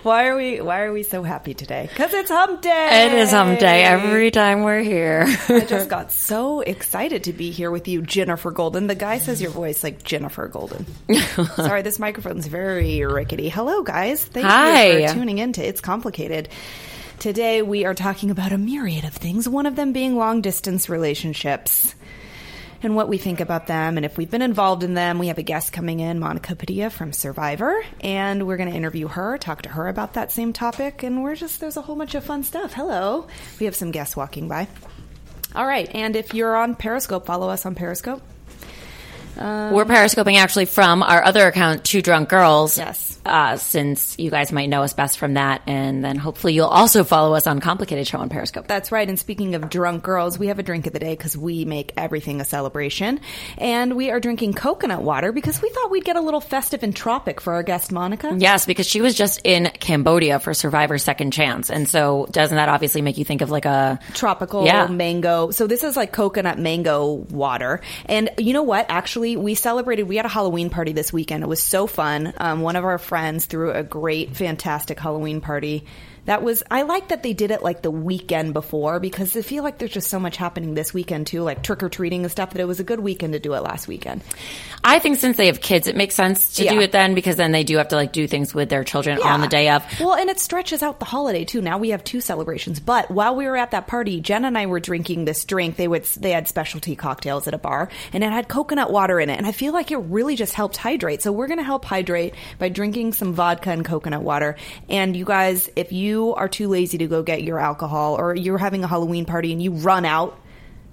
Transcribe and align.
why 0.02 0.26
are 0.26 0.36
we 0.36 0.60
why 0.60 0.82
are 0.82 0.92
we 0.92 1.02
so 1.02 1.22
happy 1.22 1.54
today? 1.54 1.86
Because 1.88 2.14
it's 2.14 2.30
hump 2.30 2.62
day. 2.62 3.06
It 3.06 3.12
is 3.14 3.30
hump 3.30 3.58
day 3.58 3.84
every 3.84 4.30
time 4.30 4.62
we're 4.62 4.82
here. 4.82 5.24
I 5.48 5.60
just 5.68 5.88
got 5.88 6.12
so 6.12 6.60
excited 6.60 7.24
to 7.24 7.32
be 7.32 7.50
here 7.50 7.70
with 7.70 7.88
you, 7.88 8.02
Jennifer 8.02 8.50
Golden. 8.50 8.86
The 8.86 8.94
guy 8.94 9.18
says 9.18 9.40
your 9.42 9.50
voice 9.50 9.82
like 9.82 10.02
Jennifer 10.02 10.48
Golden. 10.48 10.86
Sorry, 11.56 11.82
this 11.82 11.98
microphone's 11.98 12.46
very 12.46 13.04
rickety. 13.04 13.48
Hello, 13.48 13.82
guys. 13.82 14.24
Thank 14.24 14.46
Hi. 14.46 14.90
you 14.90 15.08
for 15.08 15.14
tuning 15.14 15.38
in 15.38 15.52
to 15.54 15.66
It's 15.66 15.80
Complicated. 15.80 16.48
Today 17.18 17.60
we 17.60 17.84
are 17.84 17.94
talking 17.94 18.30
about 18.30 18.52
a 18.52 18.58
myriad 18.58 19.04
of 19.04 19.12
things, 19.12 19.46
one 19.46 19.66
of 19.66 19.76
them 19.76 19.92
being 19.92 20.16
long 20.16 20.40
distance 20.40 20.88
relationships 20.88 21.94
and 22.82 22.94
what 22.94 23.08
we 23.08 23.18
think 23.18 23.40
about 23.40 23.66
them 23.66 23.96
and 23.96 24.06
if 24.06 24.16
we've 24.16 24.30
been 24.30 24.42
involved 24.42 24.82
in 24.82 24.94
them. 24.94 25.18
We 25.18 25.28
have 25.28 25.38
a 25.38 25.42
guest 25.42 25.72
coming 25.72 26.00
in, 26.00 26.18
Monica 26.18 26.56
Padilla 26.56 26.90
from 26.90 27.12
Survivor, 27.12 27.84
and 28.00 28.46
we're 28.46 28.56
going 28.56 28.70
to 28.70 28.76
interview 28.76 29.08
her, 29.08 29.38
talk 29.38 29.62
to 29.62 29.68
her 29.68 29.88
about 29.88 30.14
that 30.14 30.32
same 30.32 30.52
topic, 30.52 31.02
and 31.02 31.22
we're 31.22 31.36
just, 31.36 31.60
there's 31.60 31.76
a 31.76 31.82
whole 31.82 31.96
bunch 31.96 32.14
of 32.14 32.24
fun 32.24 32.42
stuff. 32.42 32.72
Hello. 32.72 33.26
We 33.58 33.66
have 33.66 33.76
some 33.76 33.90
guests 33.90 34.16
walking 34.16 34.48
by. 34.48 34.68
All 35.54 35.66
right, 35.66 35.90
and 35.94 36.14
if 36.14 36.32
you're 36.32 36.56
on 36.56 36.76
Periscope, 36.76 37.26
follow 37.26 37.48
us 37.50 37.66
on 37.66 37.74
Periscope. 37.74 38.22
We're 39.40 39.84
periscoping 39.84 40.36
actually 40.36 40.66
from 40.66 41.02
our 41.02 41.22
other 41.24 41.46
account, 41.46 41.84
Two 41.84 42.02
Drunk 42.02 42.28
Girls. 42.28 42.78
Yes. 42.78 43.08
Uh, 43.24 43.56
since 43.58 44.18
you 44.18 44.30
guys 44.30 44.50
might 44.50 44.70
know 44.70 44.82
us 44.82 44.94
best 44.94 45.18
from 45.18 45.34
that. 45.34 45.60
And 45.66 46.02
then 46.02 46.16
hopefully 46.16 46.54
you'll 46.54 46.68
also 46.68 47.04
follow 47.04 47.34
us 47.34 47.46
on 47.46 47.60
Complicated 47.60 48.06
Show 48.06 48.16
on 48.18 48.30
Periscope. 48.30 48.66
That's 48.66 48.90
right. 48.90 49.06
And 49.06 49.18
speaking 49.18 49.54
of 49.54 49.68
drunk 49.68 50.02
girls, 50.02 50.38
we 50.38 50.46
have 50.46 50.58
a 50.58 50.62
drink 50.62 50.86
of 50.86 50.94
the 50.94 50.98
day 50.98 51.12
because 51.12 51.36
we 51.36 51.66
make 51.66 51.92
everything 51.98 52.40
a 52.40 52.46
celebration. 52.46 53.20
And 53.58 53.94
we 53.94 54.10
are 54.10 54.20
drinking 54.20 54.54
coconut 54.54 55.02
water 55.02 55.32
because 55.32 55.60
we 55.60 55.68
thought 55.68 55.90
we'd 55.90 56.04
get 56.04 56.16
a 56.16 56.20
little 56.22 56.40
festive 56.40 56.82
and 56.82 56.96
tropic 56.96 57.42
for 57.42 57.52
our 57.52 57.62
guest, 57.62 57.92
Monica. 57.92 58.34
Yes, 58.38 58.64
because 58.64 58.86
she 58.86 59.02
was 59.02 59.14
just 59.14 59.42
in 59.44 59.66
Cambodia 59.80 60.38
for 60.38 60.54
Survivor 60.54 60.96
Second 60.96 61.32
Chance. 61.32 61.68
And 61.68 61.86
so 61.86 62.26
doesn't 62.30 62.56
that 62.56 62.70
obviously 62.70 63.02
make 63.02 63.18
you 63.18 63.26
think 63.26 63.42
of 63.42 63.50
like 63.50 63.66
a 63.66 63.98
tropical 64.14 64.64
Yeah. 64.64 64.86
mango. 64.86 65.50
So 65.50 65.66
this 65.66 65.84
is 65.84 65.94
like 65.94 66.12
coconut 66.12 66.58
mango 66.58 67.26
water. 67.30 67.82
And 68.06 68.30
you 68.38 68.54
know 68.54 68.62
what? 68.62 68.86
Actually, 68.88 69.29
we 69.36 69.54
celebrated. 69.54 70.04
We 70.04 70.16
had 70.16 70.26
a 70.26 70.30
Halloween 70.30 70.70
party 70.70 70.92
this 70.92 71.12
weekend. 71.12 71.42
It 71.42 71.48
was 71.48 71.62
so 71.62 71.86
fun. 71.86 72.32
Um, 72.36 72.60
one 72.60 72.76
of 72.76 72.84
our 72.84 72.98
friends 72.98 73.46
threw 73.46 73.72
a 73.72 73.82
great, 73.82 74.36
fantastic 74.36 74.98
Halloween 74.98 75.40
party. 75.40 75.84
That 76.30 76.44
was. 76.44 76.62
I 76.70 76.82
like 76.82 77.08
that 77.08 77.24
they 77.24 77.32
did 77.32 77.50
it 77.50 77.60
like 77.60 77.82
the 77.82 77.90
weekend 77.90 78.54
before 78.54 79.00
because 79.00 79.36
I 79.36 79.42
feel 79.42 79.64
like 79.64 79.78
there's 79.78 79.90
just 79.90 80.08
so 80.08 80.20
much 80.20 80.36
happening 80.36 80.74
this 80.74 80.94
weekend 80.94 81.26
too, 81.26 81.42
like 81.42 81.64
trick 81.64 81.82
or 81.82 81.88
treating 81.88 82.22
and 82.22 82.30
stuff. 82.30 82.50
That 82.50 82.60
it 82.60 82.66
was 82.66 82.78
a 82.78 82.84
good 82.84 83.00
weekend 83.00 83.32
to 83.32 83.40
do 83.40 83.54
it 83.54 83.64
last 83.64 83.88
weekend. 83.88 84.22
I 84.84 85.00
think 85.00 85.18
since 85.18 85.36
they 85.36 85.46
have 85.46 85.60
kids, 85.60 85.88
it 85.88 85.96
makes 85.96 86.14
sense 86.14 86.54
to 86.54 86.64
Yeah. 86.64 86.74
do 86.74 86.80
it 86.82 86.92
then 86.92 87.16
because 87.16 87.34
then 87.34 87.50
they 87.50 87.64
do 87.64 87.78
have 87.78 87.88
to 87.88 87.96
like 87.96 88.12
do 88.12 88.28
things 88.28 88.54
with 88.54 88.68
their 88.68 88.84
children 88.84 89.20
on 89.20 89.40
the 89.40 89.48
day 89.48 89.70
of. 89.70 89.82
Well, 89.98 90.14
and 90.14 90.30
it 90.30 90.38
stretches 90.38 90.84
out 90.84 91.00
the 91.00 91.04
holiday 91.04 91.44
too. 91.44 91.60
Now 91.60 91.78
we 91.78 91.88
have 91.88 92.04
two 92.04 92.20
celebrations. 92.20 92.78
But 92.78 93.10
while 93.10 93.34
we 93.34 93.46
were 93.46 93.56
at 93.56 93.72
that 93.72 93.88
party, 93.88 94.20
Jen 94.20 94.44
and 94.44 94.56
I 94.56 94.66
were 94.66 94.78
drinking 94.78 95.24
this 95.24 95.44
drink. 95.44 95.74
They 95.74 95.88
would 95.88 96.04
they 96.04 96.30
had 96.30 96.46
specialty 96.46 96.94
cocktails 96.94 97.48
at 97.48 97.54
a 97.54 97.58
bar, 97.58 97.88
and 98.12 98.22
it 98.22 98.30
had 98.30 98.46
coconut 98.46 98.92
water 98.92 99.18
in 99.18 99.30
it. 99.30 99.36
And 99.36 99.48
I 99.48 99.52
feel 99.52 99.72
like 99.72 99.90
it 99.90 99.98
really 99.98 100.36
just 100.36 100.54
helped 100.54 100.76
hydrate. 100.76 101.22
So 101.22 101.32
we're 101.32 101.48
going 101.48 101.58
to 101.58 101.64
help 101.64 101.84
hydrate 101.84 102.36
by 102.60 102.68
drinking 102.68 103.14
some 103.14 103.32
vodka 103.34 103.70
and 103.70 103.84
coconut 103.84 104.22
water. 104.22 104.54
And 104.88 105.16
you 105.16 105.24
guys, 105.24 105.68
if 105.74 105.90
you 105.90 106.19
are 106.34 106.48
too 106.48 106.68
lazy 106.68 106.98
to 106.98 107.06
go 107.06 107.22
get 107.22 107.42
your 107.42 107.58
alcohol, 107.58 108.16
or 108.18 108.34
you're 108.34 108.58
having 108.58 108.84
a 108.84 108.86
Halloween 108.86 109.24
party 109.24 109.52
and 109.52 109.62
you 109.62 109.72
run 109.72 110.04
out 110.04 110.38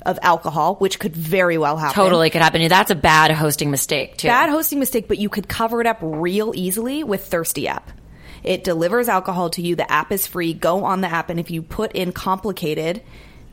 of 0.05 0.17
alcohol, 0.21 0.75
which 0.75 0.99
could 0.99 1.15
very 1.15 1.57
well 1.57 1.77
happen. 1.77 1.95
Totally 1.95 2.29
could 2.29 2.41
happen. 2.41 2.65
That's 2.67 2.91
a 2.91 2.95
bad 2.95 3.31
hosting 3.31 3.71
mistake 3.71 4.17
too. 4.17 4.27
Bad 4.27 4.49
hosting 4.49 4.79
mistake, 4.79 5.07
but 5.07 5.17
you 5.17 5.29
could 5.29 5.47
cover 5.47 5.81
it 5.81 5.87
up 5.87 5.97
real 6.01 6.53
easily 6.55 7.03
with 7.03 7.29
Thirstie 7.29 7.67
app. 7.67 7.91
It 8.43 8.63
delivers 8.63 9.09
alcohol 9.09 9.49
to 9.51 9.61
you. 9.61 9.75
The 9.75 9.91
app 9.91 10.11
is 10.11 10.25
free. 10.25 10.53
Go 10.53 10.85
on 10.85 11.01
the 11.01 11.07
app, 11.07 11.29
and 11.29 11.39
if 11.39 11.51
you 11.51 11.61
put 11.61 11.91
in 11.93 12.13
complicated, 12.13 13.01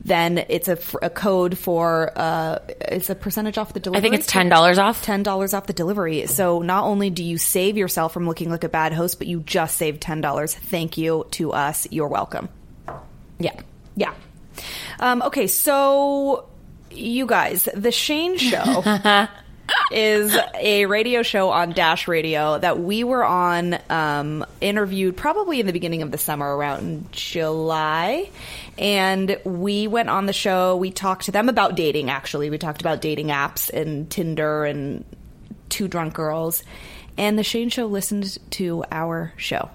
then 0.05 0.45
it's 0.49 0.67
a, 0.67 0.77
a 1.01 1.09
code 1.09 1.57
for 1.57 2.11
uh, 2.15 2.59
it's 2.79 3.09
a 3.09 3.15
percentage 3.15 3.57
off 3.57 3.73
the 3.73 3.79
delivery. 3.79 3.97
I 3.97 4.01
think 4.01 4.13
it's 4.15 4.27
ten 4.27 4.49
dollars 4.49 4.77
off. 4.77 5.03
ten 5.03 5.23
dollars 5.23 5.53
off 5.55 5.65
the 5.65 5.73
delivery. 5.73 6.27
So 6.27 6.61
not 6.61 6.85
only 6.85 7.09
do 7.09 7.23
you 7.23 7.39
save 7.39 7.75
yourself 7.75 8.13
from 8.13 8.27
looking 8.27 8.51
like 8.51 8.63
a 8.63 8.69
bad 8.69 8.93
host, 8.93 9.17
but 9.17 9.27
you 9.27 9.41
just 9.41 9.77
saved 9.77 10.01
ten 10.01 10.21
dollars. 10.21 10.53
Thank 10.53 10.97
you 10.99 11.25
to 11.31 11.53
us. 11.53 11.87
You're 11.89 12.07
welcome. 12.07 12.49
Yeah. 13.39 13.59
Yeah. 13.95 14.13
Um, 14.99 15.23
okay, 15.23 15.47
so 15.47 16.47
you 16.91 17.25
guys, 17.25 17.67
the 17.73 17.91
Shane 17.91 18.37
Show 18.37 18.83
is 19.91 20.35
a 20.55 20.85
radio 20.85 21.23
show 21.23 21.49
on 21.49 21.71
Dash 21.71 22.07
Radio 22.07 22.57
that 22.57 22.79
we 22.79 23.03
were 23.03 23.23
on, 23.23 23.77
um, 23.89 24.45
interviewed 24.61 25.15
probably 25.15 25.59
in 25.59 25.67
the 25.67 25.73
beginning 25.73 26.01
of 26.01 26.11
the 26.11 26.17
summer, 26.17 26.55
around 26.55 27.11
July. 27.11 28.29
And 28.77 29.39
we 29.43 29.87
went 29.87 30.09
on 30.09 30.25
the 30.25 30.33
show. 30.33 30.75
We 30.75 30.91
talked 30.91 31.25
to 31.25 31.31
them 31.31 31.49
about 31.49 31.75
dating, 31.75 32.09
actually. 32.09 32.49
We 32.49 32.57
talked 32.57 32.81
about 32.81 33.01
dating 33.01 33.27
apps 33.27 33.69
and 33.69 34.09
Tinder 34.09 34.65
and 34.65 35.05
Two 35.69 35.87
Drunk 35.87 36.13
Girls. 36.13 36.63
And 37.17 37.39
the 37.39 37.43
Shane 37.43 37.69
Show 37.69 37.85
listened 37.85 38.37
to 38.51 38.83
our 38.91 39.33
show. 39.37 39.69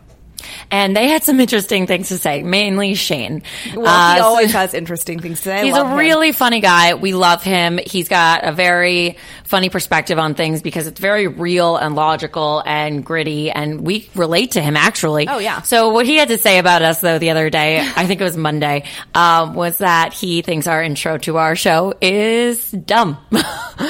And 0.71 0.97
they 0.97 1.09
had 1.09 1.23
some 1.23 1.41
interesting 1.41 1.87
things 1.87 2.09
to 2.09 2.19
say, 2.19 2.43
mainly 2.43 2.95
Shane. 2.95 3.43
Well, 3.75 3.87
Uh, 3.87 4.15
he 4.15 4.19
so- 4.21 4.25
always 4.27 4.53
has 4.53 4.75
interesting 4.75 5.21
things 5.21 5.39
to 5.39 5.45
say. 5.45 5.61
I 5.61 5.65
He's 5.65 5.75
a 5.77 5.85
him. 5.85 5.95
really 5.97 6.33
funny 6.33 6.61
guy. 6.61 6.95
We 6.95 7.13
love 7.15 7.43
him. 7.43 7.79
He's 7.85 8.09
got 8.09 8.45
a 8.45 8.53
very 8.53 9.17
funny 9.45 9.69
perspective 9.69 10.19
on 10.19 10.35
things 10.35 10.63
because 10.63 10.87
it's 10.87 11.01
very 11.01 11.27
real 11.27 11.77
and 11.77 11.95
logical 11.97 12.63
and 12.65 13.05
gritty, 13.05 13.51
and 13.51 13.81
we 13.81 14.09
relate 14.15 14.53
to 14.53 14.61
him 14.63 14.77
actually. 14.77 15.27
Oh, 15.29 15.39
yeah. 15.39 15.63
So 15.63 15.89
what 15.91 16.07
he 16.07 16.17
had 16.17 16.29
to 16.29 16.39
say 16.39 16.59
about 16.59 16.83
us 16.83 17.01
though 17.01 17.19
the 17.19 17.31
other 17.31 17.51
day, 17.51 17.81
I 17.81 18.07
think 18.07 18.21
it 18.21 18.25
was 18.25 18.37
Monday, 18.37 18.85
um, 19.15 19.55
was 19.55 19.79
that 19.79 20.13
he 20.13 20.43
thinks 20.43 20.67
our 20.67 20.83
intro 20.83 21.19
to 21.19 21.37
our 21.39 21.57
show 21.57 21.95
is 22.01 22.71
dumb. 22.71 23.19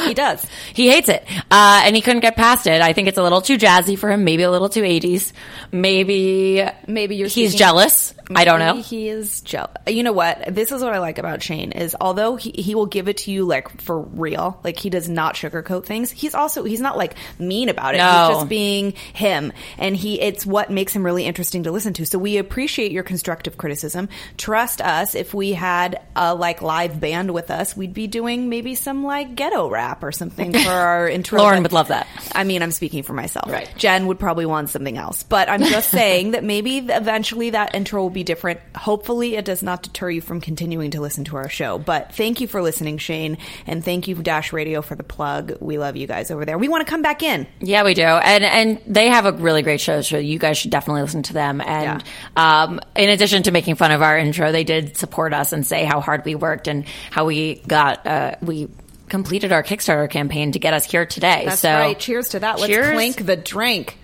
He 0.07 0.15
does. 0.15 0.47
he 0.73 0.89
hates 0.89 1.09
it, 1.09 1.25
uh, 1.51 1.83
and 1.85 1.97
he 1.97 2.01
couldn't 2.03 2.21
get 2.21 2.37
past 2.37 2.69
it. 2.69 2.81
I 2.81 2.93
think 2.93 3.09
it's 3.09 3.19
a 3.19 3.23
little 3.25 3.41
too 3.41 3.59
jazzy 3.59 3.99
for 3.99 4.09
him, 4.09 4.23
maybe 4.23 4.45
a 4.45 4.51
little 4.51 4.69
too 4.69 4.83
80s. 4.83 5.33
Maybe 5.73 6.60
Maybe 6.87 7.17
you're 7.17 7.29
he's 7.29 7.51
speaking- 7.51 7.59
jealous. 7.59 8.15
I 8.35 8.45
don't 8.45 8.59
know. 8.59 8.77
He 8.77 9.09
is 9.09 9.41
jealous. 9.41 9.73
You 9.87 10.03
know 10.03 10.13
what? 10.13 10.55
This 10.55 10.73
is 10.73 10.83
what 10.83 10.93
I 10.93 10.99
like 10.99 11.19
about 11.19 11.43
Shane 11.43 11.73
is 11.73 11.97
although 12.01 12.37
he, 12.37 12.51
he 12.51 12.75
will 12.75 12.87
give 12.87 13.09
it 13.09 13.19
to 13.19 13.31
you 13.31 13.45
like 13.45 13.81
for 13.81 14.01
real, 14.01 14.61
like 14.63 14.79
he 14.79 14.91
does 14.91 15.09
not 15.09 15.35
sugarcoat 15.35 15.85
things. 15.85 16.11
He's 16.11 16.35
also 16.35 16.65
he's 16.65 16.81
not 16.81 16.97
like 16.97 17.15
mean 17.39 17.69
about 17.69 17.95
it. 17.95 17.99
No. 17.99 18.29
He's 18.29 18.37
just 18.37 18.49
being 18.49 18.93
him, 18.93 19.53
and 19.79 19.97
he 19.97 20.21
it's 20.21 20.47
what 20.47 20.71
makes 20.71 20.95
him 20.95 21.05
really 21.05 21.25
interesting 21.25 21.65
to 21.65 21.73
listen 21.73 21.93
to. 21.95 22.07
So 22.07 22.19
we 22.19 22.39
appreciate 22.39 22.93
your 22.93 23.03
constructive 23.03 23.59
criticism. 23.59 24.09
Trust 24.37 24.81
us. 24.81 25.15
If 25.15 25.35
we 25.35 25.53
had 25.53 26.01
a 26.15 26.35
like 26.35 26.63
live 26.63 27.01
band 27.01 27.33
with 27.33 27.51
us, 27.51 27.77
we'd 27.77 27.95
be 27.95 28.07
doing 28.07 28.49
maybe 28.49 28.75
some 28.75 29.05
like 29.05 29.35
ghetto 29.35 29.69
rap 29.69 30.03
or 30.03 30.13
something 30.13 30.53
for 30.53 30.71
our 30.71 31.09
intro. 31.09 31.41
Lauren 31.41 31.63
would 31.63 31.73
love 31.73 31.89
that. 31.89 32.07
I 32.33 32.45
mean, 32.45 32.63
I'm 32.63 32.73
speaking 32.73 33.03
for 33.03 33.13
myself. 33.13 33.51
Right. 33.51 33.71
Jen 33.77 34.07
would 34.07 34.19
probably 34.19 34.47
want 34.47 34.71
something 34.71 34.97
else. 34.97 35.23
But 35.23 35.49
I'm 35.49 35.65
just 35.65 35.91
saying 35.91 36.33
that 36.33 36.45
maybe 36.45 36.79
eventually 36.79 37.51
that 37.51 37.75
intro 37.75 38.03
will 38.03 38.11
be 38.11 38.20
different. 38.25 38.61
Hopefully, 38.77 39.37
it 39.37 39.45
does 39.45 39.63
not 39.63 39.83
deter 39.83 40.11
you 40.11 40.21
from 40.21 40.41
continuing 40.41 40.91
to 40.93 41.01
listen 41.01 41.25
to 41.25 41.37
our 41.37 41.49
show. 41.49 41.79
But 41.79 42.15
thank 42.15 42.41
you 42.41 42.47
for 42.47 42.63
listening, 42.63 42.99
Shane. 42.99 43.39
And 43.67 43.85
thank 43.85 44.09
you, 44.09 44.15
Dash 44.17 44.53
Radio, 44.53 44.83
for 44.83 44.95
the 44.95 45.03
plug. 45.03 45.55
We 45.61 45.79
love 45.79 45.97
you 45.97 46.07
guys 46.07 46.31
over 46.31 46.45
there. 46.45 46.59
We 46.59 46.69
want 46.69 46.87
to 46.87 46.91
come 46.91 47.03
back 47.03 47.23
in. 47.23 47.47
Yeah, 47.61 47.85
we 47.85 47.95
do, 47.95 48.03
and 48.03 48.45
and 48.45 48.81
they 48.87 49.09
have 49.09 49.27
a 49.27 49.33
really 49.33 49.63
great 49.63 49.81
show. 49.81 50.01
So 50.03 50.19
you 50.19 50.39
guys 50.39 50.59
should 50.59 50.71
definitely 50.71 51.03
listen 51.03 51.23
to 51.25 51.33
them. 51.33 51.61
And 51.61 52.05
um, 52.37 52.81
in 52.97 53.11
addition 53.11 53.43
to 53.45 53.51
making 53.51 53.77
fun 53.77 53.93
of 53.93 54.03
our 54.03 54.19
intro, 54.19 54.53
they 54.53 54.65
did 54.65 54.97
support 54.97 55.33
us 55.33 55.53
and 55.53 55.67
say 55.67 55.85
how 55.85 56.01
hard 56.01 56.25
we 56.25 56.35
worked 56.35 56.69
and 56.69 56.87
how 57.11 57.27
we 57.27 57.57
got 57.67 58.07
uh, 58.07 58.37
we 58.43 58.69
completed 59.11 59.53
our 59.53 59.63
Kickstarter 59.63 60.09
campaign 60.09 60.53
to 60.53 60.59
get 60.59 60.73
us 60.73 60.91
here 60.91 61.05
today. 61.05 61.43
That's 61.47 61.61
so 61.61 61.73
right. 61.73 61.99
Cheers 61.99 62.31
to 62.31 62.41
that. 62.41 62.59
Let's 62.59 62.73
Cheers. 62.73 62.93
clink 62.93 63.27
the 63.27 63.37
drink. 63.37 63.99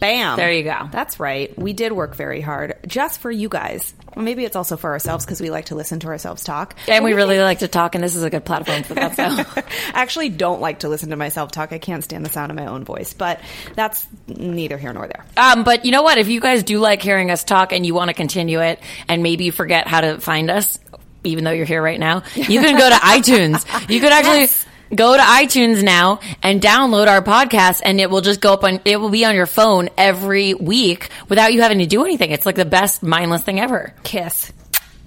Bam. 0.00 0.36
There 0.36 0.50
you 0.50 0.64
go. 0.64 0.88
That's 0.90 1.20
right. 1.20 1.56
We 1.58 1.72
did 1.74 1.92
work 1.92 2.14
very 2.14 2.40
hard 2.40 2.76
just 2.86 3.20
for 3.20 3.30
you 3.30 3.48
guys. 3.48 3.94
maybe 4.16 4.44
it's 4.44 4.56
also 4.56 4.76
for 4.76 4.90
ourselves 4.90 5.24
because 5.24 5.40
we 5.40 5.50
like 5.50 5.66
to 5.66 5.74
listen 5.74 6.00
to 6.00 6.08
ourselves 6.08 6.42
talk. 6.42 6.74
And 6.88 7.04
we 7.04 7.12
really 7.12 7.38
like 7.38 7.60
to 7.60 7.68
talk, 7.68 7.94
and 7.94 8.02
this 8.02 8.16
is 8.16 8.22
a 8.22 8.30
good 8.30 8.44
platform 8.44 8.82
for 8.82 8.94
that. 8.94 9.14
So. 9.14 9.22
I 9.94 10.00
actually 10.00 10.30
don't 10.30 10.60
like 10.60 10.80
to 10.80 10.88
listen 10.88 11.10
to 11.10 11.16
myself 11.16 11.52
talk. 11.52 11.72
I 11.72 11.78
can't 11.78 12.02
stand 12.02 12.24
the 12.24 12.30
sound 12.30 12.50
of 12.50 12.56
my 12.56 12.66
own 12.66 12.84
voice, 12.84 13.12
but 13.12 13.40
that's 13.76 14.06
neither 14.26 14.78
here 14.78 14.92
nor 14.92 15.06
there. 15.06 15.24
Um, 15.36 15.64
but 15.64 15.84
you 15.84 15.92
know 15.92 16.02
what? 16.02 16.18
If 16.18 16.28
you 16.28 16.40
guys 16.40 16.62
do 16.62 16.78
like 16.78 17.02
hearing 17.02 17.30
us 17.30 17.44
talk 17.44 17.72
and 17.72 17.84
you 17.84 17.94
want 17.94 18.08
to 18.08 18.14
continue 18.14 18.60
it, 18.62 18.80
and 19.06 19.22
maybe 19.22 19.44
you 19.44 19.52
forget 19.52 19.86
how 19.86 20.00
to 20.00 20.18
find 20.18 20.50
us, 20.50 20.78
even 21.24 21.44
though 21.44 21.50
you're 21.50 21.66
here 21.66 21.82
right 21.82 22.00
now, 22.00 22.22
you 22.34 22.60
can 22.60 22.78
go 22.78 22.88
to 22.88 22.94
iTunes. 23.04 23.90
You 23.90 24.00
could 24.00 24.12
actually. 24.12 24.40
Yes. 24.40 24.66
Go 24.94 25.16
to 25.16 25.22
iTunes 25.22 25.84
now 25.84 26.20
and 26.42 26.60
download 26.60 27.06
our 27.06 27.22
podcast 27.22 27.80
and 27.84 28.00
it 28.00 28.10
will 28.10 28.20
just 28.22 28.40
go 28.40 28.52
up 28.52 28.64
on, 28.64 28.80
it 28.84 29.00
will 29.00 29.10
be 29.10 29.24
on 29.24 29.34
your 29.34 29.46
phone 29.46 29.88
every 29.96 30.54
week 30.54 31.10
without 31.28 31.52
you 31.52 31.62
having 31.62 31.78
to 31.78 31.86
do 31.86 32.04
anything. 32.04 32.32
It's 32.32 32.44
like 32.44 32.56
the 32.56 32.64
best 32.64 33.02
mindless 33.02 33.42
thing 33.42 33.60
ever. 33.60 33.94
Kiss. 34.02 34.52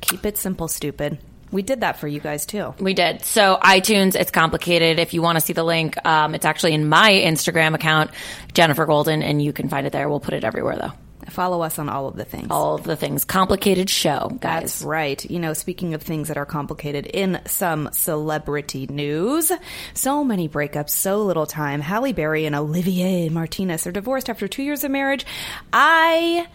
Keep 0.01 0.25
it 0.25 0.37
simple, 0.37 0.67
stupid. 0.67 1.17
We 1.51 1.61
did 1.61 1.81
that 1.81 1.99
for 1.99 2.07
you 2.07 2.19
guys 2.19 2.45
too. 2.45 2.73
We 2.79 2.93
did. 2.93 3.23
So 3.23 3.59
iTunes, 3.61 4.15
it's 4.15 4.31
complicated. 4.31 4.99
If 4.99 5.13
you 5.13 5.21
want 5.21 5.37
to 5.37 5.41
see 5.41 5.53
the 5.53 5.63
link, 5.63 6.03
um, 6.05 6.33
it's 6.33 6.45
actually 6.45 6.73
in 6.73 6.87
my 6.87 7.11
Instagram 7.11 7.75
account, 7.75 8.11
Jennifer 8.53 8.85
Golden, 8.85 9.21
and 9.21 9.41
you 9.41 9.53
can 9.53 9.69
find 9.69 9.85
it 9.85 9.93
there. 9.93 10.09
We'll 10.09 10.19
put 10.19 10.33
it 10.33 10.43
everywhere 10.43 10.77
though. 10.77 10.91
Follow 11.29 11.61
us 11.61 11.79
on 11.79 11.89
all 11.89 12.07
of 12.07 12.15
the 12.15 12.25
things. 12.25 12.47
All 12.49 12.75
of 12.75 12.83
the 12.83 12.95
things. 12.95 13.25
Complicated 13.25 13.89
show, 13.89 14.29
guys. 14.39 14.61
That's 14.61 14.81
right. 14.83 15.23
You 15.29 15.39
know, 15.39 15.53
speaking 15.53 15.93
of 15.93 16.01
things 16.01 16.27
that 16.27 16.37
are 16.37 16.45
complicated, 16.45 17.05
in 17.07 17.39
some 17.45 17.89
celebrity 17.93 18.87
news, 18.87 19.51
so 19.93 20.23
many 20.23 20.49
breakups, 20.49 20.91
so 20.91 21.23
little 21.23 21.45
time. 21.45 21.81
Halle 21.81 22.13
Berry 22.13 22.45
and 22.45 22.55
Olivier 22.55 23.29
Martinez 23.29 23.87
are 23.87 23.91
divorced 23.91 24.29
after 24.29 24.47
two 24.47 24.63
years 24.63 24.83
of 24.83 24.91
marriage. 24.91 25.25
I 25.71 26.47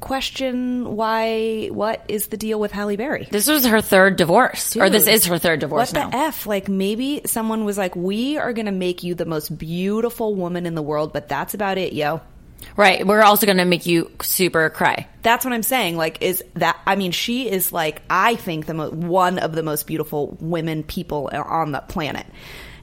question 0.00 0.96
why, 0.96 1.68
what 1.68 2.02
is 2.08 2.28
the 2.28 2.36
deal 2.36 2.58
with 2.58 2.72
Halle 2.72 2.96
Berry? 2.96 3.28
This 3.30 3.46
was 3.46 3.66
her 3.66 3.80
third 3.80 4.16
divorce, 4.16 4.74
or 4.76 4.88
this 4.90 5.06
is 5.06 5.26
her 5.26 5.38
third 5.38 5.60
divorce 5.60 5.92
What 5.92 6.00
now. 6.00 6.10
the 6.10 6.16
F? 6.16 6.46
Like 6.46 6.68
maybe 6.68 7.20
someone 7.26 7.64
was 7.64 7.76
like, 7.76 7.94
we 7.94 8.38
are 8.38 8.52
going 8.52 8.66
to 8.66 8.72
make 8.72 9.02
you 9.02 9.14
the 9.14 9.26
most 9.26 9.56
beautiful 9.56 10.34
woman 10.34 10.66
in 10.66 10.74
the 10.74 10.82
world, 10.82 11.12
but 11.12 11.28
that's 11.28 11.54
about 11.54 11.78
it, 11.78 11.92
yo. 11.92 12.20
Right. 12.76 13.06
We're 13.06 13.22
also 13.22 13.46
going 13.46 13.58
to 13.58 13.64
make 13.64 13.86
you 13.86 14.10
super 14.22 14.70
cry. 14.70 15.06
That's 15.22 15.44
what 15.44 15.52
I'm 15.52 15.62
saying. 15.62 15.96
Like, 15.96 16.22
is 16.22 16.42
that? 16.54 16.80
I 16.86 16.96
mean, 16.96 17.12
she 17.12 17.50
is 17.50 17.72
like 17.72 18.02
I 18.08 18.36
think 18.36 18.66
the 18.66 18.74
mo- 18.74 18.90
one 18.90 19.38
of 19.38 19.52
the 19.52 19.62
most 19.62 19.86
beautiful 19.86 20.36
women 20.40 20.82
people 20.82 21.30
on 21.32 21.72
the 21.72 21.80
planet. 21.80 22.26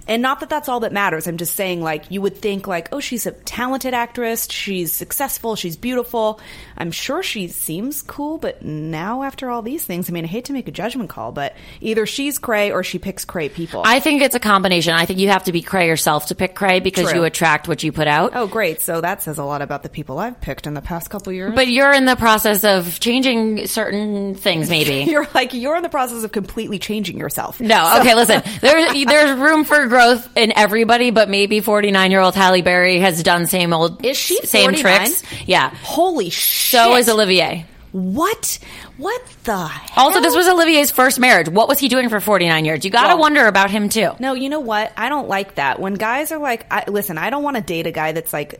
And 0.07 0.21
not 0.21 0.39
that 0.39 0.49
that's 0.49 0.69
all 0.69 0.79
that 0.81 0.93
matters. 0.93 1.27
I'm 1.27 1.37
just 1.37 1.55
saying, 1.55 1.81
like, 1.81 2.09
you 2.09 2.21
would 2.21 2.37
think, 2.37 2.65
like, 2.65 2.89
oh, 2.91 2.99
she's 2.99 3.25
a 3.25 3.31
talented 3.31 3.93
actress. 3.93 4.47
She's 4.49 4.93
successful. 4.93 5.55
She's 5.55 5.75
beautiful. 5.75 6.39
I'm 6.77 6.91
sure 6.91 7.21
she 7.21 7.49
seems 7.49 8.01
cool. 8.01 8.37
But 8.37 8.63
now, 8.63 9.23
after 9.23 9.49
all 9.49 9.61
these 9.61 9.83
things, 9.83 10.09
I 10.09 10.13
mean, 10.13 10.23
I 10.23 10.27
hate 10.27 10.45
to 10.45 10.53
make 10.53 10.67
a 10.67 10.71
judgment 10.71 11.09
call, 11.09 11.33
but 11.33 11.55
either 11.81 12.05
she's 12.05 12.39
cray 12.39 12.71
or 12.71 12.83
she 12.83 12.99
picks 12.99 13.25
cray 13.25 13.49
people. 13.49 13.83
I 13.85 13.99
think 13.99 14.21
it's 14.21 14.35
a 14.35 14.39
combination. 14.39 14.93
I 14.93 15.05
think 15.05 15.19
you 15.19 15.27
have 15.29 15.43
to 15.43 15.51
be 15.51 15.61
cray 15.61 15.87
yourself 15.87 16.27
to 16.27 16.35
pick 16.35 16.55
cray 16.55 16.79
because 16.79 17.09
True. 17.09 17.19
you 17.19 17.25
attract 17.25 17.67
what 17.67 17.83
you 17.83 17.91
put 17.91 18.07
out. 18.07 18.31
oh, 18.33 18.47
great. 18.47 18.81
So 18.81 19.01
that 19.01 19.21
says 19.21 19.37
a 19.37 19.43
lot 19.43 19.61
about 19.61 19.83
the 19.83 19.89
people 19.89 20.19
I've 20.19 20.39
picked 20.39 20.67
in 20.67 20.73
the 20.73 20.81
past 20.81 21.09
couple 21.09 21.33
years. 21.33 21.53
But 21.53 21.67
you're 21.67 21.93
in 21.93 22.05
the 22.05 22.15
process 22.15 22.63
of 22.63 22.99
changing 23.01 23.67
certain 23.67 24.35
things, 24.35 24.69
maybe. 24.69 25.03
you're 25.11 25.27
like, 25.33 25.53
you're 25.53 25.75
in 25.75 25.83
the 25.83 25.89
process 25.89 26.23
of 26.23 26.31
completely 26.31 26.79
changing 26.79 27.17
yourself. 27.17 27.59
No, 27.59 27.97
okay, 27.99 28.15
listen. 28.15 28.41
There's 28.61 29.05
there's 29.05 29.37
room 29.37 29.65
for 29.65 29.85
growth 29.87 29.96
in 30.35 30.53
everybody, 30.55 31.11
but 31.11 31.29
maybe 31.29 31.59
49 31.59 32.11
year 32.11 32.19
old 32.19 32.35
Halle 32.35 32.61
Berry 32.61 32.99
has 32.99 33.21
done 33.23 33.45
same 33.45 33.73
old 33.73 34.05
Is 34.05 34.17
she 34.17 34.37
same 34.45 34.71
49? 34.73 34.97
tricks. 35.07 35.23
Yeah. 35.45 35.69
Holy 35.81 36.29
shit. 36.29 36.79
So 36.79 36.95
is 36.95 37.09
Olivier. 37.09 37.65
What? 37.91 38.59
What 38.97 39.21
the 39.43 39.65
hell? 39.67 40.05
Also, 40.07 40.21
this 40.21 40.35
was 40.35 40.47
Olivier's 40.47 40.91
first 40.91 41.19
marriage. 41.19 41.47
What 41.49 41.67
was 41.67 41.79
he 41.79 41.87
doing 41.87 42.09
for 42.09 42.19
49 42.19 42.65
years? 42.65 42.83
You 42.85 42.91
got 42.91 43.03
to 43.03 43.07
Well- 43.09 43.19
wonder 43.19 43.47
about 43.47 43.71
him 43.71 43.89
too. 43.89 44.11
No, 44.19 44.33
you 44.33 44.49
know 44.49 44.59
what? 44.59 44.91
I 44.97 45.09
don't 45.09 45.27
like 45.29 45.55
that. 45.55 45.79
When 45.79 45.93
guys 45.95 46.31
are 46.31 46.37
like, 46.37 46.65
I, 46.71 46.83
listen, 46.87 47.17
I 47.17 47.29
don't 47.29 47.43
want 47.43 47.55
to 47.57 47.63
date 47.63 47.87
a 47.87 47.91
guy 47.91 48.11
that's 48.11 48.33
like 48.33 48.59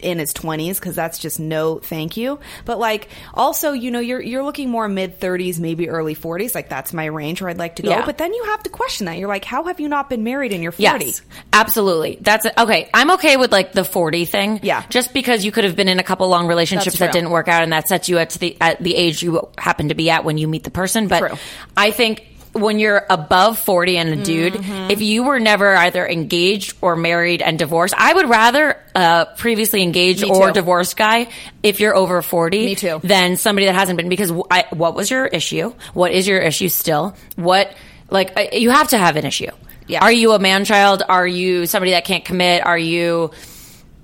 in 0.00 0.18
his 0.18 0.32
20s 0.32 0.74
because 0.76 0.94
that's 0.94 1.18
just 1.18 1.40
no 1.40 1.78
thank 1.78 2.16
you. 2.16 2.38
But 2.64 2.78
like 2.78 3.08
also, 3.34 3.72
you 3.72 3.90
know, 3.90 4.00
you're 4.00 4.20
you're 4.20 4.42
looking 4.42 4.70
more 4.70 4.88
mid 4.88 5.20
30s, 5.20 5.58
maybe 5.58 5.88
early 5.88 6.14
40s. 6.14 6.54
Like 6.54 6.68
that's 6.68 6.92
my 6.92 7.06
range 7.06 7.40
where 7.40 7.50
I'd 7.50 7.58
like 7.58 7.76
to 7.76 7.82
go. 7.82 7.90
Yeah. 7.90 8.04
But 8.04 8.18
then 8.18 8.32
you 8.32 8.44
have 8.44 8.62
to 8.64 8.70
question 8.70 9.06
that. 9.06 9.18
You're 9.18 9.28
like, 9.28 9.44
how 9.44 9.64
have 9.64 9.80
you 9.80 9.88
not 9.88 10.08
been 10.08 10.24
married 10.24 10.52
in 10.52 10.62
your 10.62 10.72
40? 10.72 11.04
Yes, 11.04 11.22
absolutely. 11.52 12.18
That's 12.20 12.46
okay. 12.46 12.88
I'm 12.92 13.10
okay 13.12 13.36
with 13.36 13.52
like 13.52 13.72
the 13.72 13.84
40 13.84 14.24
thing. 14.24 14.60
Yeah. 14.62 14.84
Just 14.88 15.12
because 15.12 15.44
you 15.44 15.52
could 15.52 15.64
have 15.64 15.76
been 15.76 15.88
in 15.88 15.98
a 15.98 16.04
couple 16.04 16.28
long 16.28 16.46
relationships 16.46 16.98
that 16.98 17.12
didn't 17.12 17.30
work 17.30 17.48
out 17.48 17.62
and 17.62 17.72
that 17.72 17.88
sets 17.88 18.08
you 18.08 18.18
at 18.18 18.30
the 18.30 18.56
at 18.60 18.82
the 18.82 18.94
age 18.94 19.22
you 19.22 19.48
happen 19.58 19.88
to 19.88 19.94
be 19.94 20.10
at 20.10 20.24
when 20.24 20.38
you 20.38 20.48
meet 20.48 20.64
the 20.64 20.70
person. 20.70 21.08
But 21.08 21.20
True. 21.20 21.38
I 21.76 21.90
think 21.90 22.24
when 22.52 22.78
you're 22.78 23.04
above 23.10 23.58
40 23.58 23.96
and 23.98 24.08
a 24.20 24.24
dude, 24.24 24.54
Mm-hmm. 24.54 24.90
if 24.90 25.00
you 25.00 25.22
were 25.24 25.38
never 25.38 25.74
either 25.76 26.06
engaged 26.06 26.76
or 26.80 26.96
married 26.96 27.42
and 27.42 27.58
divorced, 27.58 27.94
I 27.96 28.12
would 28.12 28.28
rather 28.28 28.76
uh, 28.94 29.26
previously 29.36 29.82
engaged 29.82 30.24
or 30.24 30.50
divorced 30.52 30.96
guy 30.96 31.28
if 31.62 31.80
you're 31.80 31.94
over 31.94 32.22
40 32.22 32.64
Me 32.64 32.74
too. 32.74 33.00
than 33.04 33.36
somebody 33.36 33.66
that 33.66 33.74
hasn't 33.74 33.96
been 33.96 34.08
because 34.08 34.32
I, 34.50 34.66
what 34.70 34.94
was 34.94 35.10
your 35.10 35.26
issue? 35.26 35.72
What 35.94 36.12
is 36.12 36.26
your 36.26 36.40
issue 36.40 36.68
still? 36.68 37.14
What 37.36 37.72
like 38.10 38.36
uh, 38.38 38.46
you 38.56 38.70
have 38.70 38.88
to 38.88 38.98
have 38.98 39.16
an 39.16 39.26
issue. 39.26 39.50
Yeah. 39.86 40.02
Are 40.02 40.12
you 40.12 40.32
a 40.32 40.38
man 40.38 40.64
child? 40.64 41.02
Are 41.08 41.26
you 41.26 41.66
somebody 41.66 41.92
that 41.92 42.04
can't 42.04 42.24
commit? 42.24 42.64
Are 42.66 42.78
you 42.78 43.30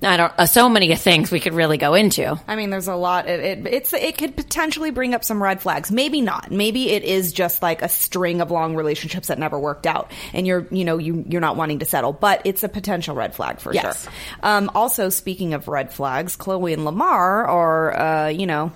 I 0.05 0.17
don't 0.17 0.33
uh, 0.39 0.47
so 0.47 0.69
many 0.69 0.95
things 0.97 1.31
we 1.31 1.41
could 1.41 1.55
really 1.55 1.79
go 1.79 1.95
into. 1.95 2.39
I 2.47 2.57
mean, 2.57 2.71
there's 2.71 2.89
a 2.89 2.95
lot. 2.95 3.29
It, 3.29 3.41
it, 3.41 3.67
it's 3.73 3.93
it 3.93 4.19
could 4.19 4.37
potentially 4.37 4.91
bring 4.91 5.15
up 5.15 5.25
some 5.25 5.43
red 5.43 5.61
flags. 5.63 5.91
Maybe 5.91 6.21
not. 6.21 6.51
Maybe 6.51 6.91
it 6.91 7.03
is 7.05 7.33
just 7.33 7.63
like 7.63 7.83
a 7.83 7.89
string 7.89 8.41
of 8.41 8.51
long 8.51 8.77
relationships 8.77 9.29
that 9.29 9.39
never 9.39 9.59
worked 9.59 9.87
out, 9.87 10.11
and 10.33 10.47
you're 10.47 10.67
you 10.71 10.85
know 10.85 10.99
you 10.99 11.25
you're 11.29 11.41
not 11.41 11.57
wanting 11.57 11.81
to 11.81 11.85
settle. 11.87 12.13
But 12.13 12.43
it's 12.45 12.63
a 12.63 12.69
potential 12.69 13.15
red 13.15 13.35
flag 13.35 13.59
for 13.61 13.73
Yes. 13.73 14.05
sure. 14.05 14.13
Um, 14.43 14.71
also, 14.75 15.09
speaking 15.09 15.55
of 15.55 15.69
red 15.69 15.93
flags, 15.93 16.37
Khloe 16.37 16.73
and 16.73 16.85
Lamar 16.85 17.47
are 17.47 17.97
uh, 17.99 18.29
you 18.29 18.47
know. 18.47 18.73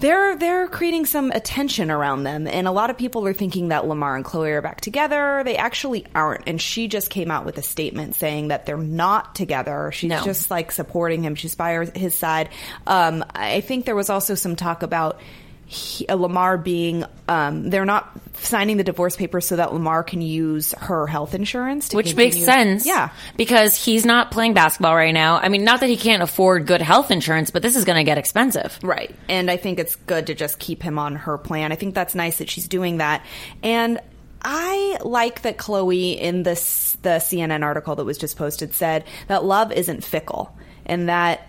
They're 0.00 0.36
they're 0.36 0.68
creating 0.68 1.06
some 1.06 1.32
attention 1.32 1.90
around 1.90 2.22
them, 2.22 2.46
and 2.46 2.68
a 2.68 2.70
lot 2.70 2.90
of 2.90 2.96
people 2.96 3.26
are 3.26 3.32
thinking 3.32 3.68
that 3.68 3.86
Lamar 3.86 4.14
and 4.14 4.24
Khloe 4.24 4.48
are 4.50 4.62
back 4.62 4.80
together. 4.80 5.42
They 5.44 5.56
actually 5.56 6.06
aren't, 6.14 6.48
and 6.48 6.60
she 6.60 6.86
just 6.86 7.10
came 7.10 7.32
out 7.32 7.44
with 7.44 7.58
a 7.58 7.62
statement 7.62 8.14
saying 8.14 8.48
that 8.48 8.64
they're 8.64 8.76
not 8.76 9.34
together. 9.34 9.90
She's 9.92 10.10
No. 10.10 10.22
just 10.22 10.52
like 10.52 10.70
supporting 10.70 11.24
him. 11.24 11.34
She's 11.34 11.56
by 11.56 11.84
his 11.86 12.14
side. 12.14 12.50
Um, 12.86 13.24
I 13.34 13.60
think 13.60 13.86
there 13.86 13.96
was 13.96 14.08
also 14.08 14.36
some 14.36 14.54
talk 14.54 14.84
about 14.84 15.20
he, 15.70 16.08
uh, 16.08 16.14
Lamar 16.14 16.56
being 16.56 17.04
um, 17.28 17.68
they're 17.68 17.84
not 17.84 18.10
signing 18.38 18.78
the 18.78 18.84
divorce 18.84 19.16
papers 19.16 19.46
so 19.46 19.56
that 19.56 19.74
Lamar 19.74 20.02
can 20.02 20.22
use 20.22 20.72
her 20.72 21.06
health 21.06 21.34
insurance, 21.34 21.90
to 21.90 21.96
Which 21.96 22.16
makes 22.16 22.42
sense. 22.42 22.86
Yeah, 22.86 23.10
Because 23.36 23.76
he's 23.76 24.06
not 24.06 24.30
playing 24.30 24.54
basketball 24.54 24.94
right 24.94 25.12
now. 25.12 25.36
I 25.36 25.50
mean, 25.50 25.64
not 25.64 25.80
that 25.80 25.90
he 25.90 25.98
can't 25.98 26.22
afford 26.22 26.66
good 26.66 26.80
health 26.80 27.10
insurance, 27.10 27.50
but 27.50 27.60
this 27.60 27.76
is 27.76 27.84
going 27.84 27.98
to 27.98 28.04
get 28.04 28.16
expensive. 28.16 28.78
Right. 28.82 29.14
And 29.28 29.50
I 29.50 29.58
think 29.58 29.78
it's 29.78 29.94
good 29.94 30.28
to 30.28 30.34
just 30.34 30.58
keep 30.58 30.82
him 30.82 30.98
on 30.98 31.16
her 31.16 31.36
plan. 31.36 31.70
I 31.70 31.74
think 31.74 31.94
that's 31.94 32.14
nice 32.14 32.38
that 32.38 32.48
she's 32.48 32.66
doing 32.66 32.96
that. 32.96 33.22
And 33.62 34.00
I 34.40 34.96
like 35.04 35.42
that 35.42 35.58
Khloe 35.58 36.16
in 36.18 36.44
this 36.44 36.96
the 37.02 37.18
CNN 37.18 37.62
article 37.62 37.94
that 37.96 38.04
was 38.04 38.16
just 38.16 38.38
posted 38.38 38.72
said 38.72 39.04
that 39.26 39.44
love 39.44 39.70
isn't 39.70 40.02
fickle 40.02 40.56
and 40.86 41.10
that 41.10 41.47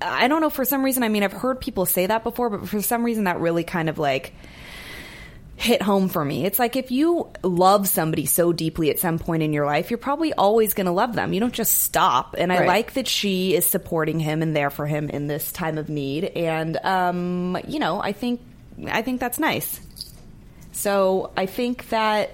I 0.00 0.28
don't 0.28 0.40
know 0.40 0.50
for 0.50 0.64
some 0.64 0.84
reason 0.84 1.02
I 1.02 1.08
mean 1.08 1.22
I've 1.22 1.32
heard 1.32 1.60
people 1.60 1.86
say 1.86 2.06
that 2.06 2.22
before 2.22 2.50
but 2.50 2.68
for 2.68 2.80
some 2.82 3.04
reason 3.04 3.24
that 3.24 3.40
really 3.40 3.64
kind 3.64 3.88
of 3.88 3.98
like 3.98 4.32
hit 5.58 5.82
home 5.82 6.08
for 6.08 6.24
me. 6.24 6.46
It's 6.46 6.58
like 6.60 6.76
if 6.76 6.92
you 6.92 7.28
love 7.42 7.88
somebody 7.88 8.26
so 8.26 8.52
deeply 8.52 8.90
at 8.90 9.00
some 9.00 9.18
point 9.18 9.42
in 9.42 9.52
your 9.52 9.66
life, 9.66 9.90
you're 9.90 9.98
probably 9.98 10.32
always 10.32 10.72
going 10.72 10.86
to 10.86 10.92
love 10.92 11.14
them. 11.14 11.32
You 11.32 11.40
don't 11.40 11.52
just 11.52 11.82
stop. 11.82 12.36
And 12.38 12.52
I 12.52 12.60
Right. 12.60 12.68
like 12.68 12.92
that 12.92 13.08
she 13.08 13.56
is 13.56 13.66
supporting 13.66 14.20
him 14.20 14.40
and 14.40 14.54
there 14.54 14.70
for 14.70 14.86
him 14.86 15.10
in 15.10 15.26
this 15.26 15.50
time 15.50 15.76
of 15.76 15.88
need. 15.88 16.26
And 16.26 16.76
um, 16.84 17.58
you 17.66 17.80
know, 17.80 18.00
I 18.00 18.12
think 18.12 18.40
I 18.86 19.02
think 19.02 19.18
that's 19.18 19.40
nice. 19.40 19.80
So 20.70 21.32
I 21.36 21.46
think 21.46 21.88
that 21.88 22.30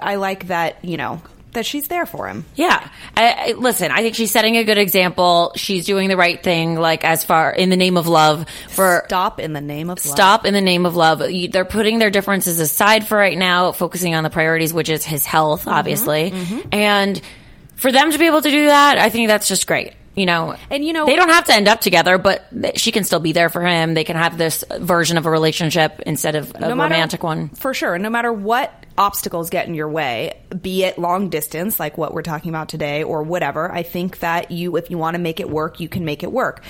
I 0.00 0.14
like 0.14 0.46
that. 0.46 0.84
You 0.84 0.96
know 0.96 1.20
that 1.52 1.66
she's 1.66 1.88
there 1.88 2.06
for 2.06 2.28
him. 2.28 2.44
Yeah. 2.54 2.88
I, 3.16 3.32
I, 3.50 3.52
listen, 3.52 3.90
I 3.90 4.02
think 4.02 4.14
she's 4.14 4.30
setting 4.30 4.56
a 4.56 4.64
good 4.64 4.78
example. 4.78 5.52
She's 5.56 5.84
doing 5.84 6.08
the 6.08 6.16
right 6.16 6.40
thing, 6.42 6.76
like 6.76 7.04
as 7.04 7.24
far 7.24 7.50
in 7.52 7.70
the 7.70 7.76
name 7.76 7.96
of 7.96 8.06
love 8.06 8.46
for 8.68 9.02
Stop 9.06 9.40
in 9.40 9.52
the 9.52 9.60
name 9.60 9.90
of 9.90 10.04
love. 10.04 10.14
stop 10.14 10.46
in 10.46 10.54
the 10.54 10.60
name 10.60 10.86
of 10.86 10.94
love. 10.96 11.28
You- 11.30 11.48
They're 11.48 11.64
putting 11.64 11.98
their 11.98 12.10
differences 12.10 12.60
aside 12.60 13.06
for 13.06 13.16
right 13.18 13.36
now, 13.36 13.72
focusing 13.72 14.14
on 14.14 14.22
the 14.24 14.30
priorities, 14.30 14.72
which 14.72 14.88
is 14.88 15.04
his 15.04 15.26
health, 15.26 15.60
Mm-hmm, 15.62 15.68
obviously. 15.70 16.32
And 16.72 17.20
for 17.76 17.90
them 17.90 18.12
to 18.12 18.18
be 18.18 18.26
able 18.26 18.42
to 18.42 18.50
do 18.50 18.66
that, 18.66 18.98
I 18.98 19.10
think 19.10 19.28
that's 19.28 19.48
just 19.48 19.66
great. 19.66 19.94
You 20.14 20.26
know, 20.26 20.56
And, 20.70 20.84
you 20.84 20.92
know- 20.92 21.06
they 21.06 21.16
don't 21.16 21.28
have 21.30 21.44
to 21.46 21.54
end 21.54 21.66
up 21.68 21.80
together, 21.80 22.18
but 22.18 22.44
th- 22.50 22.78
she 22.78 22.92
can 22.92 23.04
still 23.04 23.20
be 23.20 23.32
there 23.32 23.48
for 23.48 23.64
him. 23.64 23.94
They 23.94 24.04
can 24.04 24.16
have 24.16 24.36
this 24.36 24.64
version 24.78 25.16
of 25.16 25.24
a 25.24 25.30
relationship 25.30 26.00
instead 26.04 26.34
of 26.34 26.54
a 26.54 26.60
no 26.60 26.74
matter- 26.74 26.92
romantic 26.94 27.22
one. 27.22 27.48
For 27.50 27.72
sure. 27.72 27.96
No 27.98 28.10
matter 28.10 28.32
what 28.32 28.74
obstacles 29.00 29.48
get 29.48 29.66
in 29.66 29.74
your 29.74 29.88
way, 29.88 30.38
be 30.60 30.84
it 30.84 30.98
long 30.98 31.30
distance, 31.30 31.80
like 31.80 31.96
what 31.96 32.12
we're 32.12 32.22
talking 32.22 32.50
about 32.50 32.68
today, 32.68 33.02
or 33.02 33.22
whatever, 33.22 33.72
I 33.72 33.82
think 33.82 34.18
that 34.18 34.50
you, 34.50 34.76
if 34.76 34.90
you 34.90 34.98
want 34.98 35.14
to 35.14 35.20
make 35.20 35.40
it 35.40 35.48
work, 35.48 35.80
you 35.80 35.88
can 35.88 36.04
make 36.04 36.22
it 36.22 36.30
work. 36.30 36.62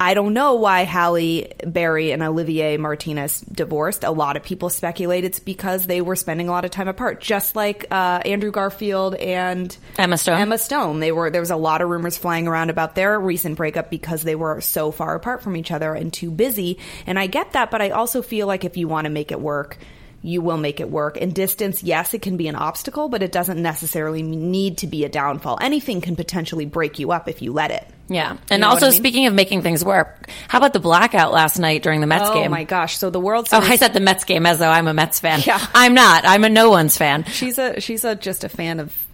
I 0.00 0.14
don't 0.14 0.34
know 0.34 0.54
why 0.54 0.82
Halle 0.82 1.52
Berry 1.64 2.10
and 2.10 2.24
Olivier 2.24 2.76
Martinez 2.76 3.40
divorced. 3.40 4.02
A 4.02 4.10
lot 4.10 4.36
of 4.36 4.42
people 4.42 4.68
speculate 4.68 5.22
it's 5.22 5.38
because 5.38 5.86
they 5.86 6.00
were 6.00 6.16
spending 6.16 6.48
a 6.48 6.50
lot 6.50 6.64
of 6.64 6.72
time 6.72 6.88
apart, 6.88 7.20
just 7.20 7.54
like 7.54 7.86
uh, 7.92 8.20
Andrew 8.24 8.50
Garfield 8.50 9.14
and 9.14 9.74
Emma 9.96 10.18
Stone. 10.18 10.40
Emma 10.40 10.58
Stone. 10.58 10.98
They 10.98 11.12
were 11.12 11.30
there 11.30 11.40
was 11.40 11.52
a 11.52 11.56
lot 11.56 11.80
of 11.80 11.88
rumors 11.88 12.18
flying 12.18 12.48
around 12.48 12.70
about 12.70 12.96
their 12.96 13.18
recent 13.20 13.56
breakup 13.56 13.88
because 13.88 14.24
they 14.24 14.34
were 14.34 14.60
so 14.60 14.90
far 14.90 15.14
apart 15.14 15.42
from 15.42 15.56
each 15.56 15.70
other 15.70 15.94
and 15.94 16.12
too 16.12 16.32
busy. 16.32 16.78
And 17.06 17.16
I 17.16 17.28
get 17.28 17.52
that, 17.52 17.70
but 17.70 17.80
I 17.80 17.90
also 17.90 18.20
feel 18.20 18.48
like 18.48 18.64
if 18.64 18.76
you 18.76 18.88
want 18.88 19.04
to 19.04 19.10
make 19.10 19.30
it 19.30 19.40
work, 19.40 19.78
you 20.24 20.40
will 20.40 20.56
make 20.56 20.80
it 20.80 20.90
work. 20.90 21.18
And 21.20 21.34
distance, 21.34 21.82
yes, 21.82 22.14
it 22.14 22.22
can 22.22 22.38
be 22.38 22.48
an 22.48 22.56
obstacle, 22.56 23.10
but 23.10 23.22
it 23.22 23.30
doesn't 23.30 23.60
necessarily 23.60 24.22
need 24.22 24.78
to 24.78 24.86
be 24.86 25.04
a 25.04 25.08
downfall. 25.08 25.58
Anything 25.60 26.00
can 26.00 26.16
potentially 26.16 26.64
break 26.64 26.98
you 26.98 27.12
up 27.12 27.28
if 27.28 27.42
you 27.42 27.52
let 27.52 27.70
it. 27.70 27.86
Yeah. 28.08 28.38
And 28.50 28.62
know 28.62 28.68
also, 28.68 28.86
I 28.86 28.90
mean? 28.90 28.98
speaking 28.98 29.26
of 29.26 29.34
making 29.34 29.60
things 29.60 29.84
work, 29.84 30.30
how 30.48 30.58
about 30.58 30.72
the 30.72 30.80
blackout 30.80 31.30
last 31.32 31.58
night 31.58 31.82
during 31.82 32.00
the 32.00 32.06
Mets 32.06 32.30
Oh 32.30 32.34
game? 32.34 32.46
Oh 32.46 32.50
my 32.50 32.64
gosh! 32.64 32.96
So 32.96 33.10
the 33.10 33.20
World 33.20 33.48
Oh, 33.52 33.60
I 33.60 33.76
said 33.76 33.92
the 33.92 34.00
Mets 34.00 34.24
game 34.24 34.46
as 34.46 34.58
though 34.58 34.70
I'm 34.70 34.88
a 34.88 34.94
Mets 34.94 35.20
fan. 35.20 35.42
Yeah. 35.44 35.64
I'm 35.74 35.92
not. 35.92 36.24
I'm 36.26 36.42
a 36.44 36.48
no 36.48 36.70
one's 36.70 36.96
fan. 36.96 37.24
she's 37.24 37.58
a 37.58 37.80
she's 37.80 38.04
a 38.04 38.14
just 38.14 38.44
a 38.44 38.48
fan 38.48 38.80
of 38.80 39.06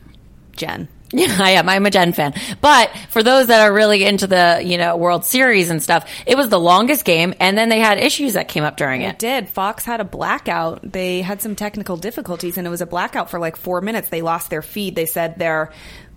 Jen. 0.53 0.89
Yeah, 1.21 1.37
I 1.41 1.51
am. 1.53 1.69
I'm 1.69 1.85
a 1.87 1.91
Jen 1.91 2.13
fan. 2.13 2.35
But 2.61 2.91
for 3.11 3.23
those 3.23 3.49
that 3.49 3.61
are 3.63 3.73
really 3.73 4.05
into 4.05 4.27
the, 4.29 4.63
you 4.65 4.79
know, 4.79 4.97
World 4.97 5.25
Series 5.25 5.69
and 5.69 5.83
stuff, 5.83 6.09
it 6.25 6.37
was 6.37 6.49
the 6.51 6.59
longest 6.61 7.05
game 7.05 7.35
and 7.41 7.59
then 7.59 7.69
they 7.69 7.81
had 7.81 7.99
issues 7.99 8.35
that 8.35 8.47
came 8.47 8.63
up 8.63 8.77
during 8.77 9.03
It 9.03 9.11
it. 9.11 9.19
did. 9.19 9.49
Fox 9.49 9.85
had 9.85 10.01
a 10.01 10.05
blackout. 10.05 10.81
They 10.93 11.21
had 11.23 11.43
some 11.43 11.57
technical 11.57 11.97
difficulties, 11.97 12.57
and 12.59 12.67
it 12.67 12.71
was 12.71 12.81
a 12.81 12.87
blackout 12.87 13.29
for 13.29 13.41
like 13.41 13.57
four 13.57 13.81
minutes. 13.81 14.09
They 14.09 14.23
lost 14.23 14.51
their 14.51 14.63
feed. 14.63 14.95
They 14.95 15.07
said 15.07 15.37
their 15.39 15.73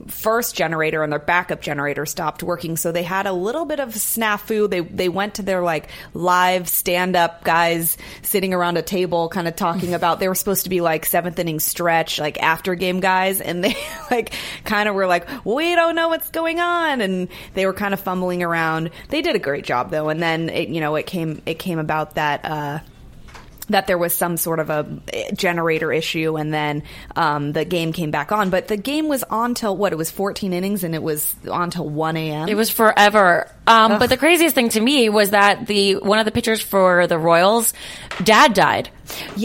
first 0.07 0.55
generator 0.55 1.03
and 1.03 1.11
their 1.11 1.19
backup 1.19 1.61
generator 1.61 2.05
stopped 2.05 2.43
working, 2.43 2.77
so 2.77 2.91
they 2.91 3.03
had 3.03 3.25
a 3.25 3.33
little 3.33 3.65
bit 3.65 3.79
of 3.79 3.89
snafu. 3.89 4.69
They 4.69 4.81
they 4.81 5.09
went 5.09 5.35
to 5.35 5.41
their 5.41 5.61
like 5.61 5.89
live 6.13 6.69
stand 6.69 7.15
up 7.15 7.43
guys 7.43 7.97
sitting 8.21 8.53
around 8.53 8.77
a 8.77 8.81
table, 8.81 9.29
kind 9.29 9.47
of 9.47 9.55
talking 9.55 9.93
about. 9.95 10.19
They 10.19 10.27
were 10.27 10.35
supposed 10.35 10.63
to 10.63 10.69
be 10.69 10.81
like 10.81 11.05
seventh 11.05 11.39
inning 11.39 11.59
stretch, 11.59 12.19
like 12.19 12.41
after 12.41 12.75
game 12.75 12.99
guys, 12.99 13.41
and 13.41 13.63
they 13.63 13.75
like 14.11 14.33
kind 14.63 14.89
of 14.89 14.95
were 14.95 15.07
like, 15.07 15.27
we 15.45 15.75
don't 15.75 15.95
know 15.95 16.09
what's 16.09 16.29
going 16.29 16.59
on, 16.59 17.01
and 17.01 17.27
they 17.53 17.65
were 17.65 17.73
kind 17.73 17.93
of 17.93 17.99
fumbling 17.99 18.43
around. 18.43 18.91
They 19.09 19.21
did 19.21 19.35
a 19.35 19.39
great 19.39 19.65
job 19.65 19.91
though, 19.91 20.09
and 20.09 20.21
then 20.21 20.49
it, 20.49 20.69
you 20.69 20.81
know 20.81 20.95
it 20.95 21.05
came 21.05 21.41
it 21.45 21.59
came 21.59 21.79
about 21.79 22.15
that. 22.15 22.45
uh 22.45 22.79
that 23.65 23.87
there 23.87 23.97
was 23.97 24.13
some 24.13 24.37
sort 24.37 24.59
of 24.59 24.69
a 24.69 24.85
generator 25.33 25.91
issue 25.91 26.37
and 26.37 26.53
then 26.53 26.83
um, 27.15 27.51
the 27.53 27.65
game 27.65 27.93
came 27.93 28.11
back 28.11 28.31
on 28.31 28.49
but 28.49 28.67
the 28.67 28.77
game 28.77 29.07
was 29.07 29.23
on 29.23 29.53
till 29.53 29.75
what 29.75 29.91
it 29.93 29.95
was 29.95 30.11
14 30.11 30.53
innings 30.53 30.83
and 30.83 30.93
it 30.95 31.01
was 31.03 31.33
on 31.49 31.69
till 31.69 31.89
1 31.89 32.17
a.m 32.17 32.49
It 32.49 32.55
was 32.55 32.69
forever. 32.69 33.49
Um, 33.65 33.97
but 33.99 34.09
the 34.09 34.17
craziest 34.17 34.55
thing 34.55 34.69
to 34.69 34.81
me 34.81 35.07
was 35.09 35.29
that 35.31 35.67
the 35.67 35.95
one 35.95 36.19
of 36.19 36.25
the 36.25 36.31
pitchers 36.31 36.61
for 36.61 37.07
the 37.07 37.17
Royals, 37.17 37.73
dad 38.23 38.53
died, 38.53 38.89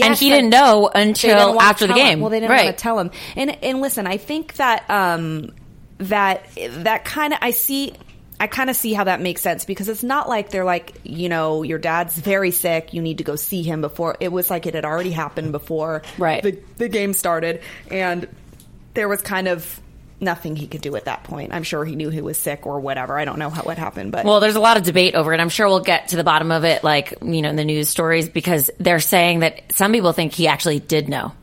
and 0.01 0.15
he 0.15 0.29
didn't 0.29 0.49
know 0.49 0.89
They 0.93 1.05
didn't 1.05 1.23
until 1.23 1.61
after 1.61 1.87
the 1.87 1.93
tell 1.93 2.01
him. 2.01 2.07
game. 2.07 2.19
well 2.19 2.29
they 2.29 2.39
didn't 2.39 2.51
right. 2.51 2.65
want 2.65 2.77
to 2.77 2.81
tell 2.83 2.99
him 2.99 3.11
and 3.37 3.63
and 3.63 3.79
listen 3.81 4.07
i 4.07 4.17
think 4.17 4.55
that 4.55 4.89
um 4.89 5.51
that 5.99 6.43
that 6.83 7.05
kind 7.05 7.33
of 7.33 7.39
i 7.41 7.51
see 7.51 7.93
I 8.39 8.47
kind 8.47 8.69
of 8.69 8.75
see 8.75 8.93
how 8.93 9.03
that 9.03 9.19
makes 9.21 9.41
sense 9.41 9.65
because 9.65 9.89
it's 9.89 10.03
not 10.03 10.29
like 10.29 10.49
they're 10.49 10.63
like, 10.63 10.93
you 11.03 11.27
know, 11.29 11.61
your 11.63 11.77
dad's 11.79 12.17
very 12.17 12.51
sick, 12.51 12.93
you 12.93 13.01
need 13.01 13.17
to 13.17 13.23
go 13.23 13.35
see 13.35 13.63
him 13.63 13.81
before. 13.81 14.15
It 14.19 14.31
was 14.31 14.49
like 14.49 14.65
it 14.65 14.73
had 14.75 14.85
already 14.85 15.11
happened 15.11 15.51
before 15.51 16.03
Right. 16.17 16.41
the, 16.41 16.57
the 16.77 16.87
game 16.87 17.13
started. 17.13 17.61
And 17.91 18.27
there 18.93 19.09
was 19.09 19.21
kind 19.21 19.47
of 19.49 19.81
nothing 20.21 20.55
he 20.55 20.67
could 20.67 20.81
do 20.81 20.95
at 20.95 21.05
that 21.05 21.23
point. 21.25 21.53
I'm 21.53 21.63
sure 21.63 21.83
he 21.85 21.95
knew 21.95 22.09
he 22.09 22.21
was 22.21 22.37
sick 22.37 22.65
or 22.65 22.79
whatever. 22.79 23.17
I 23.17 23.25
don't 23.25 23.39
know 23.39 23.49
how 23.49 23.63
what 23.63 23.77
happened, 23.77 24.11
but 24.11 24.25
Well, 24.25 24.39
there's 24.39 24.55
a 24.55 24.59
lot 24.61 24.77
of 24.77 24.83
debate 24.83 25.15
over 25.15 25.33
it. 25.33 25.39
I'm 25.39 25.49
sure 25.49 25.67
we'll 25.67 25.79
get 25.81 26.09
to 26.09 26.15
the 26.17 26.23
bottom 26.23 26.51
of 26.51 26.63
it, 26.65 26.83
like, 26.83 27.13
you 27.21 27.41
know, 27.41 27.49
in 27.49 27.55
the 27.57 27.63
news 27.65 27.89
stories, 27.89 28.27
because 28.29 28.69
they're 28.79 28.99
saying 28.99 29.39
that 29.39 29.73
some 29.73 29.91
people 29.91 30.11
think 30.13 30.33
he 30.33 30.47
actually 30.47 30.79
did 30.79 31.07
know. 31.09 31.33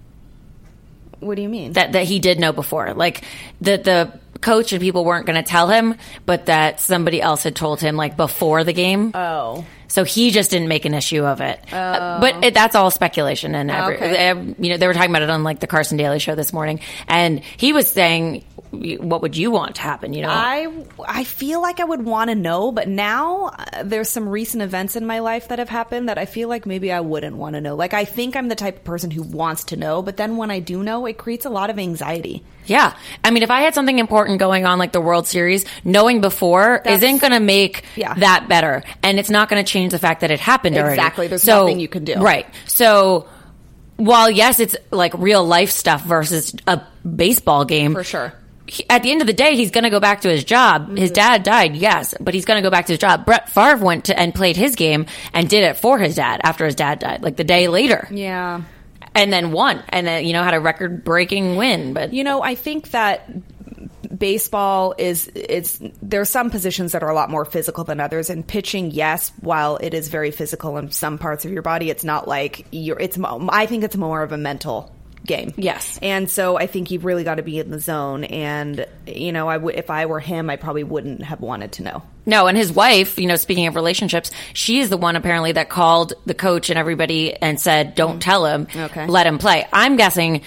what 1.21 1.37
do 1.37 1.43
you 1.43 1.49
mean? 1.49 1.73
that 1.75 1.93
that 1.93 2.05
he 2.05 2.19
did 2.21 2.39
know 2.39 2.53
before. 2.53 2.93
Like 2.95 3.23
the 3.61 3.79
the 3.79 4.21
coach 4.41 4.73
and 4.73 4.81
people 4.81 5.05
weren't 5.05 5.27
going 5.27 5.43
to 5.43 5.49
tell 5.49 5.69
him, 5.69 5.95
but 6.25 6.47
that 6.47 6.81
somebody 6.81 7.21
else 7.21 7.43
had 7.43 7.55
told 7.57 7.81
him 7.81 7.97
like 7.97 8.17
before 8.17 8.65
the 8.65 8.73
game. 8.73 9.13
oh. 9.15 9.65
So 9.89 10.03
he 10.05 10.31
just 10.33 10.51
didn't 10.51 10.67
make 10.69 10.85
an 10.85 10.95
issue 10.95 11.25
of 11.25 11.41
it. 11.41 11.61
Uh, 11.73 12.21
but 12.21 12.45
it, 12.45 12.55
that's 12.55 12.75
all 12.75 12.91
speculation 12.91 13.55
and 13.55 13.71
every, 13.71 13.95
Okay. 13.97 14.29
uh, 14.31 14.35
you 14.59 14.69
know 14.71 14.77
they 14.79 14.87
were 14.89 14.93
talking 14.93 15.09
about 15.11 15.23
it 15.23 15.31
on 15.31 15.45
like 15.45 15.61
the 15.61 15.69
Carson 15.69 15.97
Daly 15.97 16.19
show 16.19 16.35
this 16.35 16.53
morning, 16.53 16.81
and 17.07 17.39
he 17.57 17.73
was 17.73 17.87
saying, 17.91 18.45
"What 18.73 19.23
would 19.23 19.37
you 19.37 19.53
want 19.53 19.77
to 19.77 19.83
happen?" 19.83 20.13
You 20.13 20.23
know, 20.23 20.29
I 20.29 20.67
I 21.07 21.23
feel 21.25 21.63
like 21.63 21.79
I 21.79 21.85
would 21.85 22.05
want 22.05 22.31
to 22.31 22.35
know, 22.35 22.73
but 22.73 22.89
now 22.89 23.47
uh, 23.57 23.85
there's 23.85 24.11
some 24.11 24.29
recent 24.29 24.63
events 24.63 24.97
in 24.97 25.07
my 25.07 25.21
life 25.21 25.49
that 25.49 25.61
have 25.61 25.69
happened 25.71 26.09
that 26.09 26.19
I 26.19 26.27
feel 26.27 26.49
like 26.49 26.67
maybe 26.67 26.91
I 26.93 27.01
wouldn't 27.01 27.37
want 27.37 27.55
to 27.55 27.61
know. 27.61 27.77
Like 27.77 27.95
I 27.95 28.05
think 28.05 28.35
I'm 28.37 28.49
the 28.49 28.57
type 28.57 28.79
of 28.79 28.85
person 28.85 29.13
who 29.13 29.23
wants 29.23 29.65
to 29.65 29.77
know, 29.77 30.03
but 30.03 30.17
then 30.17 30.37
when 30.37 30.51
I 30.51 30.59
do 30.59 30.83
know, 30.83 31.07
it 31.07 31.17
creates 31.17 31.47
a 31.47 31.51
lot 31.51 31.71
of 31.71 31.79
anxiety. 31.79 32.43
Yeah. 32.67 32.95
I 33.25 33.31
mean, 33.31 33.43
if 33.43 33.51
I 33.51 33.61
had 33.63 33.75
something 33.75 33.99
important 33.99 34.39
going 34.39 34.67
on 34.67 34.79
like 34.79 34.93
the 34.93 35.01
World 35.01 35.27
Series, 35.27 35.65
knowing 35.85 36.21
before 36.21 36.81
That's- 36.85 37.03
isn't 37.03 37.19
going 37.21 37.33
to 37.33 37.41
make 37.41 37.85
Yeah. 37.97 38.15
that 38.15 38.49
better. 38.49 38.83
And 39.03 39.19
it's 39.19 39.31
not 39.31 39.49
going 39.49 39.65
to 39.65 39.71
change 39.71 39.93
the 39.93 39.99
fact 39.99 40.21
that 40.21 40.31
it 40.31 40.41
happened 40.41 40.77
already. 40.77 40.95
Exactly. 40.95 41.27
There's 41.29 41.47
nothing 41.47 41.81
you 41.81 41.89
can 41.89 42.05
do. 42.05 42.15
Right. 42.21 42.47
So 42.67 43.27
while 43.97 44.31
yes, 44.31 44.61
it's 44.61 44.77
like 44.91 45.15
real 45.17 45.45
life 45.45 45.71
stuff 45.71 46.03
versus 46.05 46.55
a 46.67 46.81
baseball 47.05 47.65
game. 47.65 47.95
For 47.95 48.05
sure. 48.05 48.33
he- 48.67 48.85
At 48.91 49.03
the 49.05 49.11
end 49.13 49.21
of 49.21 49.27
the 49.27 49.33
day, 49.33 49.55
he's 49.57 49.71
going 49.71 49.85
to 49.85 49.91
go 49.91 50.01
back 50.01 50.23
to 50.23 50.29
his 50.29 50.43
job. 50.45 50.87
Mm-hmm. 50.87 50.97
His 50.97 51.11
dad 51.13 51.45
died, 51.45 51.77
yes, 51.77 52.15
but 52.21 52.35
he's 52.35 52.45
going 52.45 52.59
to 52.59 52.63
go 52.67 52.71
back 52.71 52.87
to 52.87 52.93
his 52.93 52.99
job. 52.99 53.25
Brett 53.25 53.49
Favre 53.49 53.77
went 53.85 54.07
to 54.07 54.19
and 54.19 54.35
played 54.35 54.57
his 54.57 54.75
game 54.77 55.07
and 55.33 55.49
did 55.49 55.63
it 55.63 55.77
for 55.77 55.99
his 55.99 56.17
dad 56.17 56.41
after 56.43 56.67
his 56.67 56.75
dad 56.75 56.99
died, 56.99 57.23
like 57.23 57.37
the 57.37 57.45
day 57.45 57.69
later, 57.69 58.09
Yeah. 58.11 58.63
And 59.17 59.33
then 59.33 59.51
won, 59.51 59.83
and 59.89 60.07
then 60.07 60.25
you 60.25 60.33
know 60.33 60.43
had 60.43 60.55
a 60.55 60.61
record 60.61 61.03
breaking 61.03 61.57
win. 61.57 61.93
But 61.95 62.13
You 62.13 62.23
know, 62.23 62.43
I 62.43 62.55
think 62.55 62.91
that 62.91 63.29
baseball 64.17 64.95
is 64.97 65.31
it's 65.35 65.81
there 66.01 66.21
are 66.21 66.27
some 66.27 66.51
positions 66.51 66.93
that 66.93 67.03
are 67.03 67.11
a 67.11 67.15
lot 67.15 67.29
more 67.29 67.45
physical 67.45 67.85
than 67.85 68.01
others 68.01 68.31
and 68.31 68.47
pitching 68.47 68.91
yes 68.91 69.31
while 69.41 69.77
it 69.77 69.93
is 69.93 70.09
very 70.09 70.31
physical 70.31 70.79
in 70.79 70.91
some 70.91 71.19
parts 71.19 71.45
of 71.45 71.53
your 71.53 71.61
body 71.61 71.91
it's 71.91 72.05
not 72.05 72.27
like 72.27 72.67
you're 72.71 72.99
it's 72.99 73.19
I 73.21 73.67
think 73.67 73.85
it's 73.85 73.97
more 73.97 74.23
of 74.23 74.33
a 74.33 74.39
mental 74.39 74.96
game 75.27 75.53
Yes. 75.57 75.99
and 76.03 76.31
so 76.31 76.57
I 76.57 76.67
think 76.67 76.91
you've 76.91 77.05
really 77.05 77.25
got 77.25 77.37
to 77.37 77.43
be 77.43 77.59
in 77.59 77.71
the 77.71 77.79
zone 77.81 78.25
and 78.25 78.87
you 79.07 79.33
know 79.33 79.49
I 79.49 79.57
would 79.57 79.75
if 79.75 79.91
I 79.91 80.07
were 80.07 80.21
him 80.21 80.49
I 80.51 80.57
probably 80.57 80.85
wouldn't 80.85 81.23
have 81.25 81.41
wanted 81.41 81.73
to 81.73 81.83
know 81.83 82.03
No, 82.27 82.47
and 82.49 82.57
his 82.59 82.73
wife, 82.73 83.19
you 83.19 83.27
know, 83.27 83.37
speaking 83.37 83.67
of 83.69 83.75
relationships, 83.77 84.31
she 84.53 84.81
is 84.81 84.91
the 84.91 84.97
one 84.97 85.15
apparently 85.17 85.53
that 85.53 85.69
called 85.69 86.13
the 86.27 86.35
coach 86.35 86.71
and 86.71 86.79
everybody 86.79 87.35
and 87.35 87.61
said, 87.61 87.95
"Don't 87.95 88.21
tell 88.21 88.45
him, 88.47 88.67
Okay. 88.75 89.07
let 89.07 89.27
him 89.29 89.39
play." 89.39 89.65
I'm 89.73 89.97
guessing 89.97 90.41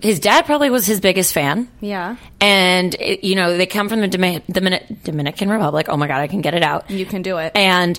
his 0.00 0.20
dad 0.20 0.46
probably 0.46 0.70
was 0.70 0.86
his 0.86 1.00
biggest 1.00 1.34
fan. 1.34 1.68
Yeah. 1.80 2.16
and 2.40 2.94
it, 3.00 3.24
you 3.24 3.34
know 3.34 3.56
they 3.58 3.66
come 3.66 3.88
from 3.90 4.00
the 4.00 4.08
Domin- 4.08 5.02
Dominican 5.02 5.50
Republic. 5.50 5.88
Oh 5.90 5.96
my 5.98 6.06
god, 6.06 6.20
I 6.20 6.28
can 6.28 6.40
get 6.40 6.54
it 6.54 6.62
out. 6.62 6.90
you 6.90 7.04
can 7.04 7.20
do 7.22 7.36
it 7.38 7.52
And 7.54 7.98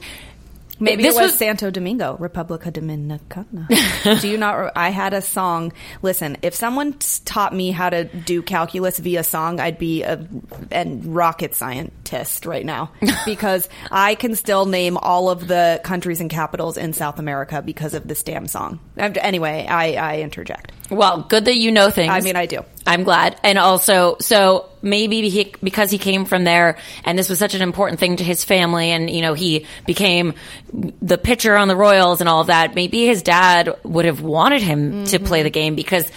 Maybe 0.79 1.03
this 1.03 1.15
it 1.15 1.21
was, 1.21 1.31
was 1.31 1.38
Santo 1.38 1.69
Domingo, 1.69 2.15
Republica 2.17 2.71
Dominicana. 2.71 4.21
do 4.21 4.27
you 4.27 4.38
not? 4.38 4.71
I 4.75 4.89
had 4.89 5.13
a 5.13 5.21
song. 5.21 5.74
Listen, 6.01 6.38
if 6.41 6.55
someone 6.55 6.95
taught 7.25 7.53
me 7.53 7.71
how 7.71 7.89
to 7.89 8.05
do 8.05 8.41
calculus 8.41 8.98
via 9.00 9.24
song, 9.24 9.59
I'd 9.59 9.77
be 9.77 10.03
a, 10.03 10.25
a 10.71 10.86
rocket 10.86 11.55
scientist 11.55 12.45
right 12.45 12.65
now 12.65 12.91
because 13.25 13.67
I 13.91 14.15
can 14.15 14.36
still 14.36 14.65
name 14.65 14.98
all 14.98 15.29
of 15.29 15.48
the 15.48 15.81
countries 15.83 16.21
and 16.21 16.29
capitals 16.29 16.77
in 16.77 16.93
South 16.93 17.19
America 17.19 17.62
because 17.62 17.93
of 17.93 18.07
this 18.07 18.24
damn 18.24 18.48
song. 18.48 18.79
Anyway, 18.98 19.65
I, 19.69 19.93
I 19.93 20.19
interject. 20.19 20.71
well, 20.89 21.21
good 21.24 21.45
that 21.45 21.55
you 21.55 21.71
know 21.71 21.89
things. 21.89 22.12
I 22.12 22.21
mean, 22.21 22.36
I 22.36 22.45
do. 22.45 22.63
I'm 22.89 23.03
glad. 23.03 23.39
And 23.43 23.58
also, 23.58 24.17
so 24.19 24.69
maybe 24.81 25.29
he, 25.29 25.53
because 25.63 25.91
he 25.91 25.98
came 25.98 26.25
from 26.25 26.43
there 26.43 26.77
and 27.03 27.17
this 27.17 27.29
was 27.29 27.38
such 27.39 27.53
an 27.53 27.62
important 27.62 28.00
thing 28.00 28.17
to 28.17 28.24
his 28.24 28.43
family 28.43 28.91
and, 28.91 29.10
you 29.10 29.22
know, 29.22 29.34
he 29.34 29.65
became 29.86 30.34
the 30.74 31.17
pitcher 31.17 31.55
on 31.55 31.67
the 31.67 31.75
Royals 31.75 32.19
and 32.19 32.29
all 32.29 32.41
of 32.41 32.48
that, 32.48 32.75
maybe 32.75 33.05
his 33.05 33.22
dad 33.22 33.69
would 33.84 34.05
have 34.05 34.22
wanted 34.22 34.62
him 34.62 35.05
to 35.05 35.17
Mm-hmm. 35.17 35.25
play 35.25 35.43
the 35.43 35.50
game 35.50 35.75
because 35.75 36.10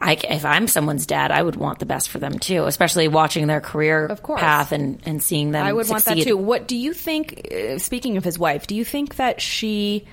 I, 0.00 0.12
if 0.30 0.44
I'm 0.44 0.68
someone's 0.68 1.06
dad, 1.06 1.32
I 1.32 1.42
would 1.42 1.56
want 1.56 1.80
the 1.80 1.86
best 1.86 2.08
for 2.08 2.18
them 2.20 2.38
too, 2.38 2.64
especially 2.66 3.08
watching 3.08 3.48
their 3.48 3.60
career 3.60 4.06
Of 4.06 4.22
course. 4.22 4.40
path 4.40 4.70
and, 4.72 5.00
and 5.04 5.20
seeing 5.22 5.50
them 5.50 5.66
I 5.66 5.72
would 5.72 5.88
want 5.88 6.04
that 6.04 6.18
too. 6.18 6.36
What 6.36 6.68
do 6.68 6.76
you 6.76 6.92
think? 6.92 7.48
Uh, 7.52 7.78
speaking 7.78 8.16
of 8.16 8.22
his 8.24 8.38
wife, 8.38 8.66
do 8.68 8.76
you 8.76 8.84
think 8.84 9.16
that 9.16 9.40
she 9.40 10.06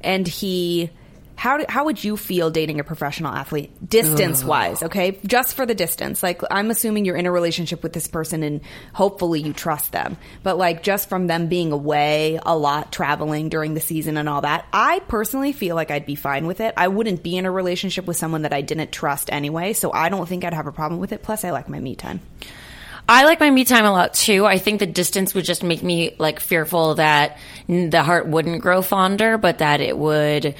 and 0.00 0.26
he? 0.28 0.90
How, 1.36 1.64
how 1.68 1.84
would 1.84 2.02
you 2.02 2.16
feel 2.16 2.50
dating 2.50 2.80
a 2.80 2.84
professional 2.84 3.32
athlete 3.32 3.88
distance 3.88 4.42
wise 4.42 4.82
okay? 4.82 5.18
Just 5.26 5.54
for 5.54 5.66
the 5.66 5.74
distance. 5.74 6.22
Like 6.22 6.40
i'm 6.50 6.70
assuming 6.70 7.04
you're 7.04 7.16
in 7.16 7.26
a 7.26 7.30
relationship 7.30 7.82
with 7.82 7.92
this 7.92 8.06
person 8.06 8.42
and 8.42 8.60
hopefully 8.92 9.40
you 9.40 9.52
trust 9.52 9.92
them. 9.92 10.16
But 10.42 10.58
like 10.58 10.82
just 10.82 11.08
from 11.08 11.26
them 11.26 11.48
being 11.48 11.72
away 11.72 12.38
a 12.44 12.56
lot 12.56 12.92
traveling 12.92 13.48
during 13.48 13.74
the 13.74 13.80
season 13.80 14.16
and 14.16 14.28
all 14.28 14.40
that 14.40 14.66
i 14.72 15.00
personally 15.08 15.52
feel 15.52 15.76
like 15.76 15.90
i'd 15.90 16.06
be 16.06 16.14
fine 16.14 16.46
with 16.46 16.60
it. 16.60 16.74
I 16.76 16.88
wouldn't 16.88 17.22
be 17.22 17.36
in 17.36 17.46
a 17.46 17.50
relationship 17.50 18.06
with 18.06 18.16
someone 18.16 18.42
that 18.42 18.52
i 18.52 18.62
didn't 18.62 18.90
trust 18.90 19.30
anyway 19.30 19.72
so 19.74 19.92
i 19.92 20.08
don't 20.08 20.26
think 20.26 20.44
i'd 20.44 20.54
have 20.54 20.66
a 20.66 20.72
problem 20.72 21.00
with 21.00 21.12
it. 21.12 21.22
Plus 21.22 21.44
i 21.44 21.50
like 21.50 21.68
my 21.68 21.78
me 21.78 21.94
time. 21.94 22.20
I 23.08 23.24
like 23.24 23.38
my 23.38 23.50
me 23.50 23.64
time 23.64 23.84
a 23.84 23.92
lot 23.92 24.14
too. 24.14 24.46
I 24.46 24.58
think 24.58 24.80
the 24.80 24.86
distance 24.86 25.32
would 25.34 25.44
just 25.44 25.62
make 25.62 25.82
me 25.82 26.16
like 26.18 26.40
fearful 26.40 26.96
that 26.96 27.38
the 27.68 28.02
heart 28.02 28.26
wouldn't 28.26 28.62
grow 28.62 28.82
fonder, 28.82 29.38
but 29.38 29.58
that 29.58 29.80
it 29.80 29.96
would 29.96 30.56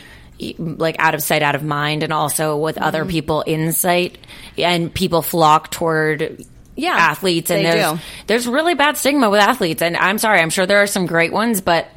like 0.58 0.96
out 0.98 1.14
of 1.14 1.22
sight, 1.22 1.42
out 1.42 1.54
of 1.54 1.62
mind, 1.62 2.02
and 2.02 2.12
also 2.12 2.56
with 2.56 2.78
other 2.78 3.00
Mm-hmm. 3.02 3.10
people 3.10 3.42
in 3.42 3.72
sight, 3.72 4.18
and 4.58 4.92
people 4.92 5.22
flock 5.22 5.70
toward. 5.70 6.44
Yeah, 6.78 6.94
athletes 6.94 7.50
and 7.50 7.64
there's 7.64 7.92
do. 7.92 7.98
there's 8.26 8.46
really 8.46 8.74
bad 8.74 8.98
stigma 8.98 9.30
with 9.30 9.40
athletes 9.40 9.80
and 9.80 9.96
I'm 9.96 10.18
sorry 10.18 10.40
I'm 10.40 10.50
sure 10.50 10.66
there 10.66 10.82
are 10.82 10.86
some 10.86 11.06
great 11.06 11.32
ones 11.32 11.62
but 11.62 11.88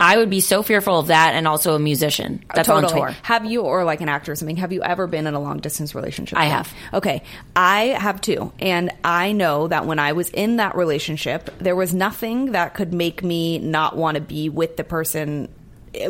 I 0.00 0.16
would 0.16 0.28
be 0.28 0.40
so 0.40 0.64
fearful 0.64 0.98
of 0.98 1.06
that 1.06 1.34
and 1.34 1.46
also 1.46 1.76
a 1.76 1.78
musician 1.78 2.42
that's 2.52 2.68
on 2.68 2.88
tour 2.88 3.14
Have 3.22 3.44
you, 3.44 3.60
or 3.62 3.84
like 3.84 4.00
an 4.00 4.08
actor 4.08 4.32
or 4.32 4.34
something, 4.34 4.56
have 4.56 4.72
you 4.72 4.82
ever 4.82 5.06
been 5.06 5.28
in 5.28 5.34
a 5.34 5.38
long 5.40 5.58
distance 5.60 5.94
relationship? 5.94 6.36
I 6.36 6.46
have. 6.46 6.72
Okay. 6.92 7.22
I 7.54 7.82
have 7.96 8.20
too. 8.20 8.52
And 8.58 8.90
I 9.04 9.30
know 9.30 9.68
that 9.68 9.86
when 9.86 10.00
I 10.00 10.14
was 10.14 10.30
in 10.30 10.56
that 10.56 10.74
relationship, 10.74 11.56
there 11.60 11.76
was 11.76 11.94
nothing 11.94 12.52
that 12.52 12.74
could 12.74 12.92
make 12.92 13.22
me 13.22 13.60
not 13.60 13.96
want 13.96 14.16
to 14.16 14.20
be 14.20 14.48
with 14.48 14.76
the 14.76 14.82
person 14.82 15.48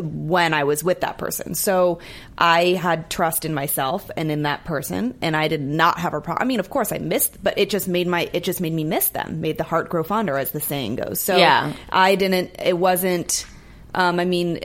when 0.01 0.53
I 0.53 0.63
was 0.63 0.83
with 0.83 1.01
that 1.01 1.17
person. 1.17 1.55
So 1.55 1.99
I 2.37 2.73
had 2.73 3.09
trust 3.09 3.45
in 3.45 3.53
myself 3.53 4.09
and 4.15 4.31
in 4.31 4.43
that 4.43 4.65
person 4.65 5.17
and 5.21 5.35
I 5.35 5.47
did 5.47 5.61
not 5.61 5.99
have 5.99 6.13
a 6.13 6.21
problem. 6.21 6.41
I 6.41 6.45
mean, 6.45 6.59
of 6.59 6.69
course 6.69 6.91
I 6.91 6.97
missed, 6.97 7.43
but 7.43 7.57
it 7.57 7.69
just 7.69 7.87
made 7.87 8.07
my, 8.07 8.29
it 8.33 8.43
just 8.43 8.61
made 8.61 8.73
me 8.73 8.83
miss 8.83 9.09
them, 9.09 9.41
made 9.41 9.57
the 9.57 9.63
heart 9.63 9.89
grow 9.89 10.03
fonder 10.03 10.37
as 10.37 10.51
the 10.51 10.61
saying 10.61 10.95
goes. 10.95 11.19
So 11.21 11.37
Yeah. 11.37 11.73
I 11.89 12.15
didn't, 12.15 12.55
it 12.59 12.77
wasn't, 12.77 13.45
um, 13.93 14.19
I 14.19 14.25
mean, 14.25 14.59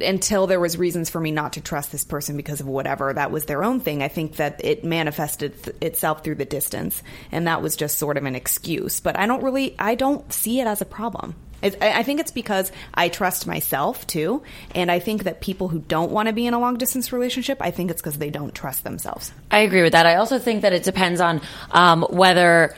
until 0.00 0.46
there 0.46 0.60
was 0.60 0.76
reasons 0.78 1.10
for 1.10 1.20
me 1.20 1.30
not 1.30 1.54
to 1.54 1.60
trust 1.60 1.92
this 1.92 2.04
person 2.04 2.36
because 2.36 2.60
of 2.60 2.66
whatever 2.66 3.12
that 3.12 3.30
was 3.30 3.46
their 3.46 3.64
own 3.64 3.80
thing 3.80 4.02
i 4.02 4.08
think 4.08 4.36
that 4.36 4.64
it 4.64 4.84
manifested 4.84 5.60
th- 5.62 5.76
itself 5.80 6.22
through 6.22 6.34
the 6.36 6.44
distance 6.44 7.02
and 7.32 7.46
that 7.46 7.62
was 7.62 7.74
just 7.76 7.98
sort 7.98 8.16
of 8.16 8.24
an 8.24 8.34
excuse 8.34 9.00
but 9.00 9.18
i 9.18 9.26
don't 9.26 9.42
really 9.42 9.74
i 9.78 9.94
don't 9.94 10.32
see 10.32 10.60
it 10.60 10.66
as 10.66 10.80
a 10.80 10.84
problem 10.84 11.34
I 11.62 11.72
I 11.80 12.02
think 12.02 12.20
it's 12.20 12.30
because 12.30 12.70
I 12.94 13.08
trust 13.08 13.46
myself 13.46 14.06
too, 14.06 14.42
and 14.74 14.90
I 14.90 14.98
think 14.98 15.24
that 15.24 15.40
people 15.40 15.68
who 15.68 15.78
don't 15.80 16.10
want 16.12 16.28
to 16.28 16.32
be 16.32 16.46
in 16.46 16.54
a 16.54 16.58
long 16.60 16.76
distance 16.78 17.12
relationship, 17.12 17.58
I 17.60 17.70
think 17.70 17.90
it's 17.90 18.00
because 18.00 18.18
they 18.18 18.30
don't 18.30 18.54
trust 18.54 18.84
themselves. 18.84 19.32
I 19.50 19.60
agree 19.60 19.82
with 19.82 19.92
that. 19.92 20.06
I 20.06 20.16
also 20.16 20.38
think 20.38 20.62
that 20.62 20.72
it 20.72 20.82
depends 20.84 21.20
on 21.20 21.40
um, 21.70 22.02
whether 22.10 22.74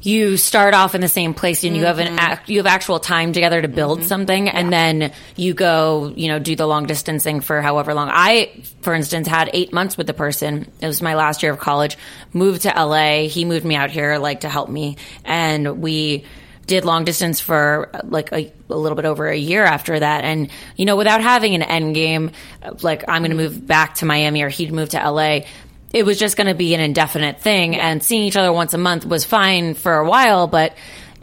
you 0.00 0.36
start 0.36 0.74
off 0.74 0.94
in 0.94 1.00
the 1.00 1.08
same 1.08 1.34
place 1.34 1.64
and 1.64 1.74
you 1.76 1.84
have 1.84 1.96
Mm-hmm. 1.96 2.12
an 2.14 2.18
act, 2.20 2.48
you 2.48 2.58
have 2.58 2.66
actual 2.66 3.00
time 3.00 3.32
together 3.32 3.60
to 3.60 3.66
build 3.66 4.04
something, 4.04 4.48
and 4.48 4.72
then 4.72 5.12
you 5.34 5.54
go, 5.54 6.12
you 6.14 6.28
know, 6.28 6.38
do 6.38 6.54
the 6.54 6.66
long 6.68 6.86
distance 6.86 7.24
thing 7.24 7.40
for 7.40 7.60
however 7.60 7.94
long. 7.94 8.08
I, 8.08 8.62
for 8.82 8.94
instance, 8.94 9.26
had 9.26 9.50
eight 9.52 9.72
months 9.72 9.96
with 9.96 10.06
the 10.06 10.14
person. 10.14 10.70
It 10.80 10.86
was 10.86 11.02
my 11.02 11.16
last 11.16 11.42
year 11.42 11.52
of 11.52 11.58
college. 11.58 11.98
Moved 12.32 12.62
to 12.62 12.68
LA. 12.68 13.26
He 13.26 13.44
moved 13.44 13.64
me 13.64 13.74
out 13.74 13.90
here, 13.90 14.18
like 14.18 14.40
to 14.42 14.48
help 14.48 14.68
me, 14.68 14.98
and 15.24 15.82
we 15.82 16.24
did 16.68 16.84
long 16.84 17.04
distance 17.04 17.40
for 17.40 17.90
like 18.04 18.30
a, 18.30 18.52
a 18.70 18.76
little 18.76 18.94
bit 18.94 19.06
over 19.06 19.26
a 19.26 19.36
year 19.36 19.64
after 19.64 19.98
that. 19.98 20.22
And, 20.22 20.50
you 20.76 20.84
know, 20.84 20.96
without 20.96 21.20
having 21.20 21.54
an 21.54 21.62
end 21.62 21.94
game, 21.94 22.30
like 22.82 23.04
I'm 23.08 23.22
going 23.22 23.32
to 23.32 23.36
move 23.36 23.66
back 23.66 23.96
to 23.96 24.06
Miami 24.06 24.42
or 24.42 24.48
he'd 24.48 24.70
move 24.70 24.90
to 24.90 25.10
LA, 25.10 25.40
it 25.92 26.04
was 26.04 26.18
just 26.18 26.36
going 26.36 26.46
to 26.46 26.54
be 26.54 26.74
an 26.74 26.80
indefinite 26.80 27.40
thing. 27.40 27.74
And 27.74 28.02
seeing 28.02 28.22
each 28.22 28.36
other 28.36 28.52
once 28.52 28.74
a 28.74 28.78
month 28.78 29.04
was 29.04 29.24
fine 29.24 29.74
for 29.74 29.94
a 29.94 30.08
while, 30.08 30.46
but 30.46 30.76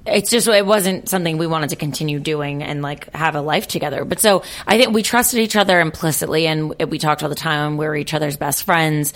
it's 0.08 0.30
just, 0.30 0.48
it 0.48 0.66
wasn't 0.66 1.10
something 1.10 1.38
we 1.38 1.48
wanted 1.48 1.70
to 1.70 1.76
continue 1.76 2.20
doing 2.20 2.62
and 2.62 2.82
like 2.82 3.14
have 3.14 3.36
a 3.36 3.42
life 3.42 3.68
together. 3.68 4.04
But 4.04 4.20
so 4.20 4.44
I 4.68 4.78
think 4.78 4.94
we 4.94 5.04
trusted 5.04 5.40
each 5.40 5.56
other 5.56 5.80
implicitly 5.80 6.48
and 6.48 6.76
we 6.90 7.00
talked 7.00 7.24
all 7.24 7.30
the 7.30 7.36
time. 7.36 7.78
We 7.78 7.86
were 7.86 7.96
each 7.96 8.14
other's 8.14 8.38
best 8.38 8.64
friends. 8.64 9.14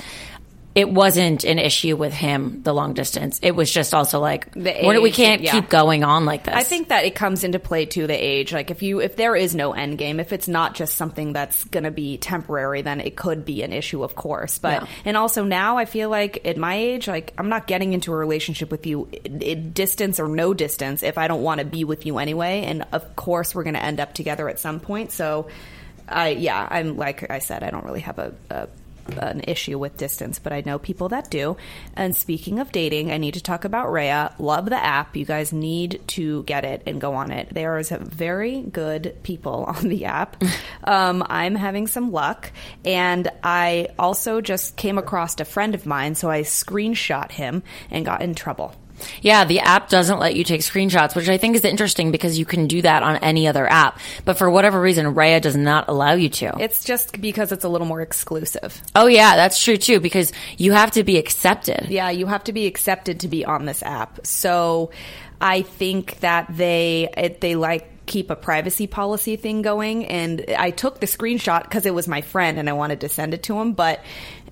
It 0.79 0.89
wasn't 0.89 1.43
an 1.43 1.59
issue 1.59 1.97
with 1.97 2.13
him, 2.13 2.61
the 2.63 2.73
long 2.73 2.93
distance. 2.93 3.37
It 3.43 3.51
was 3.51 3.69
just 3.69 3.93
also 3.93 4.19
like, 4.21 4.51
The 4.53 4.75
we're- 4.83 4.99
we 4.99 5.11
can't 5.11 5.41
yeah. 5.41 5.51
keep 5.51 5.67
going 5.67 6.05
on 6.05 6.25
like 6.25 6.45
this. 6.45 6.55
I 6.55 6.63
think 6.63 6.87
that 6.87 7.03
it 7.03 7.15
comes 7.15 7.43
into 7.43 7.59
play 7.59 7.85
too 7.85 8.07
the 8.07 8.13
age. 8.13 8.53
Like 8.53 8.71
if 8.71 8.81
you 8.81 9.01
if 9.01 9.17
there 9.17 9.35
is 9.35 9.53
no 9.55 9.73
end 9.73 9.97
game, 9.97 10.21
if 10.21 10.31
it's 10.31 10.47
not 10.47 10.75
just 10.75 10.95
something 10.95 11.33
that's 11.33 11.65
going 11.65 11.83
to 11.83 11.91
be 11.91 12.17
temporary, 12.17 12.81
then 12.81 13.01
it 13.01 13.17
could 13.17 13.43
be 13.43 13.61
an 13.63 13.73
issue, 13.73 14.03
of 14.03 14.15
course. 14.15 14.57
But 14.57 14.83
Yeah. 14.83 14.87
and 15.03 15.17
also 15.17 15.43
now 15.43 15.77
I 15.77 15.83
feel 15.85 16.09
like 16.09 16.45
at 16.47 16.55
my 16.55 16.75
age, 16.75 17.07
like 17.09 17.33
I'm 17.37 17.49
not 17.49 17.67
getting 17.67 17.91
into 17.91 18.13
a 18.13 18.15
relationship 18.15 18.71
with 18.71 18.87
you, 18.87 19.09
i 19.13 19.19
i- 19.51 19.53
distance 19.55 20.17
or 20.19 20.29
no 20.29 20.53
distance, 20.53 21.03
if 21.03 21.17
I 21.17 21.27
don't 21.27 21.43
want 21.43 21.59
to 21.59 21.65
be 21.65 21.83
with 21.83 22.05
you 22.05 22.19
anyway. 22.19 22.63
And 22.65 22.85
of 22.93 23.15
course, 23.17 23.53
we're 23.53 23.63
going 23.63 23.73
to 23.75 23.83
end 23.83 23.99
up 23.99 24.13
together 24.13 24.47
at 24.47 24.59
some 24.59 24.79
point. 24.79 25.11
So, 25.11 25.47
I 26.07 26.29
yeah, 26.29 26.67
I'm 26.71 26.95
like 26.97 27.29
I 27.29 27.39
said, 27.39 27.63
I 27.63 27.69
don't 27.69 27.83
really 27.83 28.01
have 28.01 28.17
a. 28.17 28.33
a 28.49 28.67
an 29.17 29.41
issue 29.47 29.77
with 29.77 29.97
distance, 29.97 30.39
but 30.39 30.53
I 30.53 30.63
know 30.65 30.79
people 30.79 31.09
that 31.09 31.29
do. 31.29 31.57
And 31.95 32.15
speaking 32.15 32.59
of 32.59 32.71
dating, 32.71 33.11
I 33.11 33.17
need 33.17 33.35
to 33.35 33.43
talk 33.43 33.65
about 33.65 33.87
Raya. 33.87 34.33
Love 34.39 34.65
the 34.65 34.83
app. 34.83 35.15
You 35.15 35.25
guys 35.25 35.51
need 35.53 36.01
to 36.09 36.43
get 36.43 36.65
it 36.65 36.83
and 36.85 37.01
go 37.01 37.13
on 37.13 37.31
it. 37.31 37.49
There 37.51 37.77
is 37.77 37.89
very 37.89 38.61
good 38.61 39.15
people 39.23 39.65
on 39.67 39.87
the 39.89 40.05
app. 40.05 40.41
um, 40.83 41.23
I'm 41.27 41.55
having 41.55 41.87
some 41.87 42.11
luck, 42.11 42.51
and 42.85 43.29
I 43.43 43.87
also 43.97 44.41
just 44.41 44.75
came 44.75 44.97
across 44.97 45.39
a 45.39 45.45
friend 45.45 45.75
of 45.75 45.85
mine, 45.85 46.15
so 46.15 46.29
I 46.29 46.41
screenshot 46.41 47.31
him 47.31 47.63
and 47.91 48.05
got 48.05 48.21
in 48.21 48.35
trouble. 48.35 48.75
Yeah, 49.21 49.45
the 49.45 49.59
app 49.59 49.89
doesn't 49.89 50.19
let 50.19 50.35
you 50.35 50.43
take 50.43 50.61
screenshots, 50.61 51.15
which 51.15 51.29
I 51.29 51.37
think 51.37 51.55
is 51.55 51.65
interesting 51.65 52.11
because 52.11 52.37
you 52.37 52.45
can 52.45 52.67
do 52.67 52.81
that 52.81 53.03
on 53.03 53.17
any 53.17 53.47
other 53.47 53.69
app. 53.69 53.99
But 54.25 54.37
for 54.37 54.49
whatever 54.49 54.79
reason, 54.79 55.13
Raya 55.15 55.41
does 55.41 55.55
not 55.55 55.89
allow 55.89 56.13
you 56.13 56.29
to. 56.29 56.55
It's 56.59 56.83
just 56.83 57.19
because 57.21 57.51
it's 57.51 57.63
a 57.63 57.69
little 57.69 57.87
more 57.87 58.01
exclusive. 58.01 58.81
oh 58.95 59.07
yeah, 59.07 59.35
that's 59.35 59.63
true 59.63 59.77
too 59.77 59.99
because 59.99 60.31
you 60.57 60.71
have 60.71 60.91
to 60.91 61.03
be 61.03 61.17
accepted. 61.17 61.87
Yeah, 61.89 62.09
you 62.09 62.25
have 62.27 62.43
to 62.45 62.53
be 62.53 62.65
accepted 62.65 63.21
to 63.21 63.27
be 63.27 63.45
on 63.45 63.65
this 63.65 63.83
app. 63.83 64.25
So 64.25 64.91
I 65.41 65.61
think 65.61 66.19
that 66.19 66.47
they 66.49 67.09
it, 67.15 67.41
they 67.41 67.55
like 67.55 68.05
keep 68.05 68.31
a 68.31 68.35
privacy 68.35 68.87
policy 68.87 69.35
thing 69.35 69.61
going 69.61 70.05
and 70.07 70.43
I 70.57 70.71
took 70.71 70.99
the 70.99 71.05
screenshot 71.05 71.63
because 71.63 71.85
it 71.85 71.93
was 71.93 72.07
my 72.07 72.21
friend 72.21 72.57
and 72.57 72.67
I 72.67 72.73
wanted 72.73 73.01
to 73.01 73.09
send 73.09 73.35
it 73.35 73.43
to 73.43 73.59
him, 73.59 73.73
but 73.73 74.03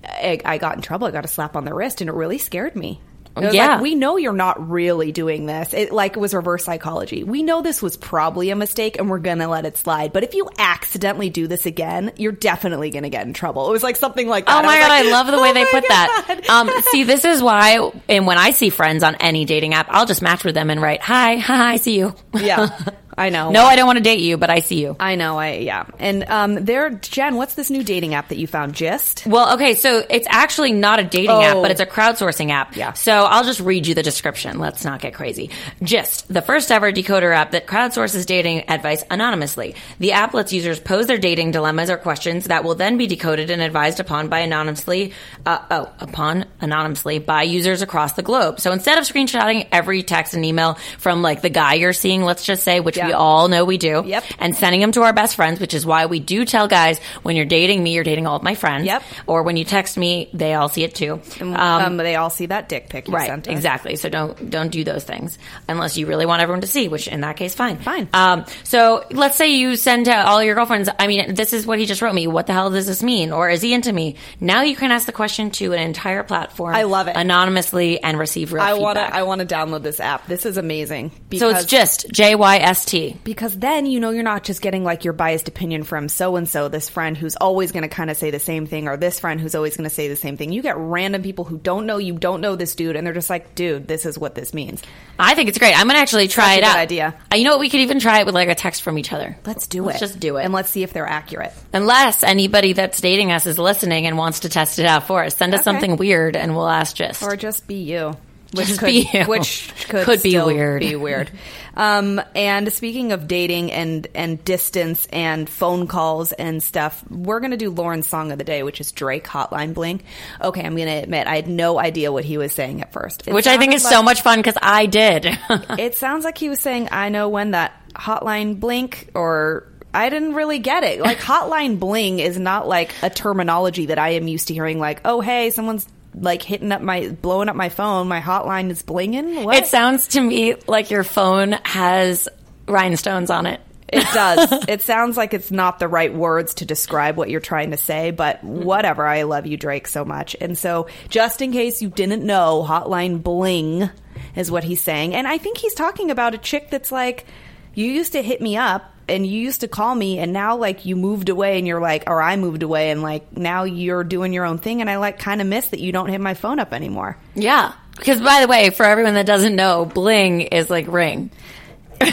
I, 0.04 0.40
I 0.44 0.58
got 0.58 0.76
in 0.76 0.82
trouble. 0.82 1.08
I 1.08 1.10
got 1.10 1.24
a 1.24 1.28
slap 1.28 1.56
on 1.56 1.64
the 1.64 1.74
wrist 1.74 2.00
and 2.00 2.08
it 2.08 2.12
really 2.12 2.38
scared 2.38 2.76
me. 2.76 3.00
Yeah. 3.40 3.74
like, 3.74 3.80
we 3.82 3.94
know 3.94 4.16
you're 4.16 4.32
not 4.32 4.68
really 4.68 5.12
doing 5.12 5.46
this. 5.46 5.74
It 5.74 5.92
like 5.92 6.16
it 6.16 6.20
was 6.20 6.34
reverse 6.34 6.64
psychology. 6.64 7.24
We 7.24 7.42
know 7.42 7.62
this 7.62 7.80
was 7.82 7.96
probably 7.96 8.50
a 8.50 8.56
mistake 8.56 8.98
and 8.98 9.08
we're 9.08 9.18
gonna 9.18 9.48
let 9.48 9.64
it 9.66 9.76
slide. 9.76 10.12
But 10.12 10.24
if 10.24 10.34
you 10.34 10.48
accidentally 10.58 11.30
do 11.30 11.46
this 11.46 11.66
again, 11.66 12.12
you're 12.16 12.32
definitely 12.32 12.90
gonna 12.90 13.10
get 13.10 13.26
in 13.26 13.32
trouble. 13.32 13.68
It 13.68 13.72
was 13.72 13.82
like 13.82 13.96
something 13.96 14.28
like 14.28 14.46
that. 14.46 14.64
Oh 14.64 14.66
my 14.66 14.78
god, 14.78 14.88
like, 14.88 15.06
I 15.06 15.10
love 15.10 15.26
the 15.26 15.40
way 15.40 15.50
"Oh 15.50 15.54
they 15.54 15.64
put 15.66 15.88
that. 15.88 16.44
Um, 16.48 16.70
see, 16.90 17.04
this 17.04 17.24
is 17.24 17.42
why, 17.42 17.90
and 18.08 18.26
when 18.26 18.38
I 18.38 18.50
see 18.50 18.70
friends 18.70 19.02
on 19.02 19.14
any 19.16 19.44
dating 19.44 19.74
app, 19.74 19.86
I'll 19.90 20.06
just 20.06 20.22
match 20.22 20.44
with 20.44 20.54
them 20.54 20.70
and 20.70 20.80
write, 20.80 21.02
"Hi, 21.02 21.36
hi, 21.38 21.72
I 21.72 21.76
see 21.76 21.98
you." 21.98 22.14
Yeah, 22.34 22.68
I 23.18 23.30
know. 23.30 23.50
no, 23.50 23.64
I 23.64 23.76
don't 23.76 23.86
want 23.86 23.98
to 23.98 24.02
date 24.04 24.20
you, 24.20 24.36
but 24.38 24.48
I 24.50 24.60
see 24.60 24.80
you. 24.80 24.96
I 25.00 25.16
know. 25.16 25.38
I 25.38 25.54
yeah. 25.54 25.84
And 25.98 26.24
um, 26.24 26.54
there, 26.64 26.90
Jen, 26.90 27.34
what's 27.36 27.54
this 27.54 27.68
new 27.70 27.82
dating 27.82 28.14
app 28.14 28.28
that 28.28 28.38
you 28.38 28.46
found? 28.46 28.74
Jyst. 28.74 29.26
Well, 29.26 29.54
okay, 29.54 29.74
so 29.74 30.04
it's 30.08 30.26
actually 30.30 30.72
not 30.72 31.00
a 31.00 31.04
dating 31.04 31.30
app, 31.30 31.56
Oh. 31.56 31.62
but 31.62 31.70
it's 31.70 31.80
a 31.80 31.86
crowdsourcing 31.86 32.50
app. 32.50 32.76
Yeah. 32.76 32.92
So 32.92 33.12
I'll 33.12 33.44
just 33.44 33.60
read 33.60 33.86
you 33.86 33.94
the 33.94 34.02
description. 34.02 34.58
Let's 34.58 34.84
not 34.84 35.00
get 35.00 35.14
crazy. 35.14 35.50
Jyst, 35.82 36.26
the 36.28 36.42
first 36.42 36.70
ever 36.70 36.92
decoder 36.92 37.34
app 37.34 37.50
that 37.50 37.66
crowdsources 37.66 38.24
dating 38.26 38.68
advice 38.70 39.04
anonymously. 39.10 39.74
The 39.98 40.12
app 40.12 40.34
lets 40.34 40.52
users 40.52 40.78
pose 40.80 41.06
their 41.06 41.18
dating 41.18 41.50
dilemmas 41.50 41.90
or 41.90 41.96
questions 41.96 42.44
that 42.46 42.62
will 42.64 42.74
then 42.76 42.98
be 42.98 43.06
decoded 43.06 43.50
and 43.50 43.60
advised 43.62 43.98
upon 44.00 44.28
by 44.28 44.40
anonymously, 44.40 45.12
uh, 45.44 45.58
oh, 45.70 45.92
upon 45.98 46.46
anonymously 46.60 47.18
by 47.18 47.42
users 47.42 47.82
across 47.82 48.12
the 48.12 48.22
globe. 48.22 48.60
So 48.60 48.70
instead 48.72 48.98
of 48.98 49.04
screenshotting 49.04 49.66
every 49.72 50.02
text 50.02 50.34
and 50.34 50.44
email 50.44 50.74
from 50.98 51.22
like 51.22 51.42
the 51.42 51.50
guy 51.50 51.74
you're 51.74 51.92
seeing, 51.92 52.22
let's 52.22 52.44
just 52.44 52.62
say, 52.62 52.80
which 52.80 52.96
we 53.08 53.12
all 53.12 53.48
know 53.48 53.64
we 53.64 53.78
do, 53.78 54.02
Yep. 54.06 54.24
and 54.38 54.54
sending 54.56 54.80
them 54.80 54.92
to 54.92 55.02
our 55.02 55.12
best 55.12 55.36
friends, 55.36 55.60
which 55.60 55.74
is 55.74 55.84
why 55.84 56.06
we 56.06 56.20
do 56.20 56.44
tell 56.44 56.68
guys 56.68 56.98
when 57.22 57.36
you're 57.36 57.44
dating 57.46 57.82
me, 57.82 57.94
you're 57.94 58.04
dating 58.04 58.26
all 58.26 58.36
of 58.36 58.42
my 58.42 58.54
friends. 58.54 58.86
Yep. 58.86 59.02
Or 59.26 59.42
when 59.42 59.56
you 59.56 59.64
text 59.64 59.96
me, 59.96 60.28
they 60.32 60.54
all 60.54 60.68
see 60.68 60.84
it 60.84 60.94
too. 60.94 61.20
Um, 61.40 61.96
they 61.96 62.16
all 62.16 62.30
see 62.30 62.46
that 62.46 62.68
dick 62.68 62.88
pic 62.88 63.08
you 63.08 63.14
Right, 63.14 63.46
exactly. 63.46 63.96
So 63.96 64.08
don't 64.08 64.50
don't 64.50 64.70
do 64.70 64.84
those 64.84 65.04
things 65.04 65.38
unless 65.68 65.96
you 65.96 66.06
really 66.06 66.26
want 66.26 66.42
everyone 66.42 66.60
to 66.62 66.66
see. 66.66 66.88
Which 66.88 67.08
in 67.08 67.20
that 67.22 67.36
case, 67.36 67.54
fine, 67.54 67.78
Fine. 67.78 68.08
Um, 68.12 68.44
so 68.64 69.04
let's 69.10 69.36
say 69.36 69.48
you 69.48 69.76
send 69.76 70.06
to 70.06 70.14
all 70.16 70.42
your 70.42 70.54
girlfriends. 70.54 70.88
I 70.98 71.06
mean, 71.06 71.34
this 71.34 71.52
is 71.52 71.66
what 71.66 71.78
he 71.78 71.86
just 71.86 72.02
wrote 72.02 72.14
me. 72.14 72.26
What 72.26 72.46
the 72.46 72.52
hell 72.52 72.70
does 72.70 72.86
this 72.86 73.02
mean? 73.02 73.32
Or 73.32 73.48
is 73.48 73.62
he 73.62 73.72
into 73.72 73.92
me? 73.92 74.16
Now 74.40 74.62
you 74.62 74.76
can 74.76 74.90
ask 74.90 75.06
the 75.06 75.12
question 75.12 75.50
to 75.52 75.72
an 75.72 75.80
entire 75.80 76.22
platform. 76.22 76.74
I 76.74 76.82
love 76.84 77.08
it. 77.08 77.16
anonymously 77.16 78.02
and 78.02 78.18
receive 78.18 78.52
real 78.52 78.62
I 78.62 78.74
want 78.74 78.98
to. 78.98 79.14
I 79.14 79.22
want 79.22 79.40
to 79.40 79.46
download 79.46 79.82
this 79.82 80.00
app. 80.00 80.26
This 80.26 80.44
is 80.46 80.56
amazing. 80.56 81.10
so 81.36 81.48
it's 81.50 81.64
just 81.64 82.06
J 82.12 82.34
Y 82.34 82.56
S 82.58 82.84
T. 82.84 82.97
because 83.24 83.58
then 83.58 83.86
you 83.86 84.00
know 84.00 84.10
you're 84.10 84.22
not 84.22 84.44
just 84.44 84.60
getting 84.62 84.84
like 84.84 85.04
your 85.04 85.12
biased 85.12 85.48
opinion 85.48 85.82
from 85.84 86.08
so 86.08 86.36
and 86.36 86.48
so, 86.48 86.68
this 86.68 86.88
friend 86.88 87.16
who's 87.16 87.36
always 87.36 87.72
going 87.72 87.82
to 87.82 87.88
kind 87.88 88.10
of 88.10 88.16
say 88.16 88.30
the 88.30 88.38
same 88.38 88.66
thing, 88.66 88.88
or 88.88 88.96
this 88.96 89.20
friend 89.20 89.40
who's 89.40 89.54
always 89.54 89.76
going 89.76 89.88
to 89.88 89.94
say 89.94 90.08
the 90.08 90.16
same 90.16 90.36
thing. 90.36 90.52
You 90.52 90.62
get 90.62 90.76
random 90.76 91.22
people 91.22 91.44
who 91.44 91.58
don't 91.58 91.86
know 91.86 91.98
you, 91.98 92.14
don't 92.14 92.40
know 92.40 92.56
this 92.56 92.74
dude, 92.74 92.96
and 92.96 93.06
they're 93.06 93.14
just 93.14 93.30
like, 93.30 93.54
"Dude, 93.54 93.86
this 93.88 94.06
is 94.06 94.18
what 94.18 94.34
this 94.34 94.52
means." 94.54 94.82
I 95.18 95.34
think 95.34 95.48
it's 95.48 95.58
great. 95.58 95.78
I'm 95.78 95.86
gonna 95.86 95.98
actually 95.98 96.28
try 96.28 96.54
it 96.54 96.62
out. 96.64 96.76
idea. 96.76 97.14
Uh, 97.32 97.36
You 97.36 97.44
know 97.44 97.50
what? 97.50 97.60
We 97.60 97.70
could 97.70 97.80
even 97.80 97.98
try 98.00 98.20
it 98.20 98.26
with 98.26 98.34
like 98.34 98.48
a 98.48 98.54
text 98.54 98.82
from 98.82 98.98
each 98.98 99.12
other. 99.12 99.36
Let's 99.46 99.66
do 99.66 99.82
it. 99.84 99.86
Let's 99.86 99.96
it. 100.02 100.06
just 100.06 100.20
do 100.20 100.36
it. 100.36 100.44
and 100.44 100.52
let's 100.52 100.70
see 100.70 100.82
if 100.82 100.92
they're 100.92 101.06
accurate. 101.08 101.52
Unless 101.72 102.22
anybody 102.22 102.72
that's 102.72 103.00
dating 103.00 103.32
us 103.32 103.46
is 103.46 103.58
listening 103.58 104.06
and 104.06 104.16
wants 104.16 104.40
to 104.40 104.48
test 104.48 104.78
it 104.78 104.86
out 104.86 105.06
for 105.06 105.24
us, 105.24 105.36
send 105.36 105.54
us 105.54 105.60
Okay. 105.60 105.64
something 105.64 105.96
weird 105.96 106.36
and 106.36 106.54
we'll 106.54 106.68
ask 106.68 106.94
just. 106.96 107.22
Or 107.22 107.36
Jyst 107.36 107.66
be 107.66 107.76
you. 107.82 108.14
Which 108.52 108.66
Just 108.68 108.80
could 108.80 108.86
be 108.86 109.08
you. 109.12 109.24
which 109.24 109.72
could, 109.88 110.04
Could 110.04 110.22
be 110.22 110.38
weird. 110.40 110.80
Be 110.80 110.96
weird. 110.96 111.30
Um, 111.76 112.20
and 112.34 112.72
speaking 112.72 113.12
of 113.12 113.28
dating 113.28 113.70
and 113.72 114.06
and 114.14 114.42
distance 114.44 115.06
and 115.12 115.48
phone 115.48 115.86
calls 115.86 116.32
and 116.32 116.62
stuff, 116.62 117.04
we're 117.10 117.40
gonna 117.40 117.56
do 117.56 117.70
Lauren's 117.70 118.08
song 118.08 118.32
of 118.32 118.38
the 118.38 118.44
day, 118.44 118.62
which 118.62 118.80
is 118.80 118.90
Drake 118.92 119.26
Hotline 119.26 119.74
Bling. 119.74 120.00
Okay, 120.40 120.62
I'm 120.64 120.76
gonna 120.76 120.96
admit 121.02 121.26
I 121.26 121.36
had 121.36 121.46
no 121.48 121.78
idea 121.78 122.10
what 122.10 122.24
he 122.24 122.36
was 122.38 122.52
saying 122.52 122.80
at 122.82 122.92
first, 122.92 123.28
It 123.28 123.34
Which 123.34 123.46
I 123.46 123.58
think 123.58 123.74
is 123.74 123.84
like- 123.84 123.92
so 123.92 124.02
much 124.02 124.22
fun 124.22 124.38
because 124.38 124.56
I 124.60 124.86
did. 124.86 125.26
It 125.78 125.94
sounds 125.94 126.24
like 126.24 126.38
he 126.38 126.48
was 126.48 126.58
saying, 126.60 126.88
"I 126.90 127.10
know 127.10 127.28
when 127.28 127.52
that 127.52 127.72
hotline 127.94 128.58
blink," 128.58 129.10
or 129.14 129.64
I 129.94 130.08
didn't 130.10 130.34
really 130.34 130.58
get 130.58 130.82
it. 130.84 131.00
Like 131.00 131.18
hotline 131.32 131.78
bling 131.78 132.18
is 132.18 132.38
not 132.38 132.66
like 132.66 132.92
a 133.02 133.10
terminology 133.10 133.86
that 133.86 133.98
I 133.98 134.10
am 134.10 134.26
used 134.26 134.48
to 134.48 134.54
hearing. 134.54 134.78
Like, 134.80 135.02
oh 135.04 135.20
hey, 135.20 135.50
someone's 135.50 135.86
like 136.20 136.42
hitting 136.42 136.72
up 136.72 136.82
my 136.82 137.08
blowing 137.08 137.48
up 137.48 137.56
my 137.56 137.68
phone. 137.68 138.08
My 138.08 138.20
hotline 138.20 138.70
is 138.70 138.82
blinging. 138.82 139.44
What? 139.44 139.56
it 139.56 139.66
sounds 139.66 140.08
to 140.08 140.20
me 140.20 140.54
like 140.66 140.90
your 140.90 141.04
phone 141.04 141.52
has 141.64 142.28
rhinestones 142.66 143.30
on 143.30 143.46
it. 143.46 143.60
It 143.88 144.06
does. 144.14 144.64
it 144.68 144.82
sounds 144.82 145.16
like 145.16 145.32
it's 145.32 145.50
not 145.50 145.78
the 145.78 145.88
right 145.88 146.12
words 146.12 146.54
to 146.54 146.64
describe 146.64 147.16
what 147.16 147.30
you're 147.30 147.40
trying 147.40 147.70
to 147.70 147.76
say, 147.76 148.10
but 148.10 148.42
whatever. 148.44 149.06
I 149.06 149.22
love 149.22 149.46
you, 149.46 149.56
Drake, 149.56 149.88
so 149.88 150.04
much. 150.04 150.36
And 150.40 150.56
so, 150.58 150.88
just 151.08 151.40
in 151.40 151.52
case 151.52 151.80
you 151.80 151.88
didn't 151.88 152.24
know, 152.24 152.64
Hotline 152.68 153.22
Bling 153.22 153.88
is 154.36 154.50
what 154.50 154.64
he's 154.64 154.82
saying. 154.82 155.14
And 155.14 155.26
I 155.26 155.38
think 155.38 155.58
he's 155.58 155.74
talking 155.74 156.10
about 156.10 156.34
a 156.34 156.38
chick 156.38 156.70
that's 156.70 156.92
like, 156.92 157.26
you 157.74 157.86
used 157.86 158.12
to 158.12 158.22
hit 158.22 158.40
me 158.40 158.56
up 158.56 158.92
and 159.08 159.26
you 159.26 159.40
used 159.40 159.60
to 159.62 159.68
call 159.68 159.94
me 159.94 160.18
and 160.18 160.32
now 160.32 160.56
like 160.56 160.84
you 160.84 160.96
moved 160.96 161.28
away 161.28 161.58
and 161.58 161.66
you're 161.66 161.80
like 161.80 162.04
or 162.06 162.20
I 162.22 162.36
moved 162.36 162.62
away 162.62 162.90
and 162.90 163.02
like 163.02 163.36
now 163.36 163.64
you're 163.64 164.04
doing 164.04 164.32
your 164.32 164.44
own 164.44 164.58
thing 164.58 164.80
and 164.80 164.88
I 164.90 164.96
like 164.96 165.18
kind 165.18 165.40
of 165.40 165.46
miss 165.46 165.68
that 165.68 165.80
you 165.80 165.92
don't 165.92 166.08
hit 166.08 166.20
my 166.20 166.34
phone 166.34 166.58
up 166.58 166.72
anymore. 166.72 167.16
Yeah. 167.34 167.72
Because 167.96 168.20
by 168.20 168.40
the 168.42 168.46
way, 168.46 168.70
for 168.70 168.84
everyone 168.84 169.14
that 169.14 169.26
doesn't 169.26 169.56
know, 169.56 169.84
bling 169.84 170.42
is 170.42 170.70
like 170.70 170.86
ring. 170.86 171.30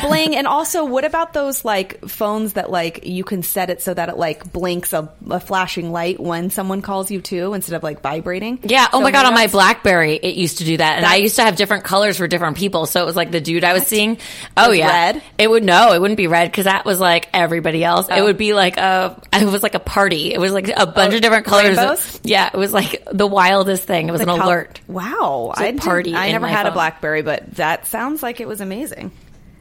Bling 0.01 0.35
and 0.35 0.47
also 0.47 0.85
what 0.85 1.05
about 1.05 1.33
those 1.33 1.63
like 1.65 2.05
phones 2.07 2.53
that 2.53 2.69
like 2.71 3.05
you 3.05 3.23
can 3.23 3.43
set 3.43 3.69
it 3.69 3.81
so 3.81 3.93
that 3.93 4.09
it 4.09 4.17
like 4.17 4.51
blinks 4.51 4.93
a, 4.93 5.09
a 5.29 5.39
flashing 5.39 5.91
light 5.91 6.19
when 6.19 6.49
someone 6.49 6.81
calls 6.81 7.11
you 7.11 7.21
too 7.21 7.53
instead 7.53 7.75
of 7.75 7.83
like 7.83 8.01
vibrating 8.01 8.59
Yeah. 8.63 8.87
Oh 8.93 8.99
So 8.99 9.03
my 9.03 9.11
god, 9.11 9.25
on 9.25 9.33
my 9.33 9.47
BlackBerry, 9.47 10.15
it 10.15 10.35
used 10.35 10.57
to 10.59 10.63
do 10.63 10.77
that, 10.77 10.97
and 10.97 11.05
I 11.05 11.15
used 11.17 11.35
to 11.37 11.43
have 11.43 11.55
different 11.55 11.83
colors 11.83 12.17
for 12.17 12.27
different 12.27 12.57
people. 12.57 12.85
So 12.85 13.01
it 13.01 13.05
was 13.05 13.15
like 13.15 13.31
the 13.31 13.41
dude 13.41 13.63
I 13.63 13.73
was 13.73 13.85
seeing. 13.87 14.17
Oh 14.57 14.69
Was 14.69 14.77
yeah, 14.77 14.87
red? 14.87 15.23
It 15.37 15.49
would 15.49 15.63
no, 15.63 15.93
it 15.93 16.01
wouldn't 16.01 16.17
be 16.17 16.27
red 16.27 16.49
because 16.51 16.65
that 16.65 16.85
was 16.85 16.99
like 16.99 17.29
everybody 17.33 17.83
else. 17.83 18.07
It 18.09 18.13
Oh. 18.19 18.25
would 18.25 18.37
be 18.37 18.53
like 18.53 18.77
a, 18.77 19.21
it 19.33 19.45
was 19.45 19.63
like 19.63 19.75
a 19.75 19.79
party. 19.79 20.33
It 20.33 20.39
was 20.39 20.51
like 20.51 20.67
a 20.69 20.85
bunch 20.85 21.13
Oh, 21.13 21.15
of 21.17 21.21
different 21.21 21.45
colors. 21.45 21.77
rainbows? 21.77 22.19
Yeah, 22.23 22.49
it 22.53 22.57
was 22.57 22.73
like 22.73 23.03
the 23.11 23.27
wildest 23.27 23.83
thing. 23.83 24.07
It 24.09 24.11
was 24.11 24.21
The 24.21 24.31
an 24.31 24.39
col- 24.39 24.47
alert. 24.49 24.79
wow 24.87 25.53
I 25.55 25.71
party 25.73 26.15
I 26.15 26.31
never 26.31 26.47
had 26.47 26.65
a 26.65 26.71
blackberry 26.71 27.21
but 27.21 27.55
that 27.55 27.85
sounds 27.87 28.23
like 28.23 28.39
it 28.39 28.47
was 28.47 28.61
amazing 28.61 29.11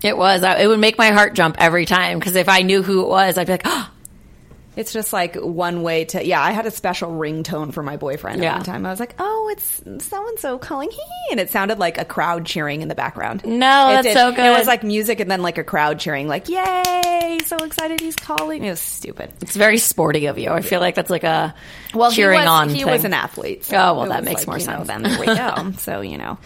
It 0.04 0.16
was. 0.16 0.42
It 0.42 0.68
would 0.68 0.78
make 0.80 0.98
my 0.98 1.10
heart 1.10 1.34
jump 1.34 1.56
every 1.58 1.86
time 1.86 2.18
because 2.18 2.36
if 2.36 2.48
I 2.48 2.60
knew 2.62 2.82
who 2.82 3.02
it 3.02 3.08
was, 3.08 3.38
I'd 3.38 3.46
be 3.46 3.54
like, 3.54 3.62
oh, 3.64 3.90
it's 4.76 4.92
just 4.92 5.12
like 5.12 5.36
one 5.36 5.84
way 5.84 6.04
to 6.04 6.26
yeah 6.26 6.42
i 6.42 6.50
had 6.50 6.66
a 6.66 6.70
special 6.72 7.08
ringtone 7.12 7.72
for 7.72 7.80
my 7.80 7.96
boyfriend 7.96 8.38
at 8.40 8.42
Yeah. 8.42 8.54
one 8.56 8.64
time 8.64 8.84
i 8.84 8.90
was 8.90 8.98
like 8.98 9.14
oh 9.20 9.48
it's 9.52 9.80
so 10.04 10.28
and 10.28 10.36
so 10.40 10.58
calling 10.58 10.90
hee 10.90 10.96
hee," 11.26 11.30
and 11.30 11.38
it 11.38 11.48
sounded 11.50 11.78
like 11.78 11.96
a 11.96 12.04
crowd 12.04 12.44
cheering 12.44 12.82
in 12.82 12.88
the 12.88 12.96
background 12.96 13.44
No, 13.44 13.90
It 13.90 13.92
that's 13.92 14.06
did. 14.08 14.14
so 14.14 14.32
good. 14.32 14.44
it 14.44 14.58
was 14.58 14.66
like 14.66 14.82
music 14.82 15.20
and 15.20 15.30
then 15.30 15.42
like 15.42 15.58
a 15.58 15.62
crowd 15.64 16.00
cheering 16.00 16.26
like 16.26 16.48
yay 16.48 17.38
so 17.46 17.56
excited 17.58 18.00
he's 18.00 18.16
calling 18.16 18.64
it 18.64 18.70
was 18.70 18.80
stupid 18.80 19.32
it's 19.42 19.54
very 19.54 19.78
sporty 19.78 20.26
of 20.26 20.38
you. 20.40 20.50
I 20.50 20.60
feel 20.60 20.80
like 20.80 20.96
that's 20.96 21.10
like 21.10 21.22
a 21.22 21.54
well, 21.94 22.10
cheering 22.10 22.40
he 22.40 22.44
was, 22.44 22.50
on. 22.50 22.68
He 22.70 22.74
thing. 22.82 22.86
was 22.90 23.04
an 23.04 23.12
athlete. 23.12 23.64
so 23.64 23.76
Oh, 23.76 23.94
well, 23.94 24.08
that 24.08 24.24
makes 24.24 24.44
more 24.48 24.58
you 24.58 24.66
know, 24.66 24.82
sense. 24.84 24.88
then 24.88 25.02
there 25.04 25.20
we 25.20 25.26
go. 25.26 25.72
so 25.78 26.00
you 26.00 26.18
know, 26.18 26.38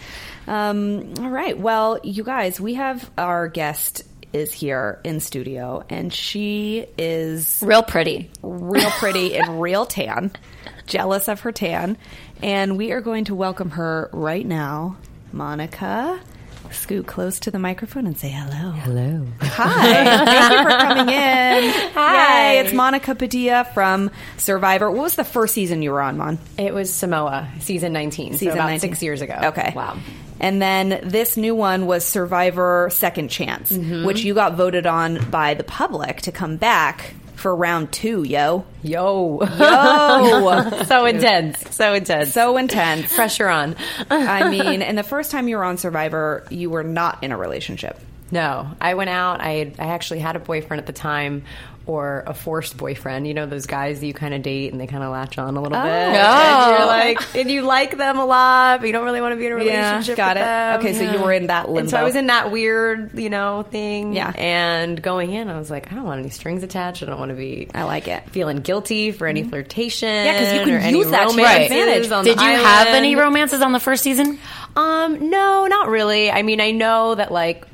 um, 0.49 1.13
all 1.19 1.29
right. 1.29 1.57
Well, 1.57 1.99
you 2.03 2.23
guys, 2.23 2.59
we 2.59 2.73
have 2.73 3.09
our 3.17 3.47
guest 3.47 4.03
is 4.33 4.51
here 4.51 4.99
in 5.03 5.19
studio, 5.19 5.83
and 5.89 6.13
she 6.13 6.85
is 6.97 7.59
real 7.63 7.83
pretty. 7.83 8.29
real 8.41 8.89
pretty 8.91 9.35
and 9.37 9.61
real 9.61 9.85
tan. 9.85 10.31
Jealous 10.87 11.27
of 11.27 11.41
her 11.41 11.51
tan, 11.51 11.97
and 12.41 12.77
we 12.77 12.91
are 12.91 13.01
going 13.01 13.25
to 13.25 13.35
welcome 13.35 13.69
her 13.71 14.09
right 14.11 14.45
now, 14.45 14.97
Monica. 15.31 16.19
Scoot 16.71 17.07
close 17.07 17.39
to 17.41 17.51
the 17.51 17.57
microphone 17.57 18.05
and 18.05 18.17
say 18.17 18.29
hello. 18.29 18.71
Hello. 18.71 19.25
Hi. 19.41 20.25
Thank 20.25 20.51
you 20.51 20.63
for 20.63 20.77
coming 20.77 21.09
in. 21.09 21.73
Hi. 21.93 22.53
Yay. 22.53 22.59
It's 22.59 22.73
Monica 22.73 23.15
Padilla 23.15 23.65
from 23.73 24.11
Survivor. 24.37 24.89
What 24.91 25.01
was 25.01 25.15
the 25.15 25.23
first 25.23 25.55
season 25.55 25.81
you 25.81 25.91
were 25.91 26.01
on, 26.01 26.17
Mon? 26.17 26.37
It 26.59 26.73
was 26.73 26.93
Samoa, 26.93 27.49
season 27.59 27.91
19, 27.93 28.33
Season 28.33 28.49
so 28.49 28.53
about 28.53 28.67
19. 28.67 28.79
six 28.81 29.01
years 29.01 29.21
ago. 29.21 29.39
Okay. 29.45 29.73
Wow. 29.75 29.97
And 30.39 30.61
then 30.61 31.01
this 31.03 31.35
new 31.37 31.53
one 31.55 31.85
was 31.85 32.05
Survivor 32.05 32.89
Second 32.91 33.29
Chance, 33.29 33.71
Mm-hmm. 33.71 34.05
which 34.05 34.21
you 34.23 34.33
got 34.33 34.55
voted 34.55 34.85
on 34.85 35.29
by 35.29 35.53
the 35.53 35.63
public 35.63 36.21
to 36.21 36.31
come 36.31 36.55
back 36.57 37.13
for 37.35 37.55
round 37.55 37.91
two, 37.93 38.23
yo. 38.23 38.65
Yo. 38.83 39.39
Yo. 39.41 40.83
so 40.85 41.05
intense. 41.05 41.73
So 41.75 41.93
intense. 41.93 42.33
so 42.33 42.57
intense. 42.57 43.13
pressure 43.15 43.47
on. 43.47 43.75
I 44.09 44.49
mean, 44.49 44.81
and 44.81 44.97
the 44.97 45.03
first 45.03 45.31
time 45.31 45.47
you 45.47 45.55
were 45.57 45.63
on 45.63 45.77
Survivor, 45.77 46.45
you 46.49 46.69
were 46.69 46.83
not 46.83 47.23
in 47.23 47.31
a 47.31 47.37
relationship. 47.37 47.97
No, 48.31 48.69
I 48.79 48.93
went 48.93 49.09
out. 49.09 49.41
I 49.41 49.51
had, 49.53 49.75
I 49.79 49.87
actually 49.87 50.19
had 50.19 50.35
a 50.35 50.39
boyfriend 50.39 50.79
at 50.79 50.85
the 50.87 50.93
time, 50.93 51.43
or 51.87 52.23
a 52.27 52.35
forced 52.35 52.77
boyfriend. 52.77 53.25
You 53.25 53.33
know 53.33 53.47
those 53.47 53.65
guys 53.65 53.99
that 53.99 54.05
you 54.05 54.13
kind 54.13 54.35
of 54.35 54.43
date 54.43 54.71
and 54.71 54.79
they 54.79 54.85
kind 54.85 55.03
of 55.03 55.11
latch 55.11 55.39
on 55.39 55.57
a 55.57 55.61
little 55.61 55.75
bit. 55.75 55.87
And 55.89 56.15
Oh. 56.15 56.77
you're 56.77 56.85
like, 56.85 57.35
and 57.35 57.49
you 57.49 57.63
like 57.63 57.97
them 57.97 58.19
a 58.19 58.25
lot, 58.25 58.79
but 58.81 58.85
you 58.85 58.93
don't 58.93 59.05
really 59.05 59.21
want 59.21 59.31
to 59.31 59.37
be 59.37 59.47
in 59.47 59.53
a 59.53 59.55
Yeah, 59.63 59.89
relationship. 59.93 60.15
got 60.17 60.35
with 60.35 60.43
it. 60.43 60.45
them. 60.45 60.79
Okay, 60.81 60.93
so 60.93 61.11
you 61.11 61.23
were 61.23 61.33
in 61.33 61.47
that 61.47 61.67
And 61.67 61.89
so 61.89 61.97
I 61.97 62.03
was 62.03 62.15
in 62.15 62.27
that 62.27 62.51
weird, 62.51 63.17
you 63.17 63.31
know, 63.31 63.63
thing. 63.71 64.13
Yeah. 64.13 64.31
And 64.37 65.01
going 65.01 65.31
in, 65.31 65.49
I 65.49 65.57
was 65.57 65.71
like, 65.71 65.91
I 65.91 65.95
don't 65.95 66.03
want 66.03 66.19
any 66.19 66.29
strings 66.29 66.61
attached. 66.61 67.01
I 67.01 67.07
don't 67.07 67.17
want 67.19 67.29
to 67.29 67.35
be. 67.35 67.69
I 67.73 67.83
like 67.85 68.07
it. 68.07 68.29
Feeling 68.29 68.57
guilty 68.57 69.11
for 69.11 69.25
any 69.25 69.41
flirtation. 69.41 70.09
Yeah, 70.09 70.33
because 70.39 70.53
you 70.53 70.59
can 70.65 70.93
or 70.93 70.95
use 70.95 71.09
that 71.09 71.29
to 71.29 71.35
your 71.35 71.47
advantage. 71.47 72.11
on 72.11 72.23
Did 72.23 72.39
you 72.39 72.47
have 72.49 72.87
any 72.89 73.15
romances 73.15 73.63
on 73.63 73.71
the 73.71 73.79
first 73.79 74.03
season? 74.03 74.37
Um, 74.75 75.31
no, 75.31 75.65
not 75.65 75.87
really. 75.89 76.29
I 76.29 76.43
mean, 76.43 76.61
I 76.61 76.69
know 76.69 77.15
that 77.15 77.31
like 77.31 77.65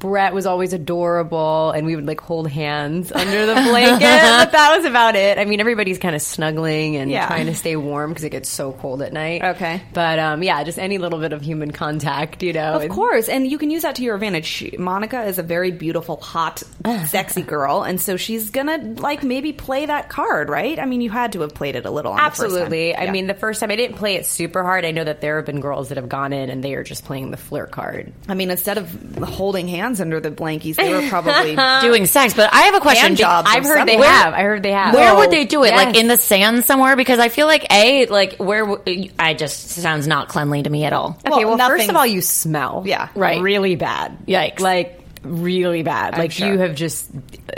Brett 0.00 0.32
was 0.34 0.46
always 0.46 0.72
adorable 0.72 1.70
and 1.70 1.86
we 1.86 1.96
would 1.96 2.06
like 2.06 2.20
hold 2.20 2.48
hands 2.50 3.10
under 3.12 3.46
the 3.46 3.54
blanket, 3.54 4.00
but 4.00 4.52
that 4.52 4.76
was 4.76 4.84
about 4.84 5.16
it. 5.16 5.38
I 5.38 5.44
mean, 5.44 5.60
everybody's 5.60 5.98
kind 5.98 6.14
of 6.14 6.22
snuggling 6.22 6.96
and 6.96 7.10
Yeah. 7.10 7.26
trying 7.26 7.46
to 7.46 7.54
stay 7.54 7.76
warm 7.76 8.10
because 8.10 8.24
it 8.24 8.30
gets 8.30 8.48
so 8.48 8.72
cold 8.72 9.02
at 9.02 9.12
night. 9.12 9.42
Okay. 9.42 9.82
But 9.92 10.18
um, 10.18 10.42
yeah, 10.42 10.62
just 10.64 10.78
any 10.78 10.98
little 10.98 11.18
bit 11.18 11.32
of 11.32 11.42
human 11.42 11.70
contact, 11.70 12.42
you 12.42 12.52
know. 12.52 12.80
Of 12.80 12.88
course, 12.90 13.28
and 13.28 13.46
you 13.50 13.58
can 13.58 13.70
use 13.70 13.82
that 13.82 13.94
to 13.96 14.02
your 14.02 14.14
advantage. 14.14 14.44
She, 14.46 14.76
Monica 14.78 15.22
is 15.24 15.38
a 15.38 15.42
very 15.42 15.70
beautiful, 15.70 16.16
hot, 16.16 16.62
sexy 17.06 17.42
girl, 17.42 17.82
and 17.82 18.00
so 18.00 18.16
she's 18.16 18.50
gonna 18.50 18.78
like 18.98 19.22
maybe 19.22 19.52
play 19.52 19.86
that 19.86 20.08
card, 20.08 20.48
right? 20.48 20.78
I 20.78 20.84
mean, 20.84 21.00
you 21.00 21.10
had 21.10 21.32
to 21.32 21.40
have 21.40 21.54
played 21.54 21.76
it 21.76 21.86
a 21.86 21.90
little. 21.90 22.12
On 22.12 22.20
Absolutely. 22.20 22.58
The 22.58 22.92
first 22.92 22.96
time. 22.96 23.02
I 23.02 23.04
Yeah. 23.06 23.12
mean, 23.12 23.26
the 23.26 23.34
first 23.34 23.60
time 23.60 23.70
I 23.70 23.76
didn't 23.76 23.96
play 23.96 24.16
it 24.16 24.26
super 24.26 24.62
hard. 24.62 24.84
I 24.84 24.90
know 24.90 25.04
that 25.04 25.20
there 25.20 25.36
have 25.36 25.46
been 25.46 25.60
girls 25.60 25.88
that 25.88 25.96
have 25.96 26.08
gone 26.08 26.32
in 26.32 26.50
and 26.50 26.62
they 26.62 26.74
are 26.74 26.82
just 26.84 27.04
playing 27.04 27.30
the 27.30 27.36
flirt 27.38 27.70
card. 27.70 28.12
I 28.28 28.34
mean, 28.34 28.50
instead 28.50 28.76
of 28.78 28.90
holding 29.22 29.68
hands 29.68 29.87
under 30.00 30.20
the 30.20 30.30
blankies, 30.30 30.76
they 30.76 30.92
were 30.92 31.08
probably 31.08 31.56
Doing 31.82 32.06
sex, 32.06 32.34
but 32.34 32.52
I 32.52 32.62
have 32.62 32.74
a 32.74 32.80
question. 32.80 33.06
Hand 33.06 33.16
jobs. 33.16 33.48
I've 33.50 33.64
heard 33.64 33.86
they 33.88 33.96
Where- 33.96 34.08
have. 34.08 34.34
I 34.34 34.42
heard 34.42 34.62
they 34.62 34.72
have. 34.72 34.94
Where 34.94 35.12
No. 35.14 35.18
would 35.20 35.30
they 35.30 35.44
do 35.44 35.64
it? 35.64 35.72
Like 35.74 35.94
Yes. 35.94 36.02
in 36.02 36.08
the 36.08 36.16
sand 36.18 36.64
somewhere? 36.64 36.94
Because 36.96 37.18
I 37.18 37.28
feel 37.30 37.46
like 37.46 37.66
a 37.72 38.06
like 38.06 38.36
where 38.36 38.66
w- 38.66 39.10
I 39.18 39.34
just 39.34 39.68
sounds 39.70 40.06
not 40.06 40.28
cleanly 40.28 40.62
to 40.62 40.70
me 40.70 40.84
at 40.84 40.92
all. 40.92 41.18
Okay, 41.26 41.44
Well, 41.44 41.56
well, 41.56 41.58
first 41.58 41.68
nothing's- 41.70 41.88
of 41.90 41.96
all, 41.96 42.06
you 42.06 42.20
smell. 42.20 42.82
Yeah. 42.86 43.08
Right. 43.14 43.40
Really 43.40 43.74
bad. 43.76 44.18
Yikes. 44.26 44.60
Like, 44.60 45.00
really 45.22 45.82
bad. 45.82 46.14
I'm 46.14 46.20
like, 46.20 46.32
sure. 46.32 46.52
you 46.52 46.58
have 46.58 46.74
just, 46.74 47.08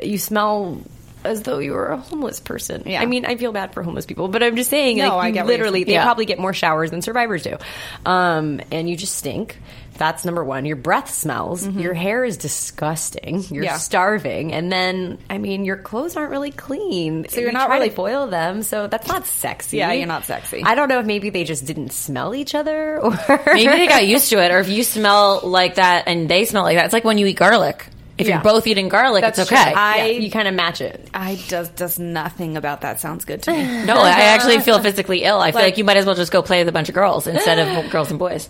you 0.02 0.16
smell 0.18 0.80
as 1.22 1.42
though 1.42 1.58
you 1.58 1.72
were 1.72 1.88
a 1.88 1.98
homeless 1.98 2.40
person. 2.40 2.84
Yeah. 2.86 3.02
I 3.02 3.04
mean, 3.04 3.26
I 3.26 3.36
feel 3.36 3.52
bad 3.52 3.74
for 3.74 3.82
homeless 3.82 4.06
people, 4.06 4.28
but 4.28 4.42
I'm 4.42 4.56
just 4.56 4.70
saying, 4.70 4.96
No, 4.96 5.16
like, 5.16 5.24
I 5.24 5.26
you 5.28 5.34
get 5.34 5.44
what 5.44 5.48
you're 5.50 5.58
literally, 5.58 5.78
saying. 5.80 5.86
they 5.88 5.92
Yeah. 5.92 6.04
probably 6.04 6.24
get 6.24 6.38
more 6.38 6.54
showers 6.54 6.90
than 6.90 7.02
survivors 7.02 7.42
do. 7.42 7.58
Um, 8.06 8.60
and 8.72 8.88
you 8.88 8.96
just 8.96 9.14
stink. 9.16 9.58
That's 10.00 10.24
number 10.24 10.42
one. 10.42 10.64
Your 10.64 10.76
breath 10.76 11.10
smells. 11.12 11.66
Your 11.68 11.92
hair 11.92 12.24
is 12.24 12.38
disgusting. 12.38 13.34
You're 13.34 13.42
Mm-hmm. 13.42 13.64
Yeah. 13.64 13.76
starving. 13.76 14.54
And 14.54 14.72
then, 14.72 15.18
I 15.28 15.36
mean, 15.36 15.66
your 15.66 15.76
clothes 15.76 16.16
aren't 16.16 16.30
really 16.30 16.50
clean. 16.52 17.26
So 17.28 17.38
you're 17.40 17.50
you 17.50 17.52
not 17.52 17.68
really- 17.68 17.90
boil 17.90 18.26
them. 18.26 18.62
So 18.62 18.86
that's 18.86 19.06
not 19.08 19.26
sexy. 19.26 19.76
Yeah, 19.76 19.92
you're 19.92 20.06
not 20.06 20.24
sexy. 20.24 20.62
I 20.64 20.74
don't 20.74 20.88
know 20.88 21.00
if 21.00 21.04
maybe 21.06 21.28
they 21.28 21.44
just 21.44 21.66
didn't 21.66 21.92
smell 21.92 22.34
each 22.34 22.54
other 22.54 22.98
or 23.02 23.10
Maybe 23.52 23.66
they 23.76 23.86
got 23.88 24.06
used 24.06 24.30
to 24.30 24.42
it, 24.42 24.50
or 24.50 24.60
if 24.60 24.70
you 24.70 24.84
smell 24.84 25.40
like 25.44 25.74
that 25.74 26.04
and 26.08 26.30
they 26.30 26.46
smell 26.46 26.62
like 26.62 26.76
that, 26.78 26.86
it's 26.86 26.94
like 26.94 27.04
when 27.04 27.18
you 27.18 27.26
eat 27.26 27.36
garlic. 27.36 27.86
If 28.16 28.26
Yeah. 28.26 28.36
you're 28.36 28.42
both 28.42 28.66
eating 28.66 28.88
garlic, 28.88 29.20
That's 29.22 29.38
it's 29.38 29.48
true. 29.48 29.58
okay. 29.58 29.72
I- 29.74 29.96
Yeah, 29.96 30.04
you 30.18 30.30
kind 30.30 30.48
of 30.48 30.54
match 30.54 30.80
it. 30.80 31.08
I 31.12 31.38
does 31.48 31.68
does 31.70 31.98
nothing 31.98 32.56
about 32.56 32.80
that 32.82 33.00
sounds 33.00 33.26
good 33.26 33.42
to 33.42 33.50
me. 33.52 33.62
no, 33.84 33.96
I 34.00 34.10
actually 34.32 34.60
feel 34.60 34.78
physically 34.82 35.24
ill. 35.24 35.40
I 35.40 35.50
feel 35.52 35.56
Like- 35.60 35.64
like 35.72 35.78
you 35.78 35.84
might 35.84 35.98
as 35.98 36.06
well 36.06 36.14
just 36.14 36.32
go 36.32 36.40
play 36.40 36.60
with 36.60 36.68
a 36.68 36.72
bunch 36.72 36.88
of 36.88 36.94
girls 36.94 37.26
instead 37.26 37.58
of 37.58 37.90
girls 37.90 38.08
and 38.10 38.18
boys. 38.18 38.48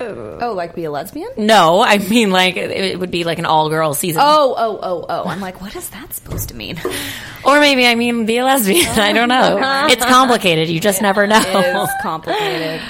Oh, 0.00 0.52
like 0.54 0.74
be 0.74 0.84
a 0.84 0.90
lesbian? 0.90 1.30
No, 1.36 1.82
I 1.82 1.98
mean 1.98 2.30
like 2.30 2.56
it 2.56 2.98
would 2.98 3.10
be 3.10 3.24
like 3.24 3.38
an 3.38 3.46
all 3.46 3.68
girl 3.68 3.94
season. 3.94 4.22
Oh, 4.24 4.54
oh, 4.56 4.78
oh, 4.82 5.06
oh! 5.08 5.24
I'm 5.28 5.40
like, 5.40 5.60
what 5.60 5.74
is 5.76 5.88
that 5.90 6.12
supposed 6.12 6.48
to 6.50 6.56
mean? 6.56 6.80
Or 7.44 7.60
maybe 7.60 7.86
I 7.86 7.94
mean 7.94 8.26
be 8.26 8.38
a 8.38 8.44
lesbian. 8.44 8.86
I 8.98 9.12
don't 9.12 9.28
know. 9.28 9.60
It's 9.94 10.04
complicated. 10.04 10.68
You 10.68 10.80
just 10.80 11.02
never 11.02 11.26
know. 11.26 11.40
It 11.40 11.76
is 11.76 11.90
complicated. 12.02 12.80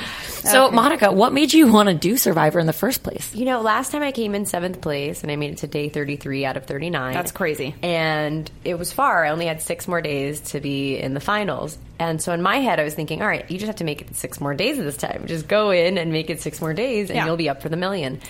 So, 0.45 0.71
Monica, 0.71 1.11
what 1.13 1.33
made 1.33 1.53
you 1.53 1.73
want 1.73 1.89
to 1.89 1.95
do 1.95 2.17
Survivor 2.17 2.59
in 2.59 2.67
the 2.67 2.73
first 2.73 3.03
place? 3.03 3.35
You 3.35 3.45
know, 3.45 3.61
last 3.61 3.93
time 3.93 4.03
I 4.03 4.13
came 4.13 4.35
in 4.35 4.47
seventh 4.47 4.81
place 4.81 5.23
and 5.23 5.33
I 5.33 5.37
made 5.37 5.53
it 5.53 5.59
to 5.59 5.67
day 5.67 5.89
33 5.89 6.45
out 6.45 6.57
of 6.57 6.67
39. 6.67 7.15
That's 7.15 7.33
crazy. 7.33 7.75
And 7.83 8.51
it 8.65 8.79
was 8.79 8.93
far. 8.93 9.25
I 9.25 9.31
only 9.31 9.47
had 9.47 9.63
six 9.63 9.89
more 9.89 10.01
days 10.03 10.41
to 10.53 10.61
be 10.61 10.97
in 10.99 11.15
the 11.15 11.21
finals. 11.21 11.79
And 11.99 12.21
so 12.21 12.33
in 12.33 12.43
my 12.43 12.57
head, 12.59 12.81
I 12.81 12.85
was 12.85 12.95
thinking, 12.95 13.23
all 13.23 13.29
right, 13.29 13.49
you 13.51 13.57
just 13.59 13.67
have 13.69 13.77
to 13.77 13.85
make 13.85 14.01
it 14.03 14.15
six 14.17 14.41
more 14.41 14.53
days 14.55 14.79
of 14.79 14.85
this 14.85 14.97
time. 14.97 15.25
Just 15.27 15.47
go 15.49 15.71
in 15.71 15.97
and 15.97 16.13
make 16.13 16.29
it 16.29 16.41
six 16.41 16.61
more 16.61 16.75
days 16.75 17.09
and 17.09 17.17
Yeah. 17.17 17.27
you'll 17.27 17.37
be 17.37 17.49
up 17.49 17.63
for 17.63 17.69
the 17.69 17.77
million. 17.77 18.21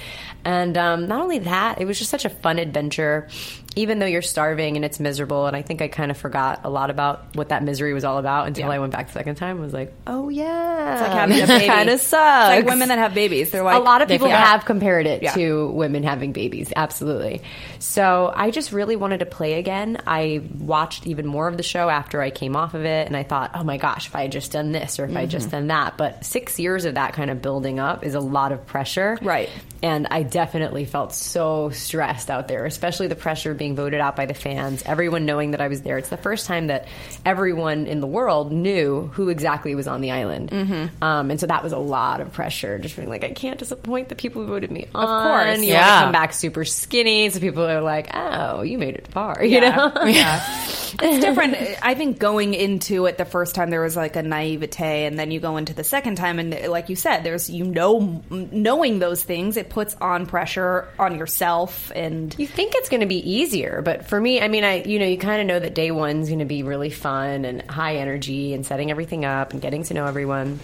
And 0.44 0.76
um, 0.76 1.08
not 1.08 1.22
only 1.22 1.38
that, 1.40 1.80
it 1.80 1.86
was 1.86 1.98
just 1.98 2.10
such 2.10 2.24
a 2.26 2.28
fun 2.30 2.58
adventure. 2.58 3.28
Even 3.76 3.98
though 3.98 4.06
you're 4.06 4.22
starving 4.22 4.76
and 4.76 4.84
it's 4.84 5.00
miserable, 5.00 5.46
and 5.46 5.56
I 5.56 5.62
think 5.62 5.82
I 5.82 5.88
kind 5.88 6.10
of 6.10 6.16
forgot 6.16 6.60
a 6.64 6.70
lot 6.70 6.90
about 6.90 7.34
what 7.36 7.48
that 7.48 7.62
misery 7.62 7.92
was 7.94 8.04
all 8.04 8.18
about 8.18 8.46
until 8.46 8.66
Yeah. 8.68 8.72
I 8.74 8.78
went 8.78 8.92
back 8.92 9.06
the 9.08 9.12
second 9.14 9.34
time. 9.34 9.56
and 9.56 9.60
was 9.64 9.72
like, 9.72 9.92
oh 10.06 10.28
yeah, 10.28 10.92
It's 10.92 11.02
like 11.02 11.12
having 11.12 11.40
a 11.42 11.46
baby. 11.46 11.66
kind 11.66 11.88
of 11.88 11.94
It's 11.94 12.12
like 12.12 12.66
women 12.66 12.88
that 12.88 12.98
have 12.98 13.14
babies. 13.14 13.50
They're 13.50 13.62
like 13.62 13.76
a 13.76 13.84
lot 13.84 14.02
of 14.02 14.08
people 14.08 14.28
have 14.28 14.64
compared 14.64 15.06
it 15.06 15.22
Yeah. 15.22 15.32
to 15.32 15.68
women 15.70 16.02
having 16.02 16.32
babies 16.32 16.72
absolutely 16.76 17.42
so 17.78 18.32
i 18.34 18.50
just 18.50 18.72
really 18.72 18.96
wanted 18.96 19.18
to 19.18 19.26
play 19.26 19.54
again 19.54 19.98
i 20.06 20.42
watched 20.58 21.06
even 21.06 21.26
more 21.26 21.48
of 21.48 21.56
the 21.56 21.62
show 21.62 21.88
after 21.88 22.20
i 22.22 22.30
came 22.30 22.56
off 22.56 22.74
of 22.74 22.84
it 22.84 23.06
and 23.06 23.16
i 23.16 23.22
thought 23.22 23.50
oh 23.54 23.62
my 23.64 23.76
gosh 23.76 24.06
if 24.06 24.16
i 24.16 24.22
had 24.22 24.32
just 24.32 24.52
done 24.52 24.72
this 24.72 24.98
or 24.98 25.04
if 25.04 25.10
i 25.10 25.20
had 25.20 25.24
Mm-hmm. 25.28 25.30
just 25.30 25.50
done 25.50 25.66
that 25.68 25.96
but 25.96 26.24
six 26.24 26.58
years 26.58 26.84
of 26.84 26.94
that 26.94 27.12
kind 27.14 27.30
of 27.30 27.40
building 27.42 27.78
up 27.80 28.04
is 28.04 28.14
a 28.14 28.20
lot 28.20 28.52
of 28.52 28.66
pressure 28.66 29.18
Right. 29.22 29.48
and 29.82 30.06
i 30.10 30.22
definitely 30.22 30.84
felt 30.84 31.12
so 31.12 31.70
stressed 31.70 32.30
out 32.30 32.48
there 32.48 32.64
especially 32.66 33.06
the 33.08 33.16
pressure 33.16 33.50
of 33.52 33.58
being 33.64 33.74
voted 33.76 34.00
out 34.00 34.14
by 34.14 34.26
the 34.26 34.34
fans 34.34 34.82
everyone 34.84 35.24
knowing 35.24 35.52
that 35.52 35.60
i 35.62 35.68
was 35.68 35.80
there 35.82 35.96
it's 35.96 36.10
the 36.10 36.16
first 36.18 36.46
time 36.46 36.66
that 36.66 36.86
everyone 37.24 37.86
in 37.86 38.00
the 38.00 38.06
world 38.06 38.52
knew 38.52 39.08
who 39.14 39.30
exactly 39.30 39.74
was 39.74 39.86
on 39.88 40.00
the 40.02 40.10
island 40.10 40.50
Mm-hmm. 40.50 41.02
um, 41.02 41.30
and 41.30 41.40
so 41.40 41.46
that 41.46 41.62
was 41.64 41.72
a 41.72 41.78
lot 41.78 42.20
of 42.20 42.32
pressure 42.32 42.78
just 42.78 42.96
being 42.96 43.08
like 43.08 43.24
i 43.24 43.30
can't 43.30 43.58
disappoint 43.58 44.08
the 44.10 44.14
people 44.14 44.42
who 44.42 44.48
voted 44.48 44.70
me 44.70 44.86
on 44.94 45.02
Of 45.04 45.22
course. 45.22 45.60
you 45.62 45.72
Yeah. 45.72 46.02
come 46.02 46.12
back 46.12 46.32
super 46.34 46.64
skinny 46.66 47.30
so 47.30 47.40
people 47.40 47.64
are 47.64 47.80
like 47.80 48.10
oh 48.12 48.60
you 48.62 48.76
made 48.76 48.94
it 48.96 49.06
far 49.08 49.42
you 49.42 49.60
know 49.60 49.92
yeah. 50.04 50.42
it's 51.02 51.24
different. 51.24 51.56
I 51.82 51.94
think 51.94 52.18
going 52.18 52.54
into 52.54 53.06
it 53.06 53.18
the 53.18 53.24
first 53.24 53.54
time 53.54 53.70
there 53.70 53.82
was 53.82 53.96
like 53.96 54.16
a 54.16 54.22
naivete, 54.22 55.06
and 55.06 55.18
then 55.18 55.30
you 55.30 55.40
go 55.40 55.56
into 55.56 55.74
the 55.74 55.84
second 55.84 56.16
time, 56.16 56.38
and 56.38 56.68
like 56.68 56.88
you 56.88 56.96
said, 56.96 57.22
there's 57.22 57.50
you 57.50 57.64
know 57.64 58.22
knowing 58.30 58.98
those 58.98 59.22
things, 59.22 59.56
it 59.56 59.70
puts 59.70 59.94
on 59.96 60.26
pressure 60.26 60.88
on 60.98 61.16
yourself, 61.18 61.90
and 61.94 62.34
You 62.38 62.46
think 62.46 62.74
it's 62.74 62.88
going 62.88 63.00
to 63.00 63.06
be 63.06 63.30
easier, 63.30 63.82
but 63.82 64.06
for 64.06 64.20
me, 64.20 64.40
I 64.40 64.48
mean, 64.48 64.64
I 64.64 64.82
you 64.82 64.98
know, 64.98 65.06
you 65.06 65.18
kind 65.18 65.40
of 65.40 65.46
know 65.46 65.58
that 65.58 65.74
day 65.74 65.90
one's 65.90 66.28
going 66.28 66.40
to 66.40 66.44
be 66.44 66.62
really 66.62 66.90
fun 66.90 67.44
and 67.44 67.62
high 67.70 67.96
energy 67.96 68.54
and 68.54 68.64
setting 68.64 68.90
everything 68.90 69.24
up 69.24 69.52
and 69.52 69.62
getting 69.62 69.82
to 69.84 69.94
know 69.94 70.06
everyone. 70.06 70.60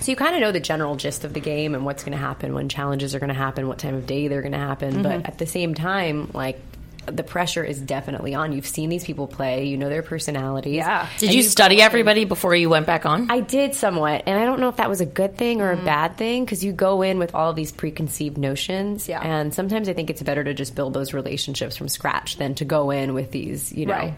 So 0.00 0.10
you 0.12 0.16
kind 0.16 0.34
of 0.34 0.40
know 0.40 0.52
the 0.52 0.60
general 0.60 0.96
gist 0.96 1.24
of 1.24 1.32
the 1.32 1.40
game 1.40 1.74
and 1.74 1.84
what's 1.84 2.04
going 2.04 2.16
to 2.16 2.18
happen 2.18 2.54
when 2.54 2.68
challenges 2.68 3.14
are 3.14 3.18
going 3.18 3.28
to 3.28 3.34
happen, 3.34 3.68
what 3.68 3.78
time 3.78 3.94
of 3.94 4.06
day 4.06 4.28
they're 4.28 4.42
going 4.42 4.52
to 4.52 4.58
happen. 4.58 5.02
But 5.02 5.12
mm-hmm. 5.12 5.26
at 5.26 5.38
the 5.38 5.46
same 5.46 5.74
time, 5.74 6.30
like 6.32 6.60
the 7.06 7.22
pressure 7.22 7.62
is 7.64 7.80
definitely 7.80 8.34
on. 8.34 8.52
You've 8.52 8.66
seen 8.66 8.88
these 8.90 9.04
people 9.04 9.26
play, 9.26 9.64
you 9.66 9.76
know 9.76 9.88
their 9.88 10.02
personalities. 10.02 10.76
Yeah. 10.76 11.08
Did 11.18 11.28
And 11.28 11.36
you 11.36 11.42
study 11.42 11.80
everybody 11.82 12.24
before 12.24 12.54
you 12.54 12.68
went 12.70 12.86
back 12.86 13.06
on? 13.06 13.30
I 13.30 13.40
did 13.40 13.74
somewhat, 13.74 14.22
and 14.26 14.38
I 14.38 14.44
don't 14.44 14.60
know 14.60 14.68
if 14.68 14.76
that 14.76 14.88
was 14.88 15.00
a 15.00 15.06
good 15.06 15.36
thing 15.36 15.60
or 15.60 15.70
a 15.72 15.76
bad 15.76 16.16
thing 16.16 16.44
because 16.44 16.64
you 16.64 16.72
go 16.72 17.02
in 17.02 17.18
with 17.18 17.34
all 17.34 17.50
of 17.50 17.56
these 17.56 17.72
preconceived 17.72 18.38
notions, 18.38 19.08
Yeah. 19.08 19.20
and 19.20 19.52
sometimes 19.54 19.88
I 19.88 19.92
think 19.92 20.10
it's 20.10 20.22
better 20.22 20.44
to 20.44 20.54
just 20.54 20.74
build 20.74 20.94
those 20.94 21.12
relationships 21.14 21.76
from 21.76 21.88
scratch 21.88 22.36
than 22.36 22.54
to 22.56 22.64
go 22.64 22.90
in 22.90 23.14
with 23.14 23.30
these, 23.30 23.72
you 23.72 23.86
know. 23.86 23.94
Right. 23.94 24.14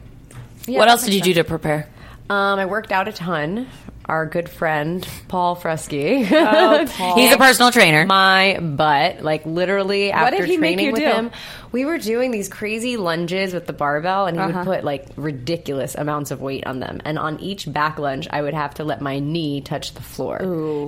what 0.69 0.89
else 0.89 1.05
did 1.05 1.15
you 1.15 1.21
do 1.23 1.35
to 1.35 1.45
prepare? 1.45 1.89
Um, 2.29 2.59
I 2.59 2.67
worked 2.67 2.91
out 2.91 3.07
a 3.07 3.13
ton. 3.13 3.69
Our 4.07 4.25
good 4.27 4.49
friend 4.49 5.07
Paul 5.27 5.57
Fresky, 5.57 6.23
He's 6.25 6.31
a 6.31 7.37
personal 7.39 7.73
trainer. 7.73 8.07
my 8.07 8.59
butt, 8.61 9.23
like 9.23 9.45
literally 9.47 10.13
after 10.13 10.37
did 10.39 10.49
he 10.49 10.57
make 10.59 10.77
training 10.77 10.87
you 10.87 10.93
with 10.93 11.01
do? 11.01 11.07
him, 11.07 11.31
we 11.73 11.85
were 11.85 11.99
doing 11.99 12.31
these 12.31 12.49
crazy 12.49 12.97
lunges 12.97 13.53
with 13.53 13.67
the 13.67 13.73
barbell, 13.73 14.27
and 14.27 14.37
he 14.37 14.43
Uh-huh. 14.45 14.59
would 14.61 14.65
put 14.65 14.85
like 14.85 15.07
ridiculous 15.17 15.97
amounts 15.97 16.31
of 16.31 16.41
weight 16.41 16.65
on 16.69 16.79
them. 16.79 17.01
And 17.05 17.19
on 17.19 17.41
each 17.41 17.71
back 17.71 17.99
lunge, 17.99 18.29
I 18.31 18.43
would 18.43 18.55
have 18.55 18.75
to 18.75 18.85
let 18.85 19.01
my 19.01 19.19
knee 19.19 19.61
touch 19.61 19.93
the 19.93 20.03
floor 20.03 20.37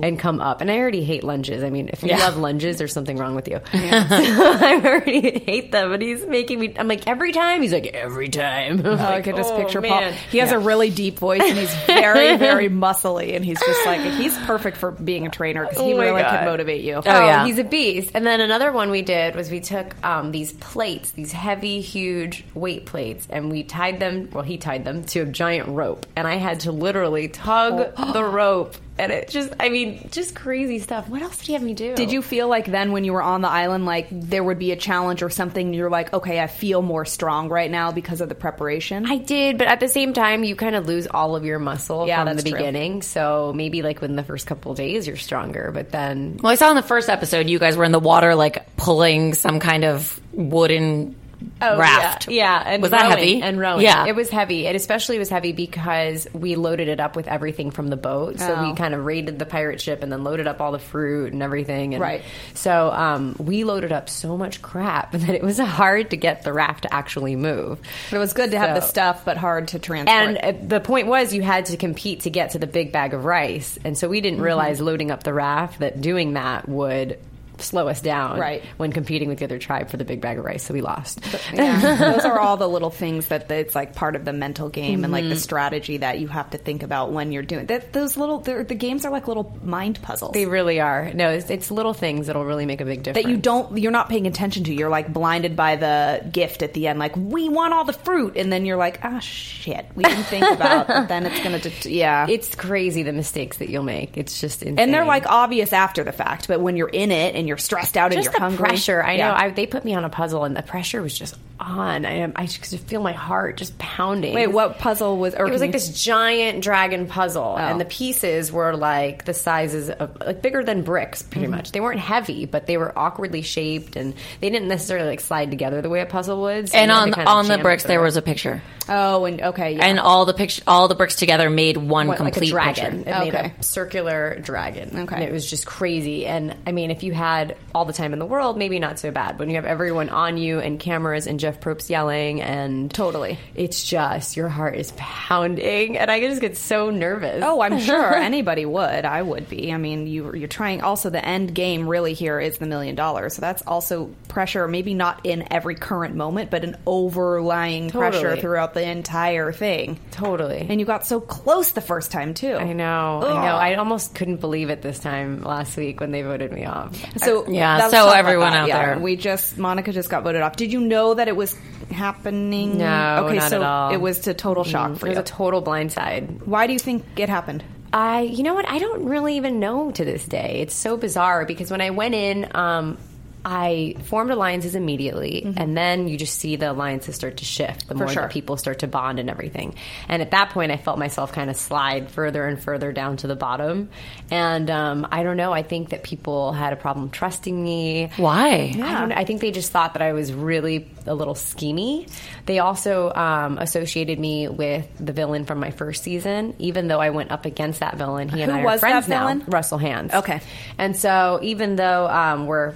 and 0.01 0.17
come 0.17 0.39
up. 0.39 0.61
And 0.61 0.71
I 0.71 0.77
already 0.77 1.03
hate 1.03 1.25
lunges. 1.25 1.61
I 1.61 1.69
mean, 1.69 1.89
if 1.91 2.01
you 2.03 2.09
Yeah. 2.09 2.19
love 2.19 2.37
lunges, 2.37 2.77
there's 2.77 2.93
something 2.93 3.17
wrong 3.17 3.35
with 3.35 3.49
you. 3.49 3.59
I 3.73 4.81
already 4.83 5.39
hate 5.39 5.73
them, 5.73 5.89
but 5.89 6.01
he's 6.01 6.25
making 6.25 6.59
me. 6.59 6.73
I'm 6.77 6.87
like 6.87 7.05
every 7.05 7.33
time. 7.33 7.61
He's 7.61 7.73
like 7.73 7.87
every 7.87 8.29
time. 8.29 8.81
Oh, 8.85 8.95
I 8.95 9.21
could 9.21 9.35
just 9.35 9.53
picture 9.55 9.81
Paul. 9.81 10.11
He 10.31 10.37
has 10.37 10.51
Yeah. 10.51 10.55
a 10.57 10.59
really 10.59 10.89
deep 10.89 11.19
voice, 11.19 11.41
and 11.43 11.57
he's 11.57 11.73
very, 11.85 12.37
very 12.37 12.69
muscly, 13.09 13.35
and 13.35 13.43
he's 13.45 13.59
just 13.59 13.85
like 13.85 14.01
he's 14.01 14.37
perfect 14.39 14.77
for 14.77 14.91
being 14.91 15.25
a 15.25 15.29
trainer 15.29 15.65
because 15.65 15.79
he 15.83 15.93
Oh 15.93 15.97
really 15.99 16.21
God. 16.21 16.29
can 16.37 16.45
motivate 16.45 16.81
you. 16.83 16.95
Oh, 16.95 17.01
yeah. 17.05 17.45
he's 17.45 17.57
a 17.57 17.63
beast. 17.63 18.11
And 18.13 18.25
then 18.25 18.41
another 18.41 18.71
one 18.71 18.89
we 18.91 19.01
did 19.01 19.35
was 19.35 19.49
we 19.51 19.59
took 19.59 19.95
um, 20.05 20.31
these 20.31 20.53
plates, 20.53 21.11
these 21.11 21.31
heavy, 21.31 21.81
huge 21.81 22.45
weight 22.53 22.85
plates, 22.85 23.27
and 23.29 23.51
we 23.51 23.63
tied 23.63 23.99
them. 23.99 24.29
Well, 24.31 24.43
he 24.43 24.57
tied 24.57 24.85
them 24.85 25.03
to 25.05 25.21
a 25.21 25.25
giant 25.25 25.69
rope, 25.69 26.05
and 26.15 26.27
I 26.27 26.35
had 26.35 26.61
to 26.61 26.71
literally 26.71 27.27
tug 27.27 27.95
the 28.13 28.23
rope. 28.23 28.75
And 28.99 29.11
it 29.11 29.29
just, 29.29 29.53
I 29.59 29.69
mean, 29.69 30.09
just 30.11 30.35
crazy 30.35 30.79
stuff. 30.79 31.07
What 31.09 31.21
else 31.21 31.37
did 31.37 31.47
he 31.47 31.53
have 31.53 31.61
me 31.63 31.73
do? 31.73 31.95
Did 31.95 32.11
you 32.11 32.21
feel 32.21 32.47
like 32.47 32.65
then 32.65 32.91
when 32.91 33.03
you 33.03 33.13
were 33.13 33.21
on 33.21 33.41
the 33.41 33.47
island, 33.49 33.85
like 33.85 34.07
there 34.11 34.43
would 34.43 34.59
be 34.59 34.71
a 34.71 34.75
challenge 34.75 35.23
or 35.23 35.29
something? 35.29 35.73
You're 35.73 35.89
like, 35.89 36.13
okay, 36.13 36.39
I 36.39 36.47
feel 36.47 36.81
more 36.81 37.05
strong 37.05 37.49
right 37.49 37.71
now 37.71 37.91
because 37.91 38.21
of 38.21 38.29
the 38.29 38.35
preparation. 38.35 39.05
I 39.09 39.17
did, 39.17 39.57
but 39.57 39.67
at 39.67 39.79
the 39.79 39.87
same 39.87 40.13
time, 40.13 40.43
you 40.43 40.55
kind 40.55 40.75
of 40.75 40.85
lose 40.85 41.07
all 41.07 41.35
of 41.35 41.45
your 41.45 41.59
muscle 41.59 42.07
Yeah, 42.07 42.17
from 42.17 42.25
the 42.27 42.33
that's 42.35 42.49
true. 42.49 42.57
beginning. 42.57 43.01
So 43.01 43.53
maybe 43.55 43.81
like 43.81 44.01
within 44.01 44.15
the 44.15 44.23
first 44.23 44.45
couple 44.47 44.71
of 44.71 44.77
days, 44.77 45.07
you're 45.07 45.15
stronger, 45.17 45.71
but 45.73 45.91
then 45.91 46.37
Well, 46.43 46.51
I 46.51 46.55
saw 46.55 46.69
in 46.69 46.75
the 46.75 46.81
first 46.81 47.09
episode 47.09 47.47
you 47.47 47.59
guys 47.59 47.77
were 47.77 47.85
in 47.85 47.91
the 47.91 47.99
water, 47.99 48.35
like 48.35 48.75
pulling 48.75 49.33
some 49.33 49.59
kind 49.59 49.85
of 49.85 50.19
wooden 50.33 51.15
raft. 51.61 52.27
Oh, 52.27 52.31
Yeah, 52.31 52.61
yeah. 52.63 52.73
And 52.73 52.81
was 52.81 52.91
that 52.91 53.11
heavy? 53.11 53.41
And 53.41 53.59
rowing. 53.59 53.81
Yeah, 53.81 54.05
It 54.07 54.15
was 54.15 54.29
heavy. 54.29 54.65
It 54.65 54.75
especially 54.75 55.17
was 55.19 55.29
heavy 55.29 55.51
because 55.51 56.27
we 56.33 56.55
loaded 56.55 56.87
it 56.87 56.99
up 56.99 57.15
with 57.15 57.27
everything 57.27 57.71
from 57.71 57.87
the 57.87 57.97
boat. 57.97 58.39
So 58.39 58.55
Oh. 58.55 58.69
we 58.69 58.75
kind 58.75 58.93
of 58.93 59.03
raided 59.05 59.39
the 59.39 59.45
pirate 59.45 59.81
ship 59.81 60.03
and 60.03 60.11
then 60.11 60.23
loaded 60.23 60.47
up 60.47 60.61
all 60.61 60.71
the 60.71 60.79
fruit 60.79 61.33
and 61.33 61.41
everything. 61.43 61.93
And 61.95 62.01
Right. 62.01 62.21
So 62.53 62.91
um, 62.91 63.35
we 63.39 63.63
loaded 63.63 63.91
up 63.91 64.09
so 64.09 64.37
much 64.37 64.61
crap 64.61 65.11
that 65.13 65.29
it 65.29 65.41
was 65.43 65.59
hard 65.59 66.11
to 66.11 66.17
get 66.17 66.43
the 66.43 66.53
raft 66.53 66.83
to 66.83 66.93
actually 66.93 67.35
move. 67.35 67.79
But 68.09 68.17
it 68.17 68.19
was 68.19 68.33
good 68.33 68.51
to 68.51 68.59
have 68.59 68.75
the 68.75 68.81
stuff, 68.81 69.25
but 69.25 69.37
hard 69.37 69.69
to 69.69 69.79
transport. 69.79 70.15
And 70.17 70.37
uh, 70.37 70.53
the 70.67 70.79
point 70.79 71.07
was, 71.07 71.33
you 71.33 71.41
had 71.41 71.65
to 71.67 71.77
compete 71.77 72.21
to 72.21 72.29
get 72.29 72.51
to 72.51 72.59
the 72.59 72.67
big 72.67 72.91
bag 72.91 73.13
of 73.13 73.25
rice, 73.25 73.77
and 73.83 73.97
so 73.97 74.07
we 74.07 74.19
Mm-hmm. 74.19 74.23
didn't 74.23 74.41
realize 74.41 74.81
loading 74.81 75.11
up 75.11 75.23
the 75.23 75.33
raft 75.33 75.79
that 75.79 76.01
doing 76.01 76.33
that 76.33 76.67
would 76.67 77.17
slow 77.61 77.87
us 77.87 78.01
down 78.01 78.39
Right. 78.39 78.63
when 78.77 78.91
competing 78.91 79.29
with 79.29 79.39
the 79.39 79.45
other 79.45 79.59
tribe 79.59 79.89
for 79.89 79.97
the 79.97 80.05
big 80.05 80.21
bag 80.21 80.37
of 80.37 80.45
rice. 80.45 80.63
So 80.63 80.73
we 80.73 80.81
lost. 80.81 81.19
Yeah. 81.53 82.11
those 82.13 82.25
are 82.25 82.39
all 82.39 82.57
the 82.57 82.67
little 82.67 82.89
things 82.89 83.27
that 83.27 83.49
it's 83.51 83.75
like 83.75 83.95
part 83.95 84.15
of 84.15 84.25
the 84.25 84.33
mental 84.33 84.69
game 84.69 85.03
and 85.03 85.11
like 85.13 85.27
the 85.27 85.35
strategy 85.35 85.97
that 85.97 86.19
you 86.19 86.27
have 86.27 86.49
to 86.51 86.57
think 86.57 86.83
about 86.83 87.11
when 87.11 87.31
you're 87.31 87.43
doing 87.43 87.65
that. 87.67 87.93
Those 87.93 88.17
little 88.17 88.39
the 88.39 88.63
games 88.63 89.05
are 89.05 89.11
like 89.11 89.27
little 89.27 89.57
mind 89.63 90.01
puzzles 90.01 90.31
They 90.33 90.45
really 90.45 90.79
are. 90.79 91.11
No, 91.13 91.29
it's, 91.29 91.49
it's 91.49 91.71
little 91.71 91.93
things 91.93 92.27
that'll 92.27 92.45
really 92.45 92.65
make 92.65 92.81
a 92.81 92.85
big 92.85 93.03
difference. 93.03 93.23
that 93.25 93.29
you 93.31 93.37
don't 93.37 93.77
you're 93.77 93.91
not 93.91 94.09
paying 94.09 94.27
attention 94.27 94.63
to. 94.65 94.73
You're 94.73 94.89
like 94.89 95.11
blinded 95.11 95.55
by 95.55 95.75
the 95.75 96.27
gift 96.31 96.61
at 96.61 96.73
the 96.73 96.87
end. 96.87 96.99
Like 96.99 97.15
we 97.15 97.49
want 97.49 97.73
all 97.73 97.83
the 97.83 97.93
fruit, 97.93 98.37
and 98.37 98.51
then 98.51 98.65
you're 98.65 98.77
like, 98.77 98.99
ah, 99.03 99.19
shit, 99.19 99.85
we 99.95 100.03
didn't 100.03 100.23
think 100.25 100.45
about. 100.51 100.87
But 100.87 101.07
then 101.07 101.25
it's 101.25 101.41
gonna, 101.43 101.59
det- 101.59 101.85
yeah. 101.85 102.27
It's 102.29 102.55
crazy 102.55 103.03
the 103.03 103.13
mistakes 103.13 103.57
that 103.57 103.69
you'll 103.69 103.83
make. 103.83 104.17
It's 104.17 104.39
just 104.39 104.61
insane. 104.63 104.79
and 104.79 104.93
they're 104.93 105.05
like 105.05 105.25
obvious 105.27 105.73
after 105.73 106.03
the 106.03 106.11
fact, 106.11 106.47
but 106.47 106.61
when 106.61 106.75
you're 106.77 106.87
in 106.89 107.11
it 107.11 107.35
and 107.35 107.47
you're 107.49 107.57
stressed 107.57 107.97
out 107.97 108.13
and 108.13 108.23
you're 108.23 108.31
the 108.31 108.39
hungry, 108.39 108.57
pressure. 108.59 109.03
I 109.03 109.13
Yeah. 109.15 109.27
know. 109.29 109.35
I, 109.35 109.49
they 109.49 109.65
put 109.65 109.83
me 109.83 109.93
on 109.95 110.05
a 110.05 110.09
puzzle, 110.09 110.45
and 110.45 110.55
the 110.55 110.61
pressure 110.63 111.01
was 111.01 111.17
just 111.17 111.35
on. 111.59 112.05
I, 112.05 112.31
I 112.37 112.45
just 112.45 112.61
could 112.61 112.79
feel 112.79 113.01
my 113.01 113.11
heart 113.11 113.57
just 113.57 113.77
pounding. 113.77 114.33
Wait, 114.33 114.47
what 114.47 114.79
puzzle 114.79 115.17
was? 115.17 115.35
Or 115.35 115.45
It 115.47 115.51
was 115.51 115.59
like 115.59 115.73
this 115.73 116.01
giant 116.01 116.63
dragon 116.63 117.05
puzzle, 117.07 117.55
Oh. 117.57 117.61
and 117.61 117.81
the 117.81 117.85
pieces 117.85 118.49
were 118.51 118.75
like 118.77 119.25
the 119.25 119.33
sizes 119.33 119.89
of 119.89 120.17
like 120.25 120.41
bigger 120.41 120.63
than 120.63 120.83
bricks, 120.83 121.21
pretty 121.21 121.47
Mm-hmm. 121.47 121.55
much. 121.55 121.71
They 121.73 121.81
weren't 121.81 121.99
heavy, 121.99 122.45
but 122.45 122.65
they 122.67 122.77
were 122.77 122.97
awkwardly 122.97 123.41
shaped, 123.41 123.97
and 123.97 124.13
they 124.39 124.49
didn't 124.49 124.69
necessarily 124.69 125.09
like 125.09 125.19
slide 125.19 125.49
together 125.51 125.81
the 125.81 125.89
way 125.89 125.99
a 125.99 126.05
puzzle 126.05 126.39
would. 126.43 126.69
so 126.69 126.77
and 126.77 126.91
on 126.91 127.11
kind 127.11 127.27
of 127.27 127.33
on 127.35 127.45
the 127.45 127.49
jam 127.55 127.59
it 127.59 127.63
bricks 127.63 127.83
there 127.83 128.01
was 128.01 128.15
a 128.15 128.21
picture, 128.21 128.61
Oh, 128.87 129.25
and 129.25 129.41
okay, 129.41 129.75
yeah. 129.75 129.85
and 129.85 129.99
all 129.99 130.25
the 130.25 130.33
picture, 130.33 130.63
all 130.65 130.87
the 130.87 130.95
bricks 130.95 131.15
together 131.17 131.49
made 131.49 131.75
one 131.77 132.07
What, 132.07 132.19
like 132.19 132.29
a 132.29 132.31
complete 132.31 132.51
dragon. 132.51 133.03
picture. 133.03 133.09
It 133.11 133.19
made 133.19 133.35
Okay. 133.35 133.53
a 133.59 133.63
circular 133.63 134.39
dragon. 134.39 134.91
Okay. 135.01 135.15
And 135.15 135.23
it 135.23 135.31
was 135.31 135.47
just 135.49 135.65
crazy. 135.65 136.25
And 136.25 136.55
I 136.65 136.71
mean, 136.71 136.89
if 136.91 137.03
you 137.03 137.13
had 137.13 137.38
all 137.73 137.85
the 137.85 137.93
time 137.93 138.13
in 138.13 138.19
the 138.19 138.25
world, 138.25 138.57
maybe 138.57 138.79
not 138.79 138.99
so 138.99 139.11
bad. 139.11 139.39
When 139.39 139.49
you 139.49 139.55
have 139.55 139.65
everyone 139.65 140.09
on 140.09 140.37
you 140.37 140.59
and 140.59 140.79
cameras 140.79 141.27
and 141.27 141.39
Jeff 141.39 141.59
Probst 141.59 141.89
yelling 141.89 142.41
and 142.41 142.91
Totally. 142.91 143.37
it's 143.55 143.83
just 143.83 144.37
your 144.37 144.49
heart 144.49 144.75
is 144.75 144.93
pounding, 144.97 145.97
and 145.97 146.09
I 146.09 146.19
just 146.21 146.41
get 146.41 146.57
so 146.57 146.89
nervous. 146.89 147.43
Oh, 147.43 147.61
I'm 147.61 147.79
sure 147.79 148.15
anybody 148.15 148.65
would. 148.65 149.05
I 149.05 149.21
would 149.21 149.49
be. 149.49 149.71
I 149.73 149.77
mean, 149.77 150.07
you 150.07 150.33
you're 150.35 150.47
trying. 150.47 150.81
Also, 150.81 151.09
the 151.09 151.23
end 151.23 151.53
game 151.53 151.87
really 151.87 152.13
here 152.13 152.39
is 152.39 152.57
the 152.57 152.65
million 152.65 152.95
dollars. 152.95 153.35
So 153.35 153.41
that's 153.41 153.61
also 153.63 154.09
pressure, 154.29 154.67
maybe 154.67 154.93
not 154.93 155.25
in 155.25 155.51
every 155.51 155.75
current 155.75 156.15
moment, 156.15 156.49
but 156.49 156.63
an 156.63 156.77
overlying 156.85 157.89
pressure 157.89 158.37
throughout 158.37 158.73
the 158.73 158.83
entire 158.87 159.51
thing. 159.51 159.99
Totally. 160.11 160.65
And 160.69 160.79
you 160.79 160.85
got 160.85 161.05
so 161.05 161.19
close 161.19 161.71
the 161.71 161.81
first 161.81 162.11
time 162.11 162.33
too. 162.33 162.53
I 162.53 162.71
know. 162.73 163.21
I 163.23 163.33
know. 163.33 163.55
I 163.55 163.75
almost 163.75 164.15
couldn't 164.15 164.37
believe 164.37 164.69
it 164.69 164.81
this 164.81 164.99
time 164.99 165.41
last 165.43 165.75
week 165.75 165.99
when 165.99 166.11
they 166.11 166.21
voted 166.21 166.51
me 166.53 166.65
off. 166.65 166.95
So 167.17 167.47
Yeah, 167.49 167.77
let's 167.77 167.91
so 167.91 168.09
everyone 168.09 168.53
out 168.53 168.67
Yeah, 168.69 168.85
there. 168.95 168.99
we 168.99 169.15
just 169.17 169.57
Monica 169.57 169.91
just 169.91 170.09
got 170.09 170.23
voted 170.23 170.41
off. 170.41 170.55
Did 170.55 170.71
you 170.71 170.79
know 170.79 171.15
that 171.15 171.27
it 171.27 171.35
was 171.35 171.55
happening? 171.91 172.77
No, 172.77 173.25
okay, 173.25 173.37
not 173.37 173.49
so 173.49 173.57
at 173.57 173.63
all. 173.63 173.91
it 173.93 173.97
was 173.97 174.19
to 174.21 174.33
total 174.33 174.63
shock 174.63 174.97
for 174.97 175.07
it 175.07 175.09
was 175.09 175.15
you. 175.17 175.21
a 175.21 175.25
total 175.25 175.61
blindside. 175.61 176.45
Why 176.45 176.67
do 176.67 176.73
you 176.73 176.79
think 176.79 177.03
it 177.17 177.29
happened? 177.29 177.63
I, 177.91 178.21
you 178.21 178.43
know 178.43 178.53
what? 178.53 178.69
I 178.69 178.77
don't 178.77 179.05
really 179.05 179.37
even 179.37 179.59
know 179.59 179.89
to 179.89 180.05
this 180.05 180.23
day. 180.25 180.59
It's 180.61 180.75
so 180.75 180.95
bizarre 180.95 181.45
because 181.45 181.71
when 181.71 181.81
I 181.81 181.89
went 181.89 182.13
in, 182.13 182.47
um, 182.53 182.99
I 183.45 183.95
formed 184.03 184.31
alliances 184.31 184.75
immediately, 184.75 185.53
and 185.55 185.77
then 185.77 186.07
you 186.07 186.17
just 186.17 186.37
see 186.39 186.57
the 186.57 186.71
alliances 186.71 187.15
start 187.15 187.37
to 187.37 187.45
shift 187.45 187.87
the 187.87 187.95
more 187.95 188.09
sure. 188.09 188.23
that 188.23 188.31
people 188.31 188.57
start 188.57 188.79
to 188.79 188.87
bond 188.87 189.17
and 189.17 189.29
everything. 189.29 189.75
And 190.09 190.21
at 190.21 190.31
that 190.31 190.49
point, 190.49 190.71
I 190.71 190.77
felt 190.77 190.99
myself 190.99 191.31
kind 191.31 191.49
of 191.49 191.55
slide 191.55 192.11
further 192.11 192.45
and 192.45 192.61
further 192.61 192.91
down 192.91 193.17
to 193.17 193.27
the 193.27 193.35
bottom. 193.35 193.89
And 194.29 194.69
um, 194.69 195.07
I 195.11 195.23
don't 195.23 195.37
know. 195.37 195.53
I 195.53 195.63
think 195.63 195.89
that 195.89 196.03
people 196.03 196.51
had 196.51 196.73
a 196.73 196.75
problem 196.75 197.09
trusting 197.09 197.63
me. 197.63 198.11
Why? 198.17 198.49
I, 198.49 198.71
don't 198.71 199.09
know. 199.09 199.15
I 199.15 199.23
think 199.23 199.39
they 199.41 199.51
just 199.51 199.71
thought 199.71 199.93
that 199.93 200.01
I 200.01 200.11
was 200.11 200.33
really 200.33 200.89
a 201.07 201.15
little 201.15 201.35
schemy. 201.35 202.09
They 202.45 202.59
also 202.59 203.13
um, 203.13 203.57
associated 203.57 204.19
me 204.19 204.47
with 204.49 204.87
the 204.99 205.13
villain 205.13 205.45
from 205.45 205.59
my 205.59 205.71
first 205.71 206.03
season, 206.03 206.55
even 206.59 206.87
though 206.87 206.99
I 206.99 207.11
went 207.11 207.31
up 207.31 207.45
against 207.45 207.79
that 207.79 207.95
villain. 207.95 208.27
He 208.27 208.41
and 208.41 208.51
Who 208.51 208.57
I 208.59 208.63
was 208.63 208.77
are 208.77 208.79
friends 208.79 209.07
that 209.07 209.19
villain? 209.19 209.39
now. 209.39 209.45
Russell 209.47 209.79
Hantz. 209.79 210.13
Okay. 210.13 210.41
And 210.77 210.95
so 210.95 211.39
even 211.41 211.77
though 211.77 212.07
um, 212.07 212.45
we're 212.45 212.73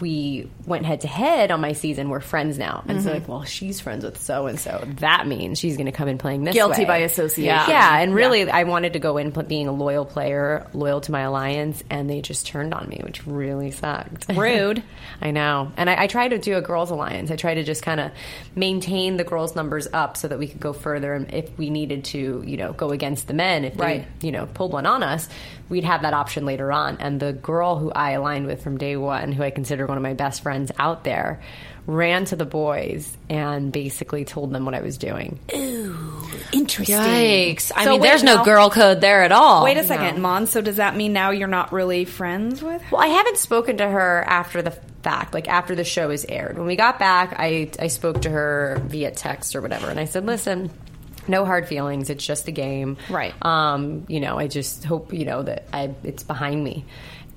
we 0.00 0.09
went 0.66 0.86
head 0.86 1.02
to 1.02 1.08
head 1.08 1.50
on 1.50 1.60
my 1.60 1.72
season, 1.72 2.08
we're 2.08 2.20
friends 2.20 2.58
now. 2.58 2.82
And 2.88 2.98
Mm-hmm. 2.98 3.06
so 3.08 3.12
like, 3.14 3.28
well, 3.28 3.44
she's 3.44 3.80
friends 3.80 4.04
with 4.04 4.18
so 4.20 4.46
and 4.46 4.58
so. 4.58 4.84
That 4.98 5.26
means 5.26 5.58
she's 5.58 5.76
going 5.76 5.86
to 5.86 5.92
come 5.92 6.08
in 6.08 6.18
playing 6.18 6.44
this 6.44 6.54
Guilty 6.54 6.82
way. 6.82 6.86
by 6.86 6.96
association. 6.98 7.44
Yeah. 7.44 7.68
Yeah. 7.68 7.98
And 8.00 8.14
really, 8.14 8.50
I 8.50 8.64
wanted 8.64 8.94
to 8.94 8.98
go 8.98 9.16
in 9.16 9.30
being 9.30 9.68
a 9.68 9.72
loyal 9.72 10.04
player, 10.04 10.66
loyal 10.72 11.00
to 11.02 11.12
my 11.12 11.20
alliance, 11.22 11.82
and 11.90 12.08
they 12.10 12.20
just 12.20 12.46
turned 12.46 12.74
on 12.74 12.88
me, 12.88 13.00
which 13.04 13.26
really 13.26 13.70
sucked. 13.70 14.28
Rude. 14.34 14.82
I 15.20 15.30
know. 15.30 15.72
And 15.76 15.88
I, 15.90 16.02
I 16.02 16.06
try 16.06 16.28
to 16.28 16.38
do 16.38 16.56
a 16.56 16.60
girls' 16.62 16.90
alliance. 16.90 17.30
I 17.30 17.36
try 17.36 17.54
to 17.54 17.62
just 17.62 17.82
kind 17.82 18.00
of 18.00 18.10
maintain 18.54 19.16
the 19.16 19.24
girls' 19.24 19.54
numbers 19.54 19.86
up 19.92 20.16
so 20.16 20.28
that 20.28 20.38
we 20.38 20.46
could 20.48 20.60
go 20.60 20.72
further. 20.72 21.14
And 21.14 21.32
if 21.32 21.56
we 21.58 21.70
needed 21.70 22.04
to, 22.06 22.42
you 22.46 22.56
know, 22.56 22.72
go 22.72 22.90
against 22.90 23.26
the 23.26 23.34
men, 23.34 23.64
if 23.64 23.78
Right. 23.78 24.06
they, 24.20 24.26
you 24.26 24.32
know, 24.32 24.46
pulled 24.46 24.72
one 24.72 24.86
on 24.86 25.02
us, 25.02 25.28
we'd 25.68 25.84
have 25.84 26.02
that 26.02 26.14
option 26.14 26.44
later 26.46 26.72
on. 26.72 26.96
And 26.98 27.20
the 27.20 27.32
girl 27.32 27.78
who 27.78 27.90
I 27.92 28.12
aligned 28.12 28.46
with 28.46 28.62
from 28.62 28.76
day 28.78 28.96
one, 28.96 29.32
who 29.32 29.42
I 29.42 29.50
consider 29.50 29.86
one 29.90 29.98
of 29.98 30.02
my 30.02 30.14
best 30.14 30.42
friends 30.42 30.72
out 30.78 31.04
there, 31.04 31.42
ran 31.86 32.24
to 32.26 32.36
the 32.36 32.44
boys 32.46 33.14
and 33.28 33.70
basically 33.72 34.24
told 34.24 34.52
them 34.52 34.64
what 34.64 34.74
I 34.74 34.80
was 34.80 34.96
doing. 34.96 35.38
Ooh, 35.54 35.96
interesting. 36.52 36.96
Yikes. 36.96 37.70
I 37.74 37.84
So 37.84 37.90
mean, 37.92 38.00
wait, 38.00 38.08
there's 38.08 38.22
no 38.22 38.44
girl 38.44 38.70
code 38.70 39.00
there 39.02 39.22
at 39.22 39.32
all. 39.32 39.64
Wait 39.64 39.76
a 39.76 39.84
second, 39.84 40.22
Mon. 40.22 40.46
So 40.46 40.60
does 40.62 40.76
that 40.76 40.96
mean 40.96 41.12
now 41.12 41.30
you're 41.30 41.48
not 41.48 41.72
really 41.72 42.04
friends 42.06 42.62
with? 42.62 42.80
her? 42.80 42.96
Well, 42.96 43.02
I 43.02 43.08
haven't 43.08 43.36
spoken 43.38 43.76
to 43.78 43.88
her 43.88 44.24
after 44.26 44.62
the 44.62 44.70
fact, 45.02 45.34
like 45.34 45.48
after 45.48 45.74
the 45.74 45.84
show 45.84 46.10
is 46.10 46.24
aired. 46.28 46.56
When 46.58 46.66
we 46.66 46.76
got 46.76 46.98
back, 46.98 47.34
I, 47.38 47.70
I 47.78 47.88
spoke 47.88 48.22
to 48.22 48.30
her 48.30 48.80
via 48.86 49.10
text 49.10 49.56
or 49.56 49.60
whatever, 49.60 49.88
and 49.88 49.98
I 49.98 50.04
said, 50.04 50.26
listen, 50.26 50.70
no 51.26 51.44
hard 51.44 51.66
feelings. 51.68 52.10
It's 52.10 52.24
just 52.24 52.46
a 52.48 52.52
game. 52.52 52.98
Right. 53.08 53.34
Um, 53.44 54.04
you 54.08 54.20
know, 54.20 54.38
I 54.38 54.46
just 54.46 54.84
hope, 54.84 55.12
you 55.12 55.24
know, 55.24 55.42
that 55.42 55.64
I, 55.72 55.94
it's 56.04 56.22
behind 56.22 56.62
me. 56.62 56.84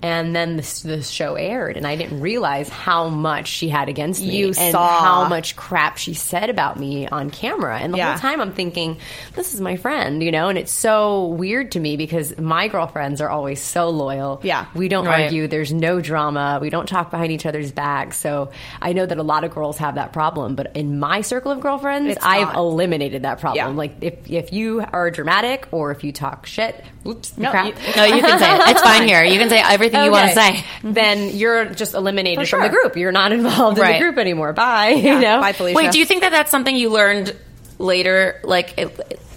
And 0.03 0.35
then 0.35 0.57
the, 0.57 0.81
the 0.85 1.01
show 1.01 1.35
aired, 1.35 1.77
and 1.77 1.87
I 1.87 1.95
didn't 1.95 2.19
realize 2.19 2.67
how 2.69 3.07
much 3.09 3.47
she 3.47 3.69
had 3.69 3.87
against 3.89 4.21
me 4.21 4.35
You 4.37 4.47
and 4.47 4.71
saw. 4.73 4.99
how 4.99 5.29
much 5.29 5.55
crap 5.55 5.97
she 5.97 6.13
said 6.13 6.49
about 6.49 6.77
me 6.77 7.07
on 7.07 7.29
camera. 7.29 7.79
And 7.79 7.93
the 7.93 7.97
Yeah. 7.97 8.11
whole 8.11 8.19
time 8.19 8.41
I'm 8.41 8.51
thinking, 8.51 8.97
this 9.33 9.53
is 9.53 9.61
my 9.61 9.77
friend, 9.77 10.21
you 10.21 10.31
know, 10.31 10.49
and 10.49 10.57
it's 10.57 10.73
so 10.73 11.27
weird 11.27 11.71
to 11.71 11.79
me 11.79 11.95
because 11.95 12.37
my 12.37 12.67
girlfriends 12.67 13.21
are 13.21 13.29
always 13.29 13.61
so 13.61 13.89
loyal. 13.89 14.41
Yeah. 14.43 14.65
We 14.75 14.89
don't 14.89 15.05
Right. 15.05 15.23
argue. 15.23 15.47
There's 15.47 15.71
no 15.71 16.01
drama. 16.01 16.59
We 16.61 16.69
don't 16.69 16.87
talk 16.87 17.09
behind 17.09 17.31
each 17.31 17.45
other's 17.45 17.71
backs. 17.71 18.17
So 18.17 18.51
I 18.81 18.91
know 18.91 19.05
that 19.05 19.17
a 19.17 19.23
lot 19.23 19.45
of 19.45 19.55
girls 19.55 19.77
have 19.77 19.95
that 19.95 20.11
problem, 20.11 20.55
but 20.55 20.75
in 20.75 20.99
my 20.99 21.21
circle 21.21 21.51
of 21.51 21.61
girlfriends, 21.61 22.09
It's 22.17 22.25
I've 22.25 22.47
not. 22.47 22.55
eliminated 22.57 23.21
that 23.23 23.39
problem. 23.39 23.55
Yeah. 23.71 23.77
Like 23.77 23.93
if 24.01 24.15
if 24.29 24.51
you 24.51 24.83
are 24.91 25.09
dramatic 25.11 25.67
or 25.71 25.91
if 25.91 26.03
you 26.03 26.11
talk 26.11 26.45
shit, 26.45 26.83
oops, 27.07 27.37
No, 27.37 27.51
crap. 27.51 27.67
you- 27.67 27.73
No, 27.95 28.03
you 28.03 28.21
can 28.21 28.37
say 28.39 28.53
it. 28.53 28.61
It's 28.71 28.81
fine 28.81 29.03
here. 29.07 29.23
You 29.23 29.39
can 29.39 29.49
say 29.49 29.61
everything 29.63 29.92
you 30.01 30.11
want 30.11 30.29
to 30.29 30.35
say. 30.35 30.65
Then 30.83 31.29
you're 31.35 31.65
just 31.65 31.93
eliminated 31.93 32.47
For 32.47 32.57
from 32.57 32.63
the 32.63 32.69
group. 32.69 32.97
You're 32.97 33.11
not 33.11 33.31
involved 33.31 33.77
in 33.79 33.85
the 33.85 33.99
group 33.99 34.17
anymore. 34.17 34.53
Bye. 34.53 34.89
you 34.89 35.19
know. 35.19 35.39
Bye, 35.39 35.53
Felicia. 35.53 35.75
Wait, 35.75 35.91
do 35.91 35.99
you 35.99 36.05
think 36.05 36.21
that 36.21 36.31
that's 36.31 36.51
something 36.51 36.75
you 36.75 36.89
learned 36.89 37.35
later, 37.77 38.39
like, 38.43 38.77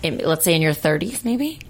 in, 0.03 0.19
let's 0.19 0.45
say 0.45 0.55
in 0.55 0.63
your 0.63 0.73
30s, 0.73 1.25
maybe? 1.25 1.61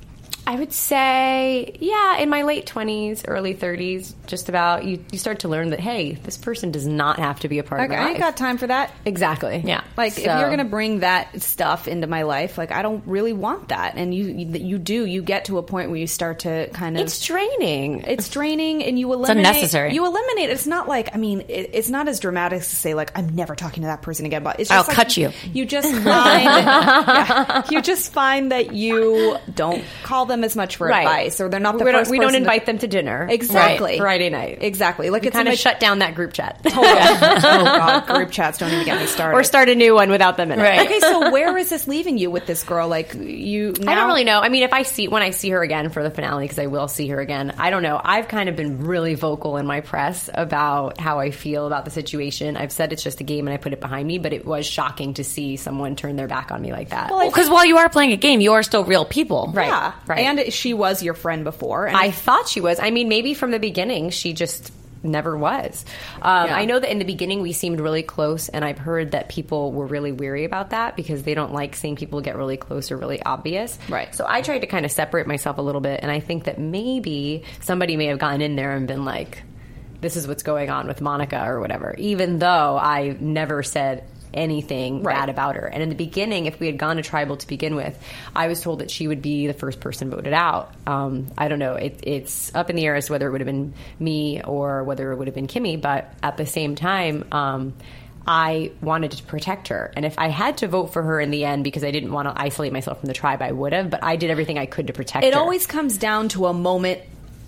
I 0.47 0.55
would 0.57 0.73
say, 0.73 1.77
yeah, 1.81 2.19
in 2.19 2.31
my 2.31 2.43
late 2.43 2.67
twenties, 2.67 3.25
early 3.27 3.53
thirties, 3.55 4.15
just 4.27 4.49
about. 4.49 4.85
You 4.85 5.05
you 5.11 5.19
start 5.19 5.41
to 5.41 5.49
learn 5.49 5.71
that 5.71 5.81
hey, 5.81 6.13
this 6.13 6.37
person 6.37 6.71
does 6.71 6.87
not 6.87 7.19
have 7.19 7.41
to 7.41 7.49
be 7.49 7.59
a 7.59 7.65
part 7.65 7.81
Like, 7.81 7.91
of 7.91 7.97
I 7.97 8.01
my 8.03 8.09
ain't 8.11 8.21
life. 8.21 8.21
got 8.21 8.37
time 8.37 8.57
for 8.59 8.67
that. 8.69 8.93
exactly. 9.05 9.63
Yeah. 9.65 9.83
Like 9.97 10.17
if 10.19 10.25
you're 10.25 10.51
gonna 10.51 10.65
bring 10.65 11.01
that 11.01 11.43
stuff 11.43 11.89
into 11.89 12.07
my 12.07 12.23
life, 12.23 12.59
like 12.59 12.71
I 12.71 12.83
don't 12.83 13.03
really 13.07 13.33
want 13.33 13.69
that. 13.69 13.95
And 13.97 14.15
you 14.15 14.25
you, 14.27 14.47
you 14.59 14.79
do. 14.79 15.05
You 15.05 15.23
get 15.23 15.47
to 15.47 15.59
a 15.59 15.63
point 15.63 15.91
where 15.91 15.99
you 15.99 16.07
start 16.07 16.41
to 16.41 16.69
kind 16.73 16.97
of 16.97 17.03
it's 17.03 17.25
draining. 17.25 18.03
it's 18.03 18.29
draining 18.29 18.85
and 18.85 18.99
you 18.99 19.13
eliminate 19.13 19.47
unnecessary. 19.47 19.95
you 19.95 20.05
eliminate 20.07 20.51
it's 20.51 20.67
not 20.67 20.87
like 20.89 21.15
i 21.15 21.19
mean 21.19 21.41
it, 21.49 21.71
it's 21.73 21.89
not 21.89 22.07
as 22.09 22.21
dramatic 22.21 22.61
as 22.61 22.69
to 22.69 22.77
say 22.77 22.95
like 22.95 23.11
i'm 23.19 23.35
never 23.35 23.55
talking 23.55 23.83
to 23.83 23.87
that 23.89 24.03
person 24.03 24.27
again 24.27 24.43
but 24.43 24.61
it's 24.61 24.69
just 24.69 24.79
I'll 24.79 24.87
like, 24.87 24.97
cut 24.97 25.17
you. 25.17 25.31
you 25.53 25.65
just 25.67 25.91
find 25.93 26.05
yeah, 26.45 27.63
you 27.71 27.83
just 27.83 28.13
find 28.13 28.53
that 28.53 28.73
you 28.75 29.37
don't 29.55 29.85
call 30.03 30.27
them 30.27 30.36
as 30.45 30.57
much 30.57 30.77
for 30.77 30.89
advice 30.89 31.41
or 31.41 31.49
they're 31.49 31.61
not 31.61 31.79
the 31.79 31.85
we 31.85 31.93
don't, 31.93 32.09
we 32.09 32.19
don't 32.19 32.29
person 32.29 32.41
to- 32.43 32.47
invite 32.49 32.67
them 32.67 32.79
to 32.79 32.87
dinner. 32.87 33.27
Exactly. 33.31 33.93
Right. 33.93 33.99
Friday 33.99 34.31
night. 34.31 34.59
exactly 34.63 35.11
like 35.11 35.23
We 35.23 35.29
it's 35.29 35.35
kind 35.37 35.49
of 35.49 35.53
image- 35.53 35.61
shut 35.61 35.81
down 35.81 36.01
that 36.01 36.15
group 36.15 36.33
chat. 36.33 36.61
oh 36.67 36.73
god 36.73 38.07
group 38.07 38.31
chats 38.31 38.59
don't 38.59 38.73
even 38.73 38.85
get 38.85 39.01
me 39.01 39.07
started 39.17 39.37
or 39.37 39.45
start 39.45 39.69
a 39.69 39.75
new 39.75 39.95
one 39.95 40.11
without 40.11 40.37
them 40.37 40.51
in 40.53 40.61
it. 40.61 40.63
Right. 40.63 40.87
okay 40.87 41.01
so 41.01 41.31
where 41.31 41.57
is 41.59 41.71
this 41.71 41.87
leaving 41.89 42.19
you 42.19 42.31
with 42.31 42.47
this 42.47 42.63
girl 42.63 42.89
like 42.89 43.15
you 43.15 43.73
now, 43.81 43.93
I 43.93 43.95
don't 43.95 44.09
really 44.09 44.25
know. 44.25 44.41
I 44.41 44.49
mean, 44.49 44.63
if 44.63 44.73
I 44.73 44.83
see 44.83 45.09
when 45.09 45.23
I 45.23 45.31
see 45.31 45.51
her 45.51 45.63
again 45.63 45.91
for 45.91 46.03
the 46.03 46.11
finale, 46.11 46.45
because 46.45 46.59
I 46.59 46.67
will 46.67 46.89
see 46.89 47.09
her 47.09 47.21
again. 47.21 47.55
I 47.59 47.71
don't 47.71 47.83
know. 47.83 48.01
I've 48.03 48.29
kind 48.29 48.49
of 48.49 48.57
been 48.57 48.85
really 48.85 49.15
vocal 49.15 49.57
in 49.57 49.67
my 49.67 49.81
press 49.81 50.29
about 50.33 51.01
how 51.01 51.19
I 51.19 51.31
feel 51.31 51.67
about 51.67 51.85
the 51.85 51.91
situation. 51.91 52.57
I've 52.57 52.73
said 52.73 52.93
it's 52.93 53.03
just 53.03 53.21
a 53.21 53.25
game 53.25 53.47
and 53.47 53.55
I 53.55 53.57
put 53.57 53.73
it 53.73 53.81
behind 53.81 54.07
me, 54.07 54.19
but 54.19 54.33
it 54.33 54.45
was 54.45 54.67
shocking 54.67 55.15
to 55.15 55.25
see 55.25 55.57
someone 55.57 55.97
turn 55.97 56.17
their 56.17 56.29
back 56.29 56.51
on 56.51 56.61
me 56.63 56.73
like 56.73 56.91
that. 56.91 57.09
Because 57.09 57.49
while 57.51 57.65
you 57.65 57.79
are 57.79 57.89
playing 57.89 58.13
a 58.13 58.17
game, 58.17 58.41
you 58.41 58.53
are 58.53 58.63
still 58.63 58.85
real 58.85 59.05
people. 59.05 59.51
Right. 59.55 59.69
yeah 59.69 59.93
right. 60.07 60.19
And 60.27 60.53
she 60.53 60.75
was 60.75 61.03
your 61.03 61.15
friend 61.15 61.45
before 61.45 61.87
and 61.87 61.97
I 61.97 62.11
thought 62.11 62.49
she 62.49 62.61
was. 62.61 62.79
I 62.81 62.91
mean, 62.91 63.09
maybe 63.09 63.35
from 63.35 63.51
the 63.51 63.59
beginning, 63.59 64.11
she 64.11 64.33
just 64.33 64.73
never 65.03 65.37
was. 65.37 65.85
Um, 66.21 66.49
Yeah. 66.49 66.57
I 66.57 66.65
know 66.65 66.81
that 66.81 66.91
in 66.91 66.99
the 66.99 67.05
beginning 67.05 67.41
we 67.41 67.53
seemed 67.53 67.79
really 67.81 68.03
close, 68.03 68.49
and 68.49 68.65
I've 68.65 68.79
heard 68.79 69.13
that 69.13 69.29
people 69.29 69.71
were 69.73 69.87
really 69.87 70.11
weary 70.11 70.45
about 70.45 70.71
that 70.71 70.97
because 70.97 71.23
they 71.23 71.35
don't 71.35 71.53
like 71.53 71.77
seeing 71.77 71.95
people 71.97 72.21
get 72.21 72.37
really 72.37 72.57
close 72.57 72.91
or 72.91 72.97
really 72.97 73.23
obvious. 73.23 73.79
Right. 73.89 74.13
So 74.15 74.25
I 74.29 74.43
tried 74.43 74.61
to 74.61 74.67
kind 74.67 74.85
of 74.85 74.91
separate 74.91 75.27
myself 75.29 75.59
a 75.59 75.63
little 75.63 75.81
bit, 75.81 76.01
and 76.03 76.11
I 76.11 76.21
think 76.21 76.45
that 76.45 76.59
maybe 76.59 77.45
somebody 77.61 77.97
may 77.97 78.07
have 78.07 78.19
gone 78.19 78.41
in 78.41 78.57
there 78.57 78.73
and 78.73 78.89
been 78.89 79.05
like, 79.05 79.43
this 80.01 80.17
is 80.17 80.27
what's 80.27 80.43
going 80.43 80.71
on 80.71 80.89
with 80.89 81.01
Monica 81.01 81.43
or 81.47 81.61
whatever, 81.61 81.95
even 81.99 82.39
though 82.39 82.77
I 82.77 83.17
never 83.21 83.63
said 83.63 84.05
anything 84.37 85.03
Right. 85.03 85.15
bad 85.17 85.29
about 85.29 85.57
her. 85.57 85.67
And 85.67 85.83
in 85.83 85.89
the 85.89 85.95
beginning, 85.95 86.47
if 86.47 86.61
we 86.61 86.67
had 86.67 86.79
gone 86.79 86.97
to 86.97 87.03
tribal 87.03 87.37
to 87.37 87.47
begin 87.47 87.75
with, 87.75 87.99
I 88.35 88.49
was 88.49 88.61
told 88.61 88.81
that 88.81 88.91
she 88.91 89.09
would 89.09 89.23
be 89.23 89.47
the 89.47 89.55
first 89.55 89.81
person 89.81 90.11
voted 90.11 90.33
out. 90.33 90.73
Um, 90.87 91.27
I 91.37 91.49
don't 91.49 91.59
know. 91.59 91.75
It, 91.75 92.01
it's 92.03 92.55
up 92.55 92.71
in 92.71 92.77
the 92.77 92.85
air 92.87 92.95
as 92.95 93.07
to 93.07 93.13
whether 93.13 93.27
it 93.29 93.33
would 93.33 93.41
have 93.41 93.47
been 93.47 93.75
me 93.99 94.43
or 94.43 94.85
whether 94.85 95.13
it 95.13 95.17
would 95.17 95.29
have 95.29 95.35
been 95.35 95.47
Kimmi. 95.47 95.81
But 95.81 96.13
at 96.23 96.37
the 96.37 96.47
same 96.47 96.75
time, 96.75 97.25
um, 97.33 97.75
I 98.27 98.73
wanted 98.81 99.13
to 99.13 99.23
protect 99.23 99.69
her. 99.69 99.93
And 99.95 100.05
if 100.05 100.19
I 100.19 100.29
had 100.29 100.59
to 100.59 100.69
vote 100.69 100.93
for 100.93 101.03
her 101.03 101.21
in 101.21 101.31
the 101.31 101.45
end 101.45 101.63
because 101.63 101.85
I 101.85 101.93
didn't 101.93 102.13
want 102.13 102.29
to 102.29 102.35
isolate 102.41 102.73
myself 102.73 102.99
from 103.01 103.07
the 103.07 103.15
tribe, 103.15 103.41
I 103.41 103.53
would 103.53 103.73
have. 103.73 103.89
But 103.89 104.03
I 104.03 104.17
did 104.17 104.31
everything 104.31 104.59
I 104.59 104.67
could 104.67 104.89
to 104.89 104.93
protect 104.93 105.25
it 105.25 105.33
her. 105.33 105.39
It 105.39 105.41
always 105.41 105.67
comes 105.67 105.97
down 105.97 106.29
to 106.31 106.47
a 106.47 106.53
moment 106.53 107.01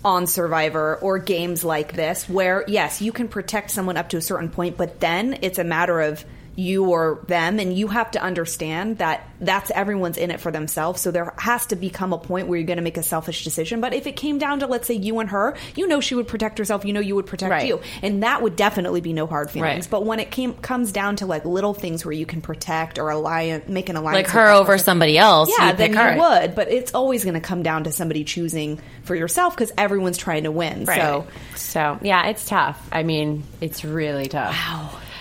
on 0.05 0.27
Survivor 0.27 0.95
or 1.01 1.19
games 1.19 1.65
like 1.65 1.93
this 1.93 2.29
where 2.29 2.63
yes, 2.67 3.01
you 3.01 3.11
can 3.11 3.27
protect 3.27 3.71
someone 3.71 3.97
up 3.97 4.09
to 4.09 4.17
a 4.17 4.21
certain 4.21 4.49
point, 4.49 4.77
but 4.77 5.01
then 5.01 5.39
it's 5.41 5.59
a 5.59 5.63
matter 5.65 5.99
of 5.99 6.23
you 6.59 6.85
or 6.89 7.23
them 7.27 7.57
and 7.59 7.73
you 7.77 7.87
have 7.87 8.11
to 8.11 8.21
understand 8.21 8.97
that 8.97 9.25
that's 9.39 9.71
everyone's 9.71 10.17
in 10.17 10.29
it 10.31 10.39
for 10.41 10.51
themselves 10.51 10.99
so 11.01 11.11
there 11.11 11.33
has 11.37 11.65
to 11.67 11.75
become 11.75 12.11
a 12.11 12.17
point 12.17 12.47
where 12.47 12.59
you're 12.59 12.67
going 12.67 12.77
to 12.77 12.83
make 12.83 12.97
a 12.97 13.03
selfish 13.03 13.43
decision 13.45 13.79
but 13.79 13.93
if 13.93 14.05
it 14.07 14.15
came 14.17 14.37
down 14.37 14.59
to 14.59 14.67
let's 14.67 14.85
say 14.87 14.93
you 14.93 15.19
and 15.19 15.29
her 15.29 15.55
you 15.75 15.87
know 15.87 16.01
she 16.01 16.15
would 16.15 16.27
protect 16.27 16.57
herself 16.57 16.83
you 16.83 16.91
know 16.91 16.99
you 16.99 17.15
would 17.15 17.25
protect 17.25 17.49
Right. 17.51 17.67
you 17.67 17.79
and 18.01 18.23
that 18.23 18.41
would 18.41 18.55
definitely 18.57 18.99
be 18.99 19.13
no 19.13 19.25
hard 19.25 19.49
feelings 19.49 19.85
Right. 19.85 19.91
but 19.91 20.05
when 20.05 20.19
it 20.19 20.31
came 20.31 20.53
comes 20.55 20.91
down 20.91 21.15
to 21.17 21.25
like 21.25 21.45
little 21.45 21.73
things 21.73 22.03
where 22.03 22.11
you 22.11 22.25
can 22.25 22.41
protect 22.41 22.99
or 22.99 23.09
alliance 23.09 23.67
make 23.69 23.87
an 23.89 23.95
alliance 23.95 24.27
Like 24.27 24.33
her 24.33 24.49
over 24.49 24.73
person- 24.73 24.85
somebody 24.85 25.17
else. 25.17 25.49
yeah, 25.57 25.71
then 25.71 25.93
you 25.93 26.19
would, 26.21 26.55
but 26.55 26.69
it's 26.69 26.93
always 26.93 27.23
going 27.23 27.35
to 27.35 27.39
come 27.39 27.63
down 27.63 27.85
to 27.85 27.91
somebody 27.91 28.23
choosing 28.25 28.79
for 29.03 29.15
yourself 29.15 29.55
because 29.55 29.71
everyone's 29.77 30.17
trying 30.17 30.43
to 30.43 30.51
win. 30.51 30.85
So, 30.87 31.27
So 31.55 31.99
yeah, 32.01 32.27
it's 32.27 32.45
tough. 32.45 32.77
I 32.91 33.03
mean, 33.03 33.43
it's 33.61 33.85
really 33.85 34.25
tough. 34.27 34.55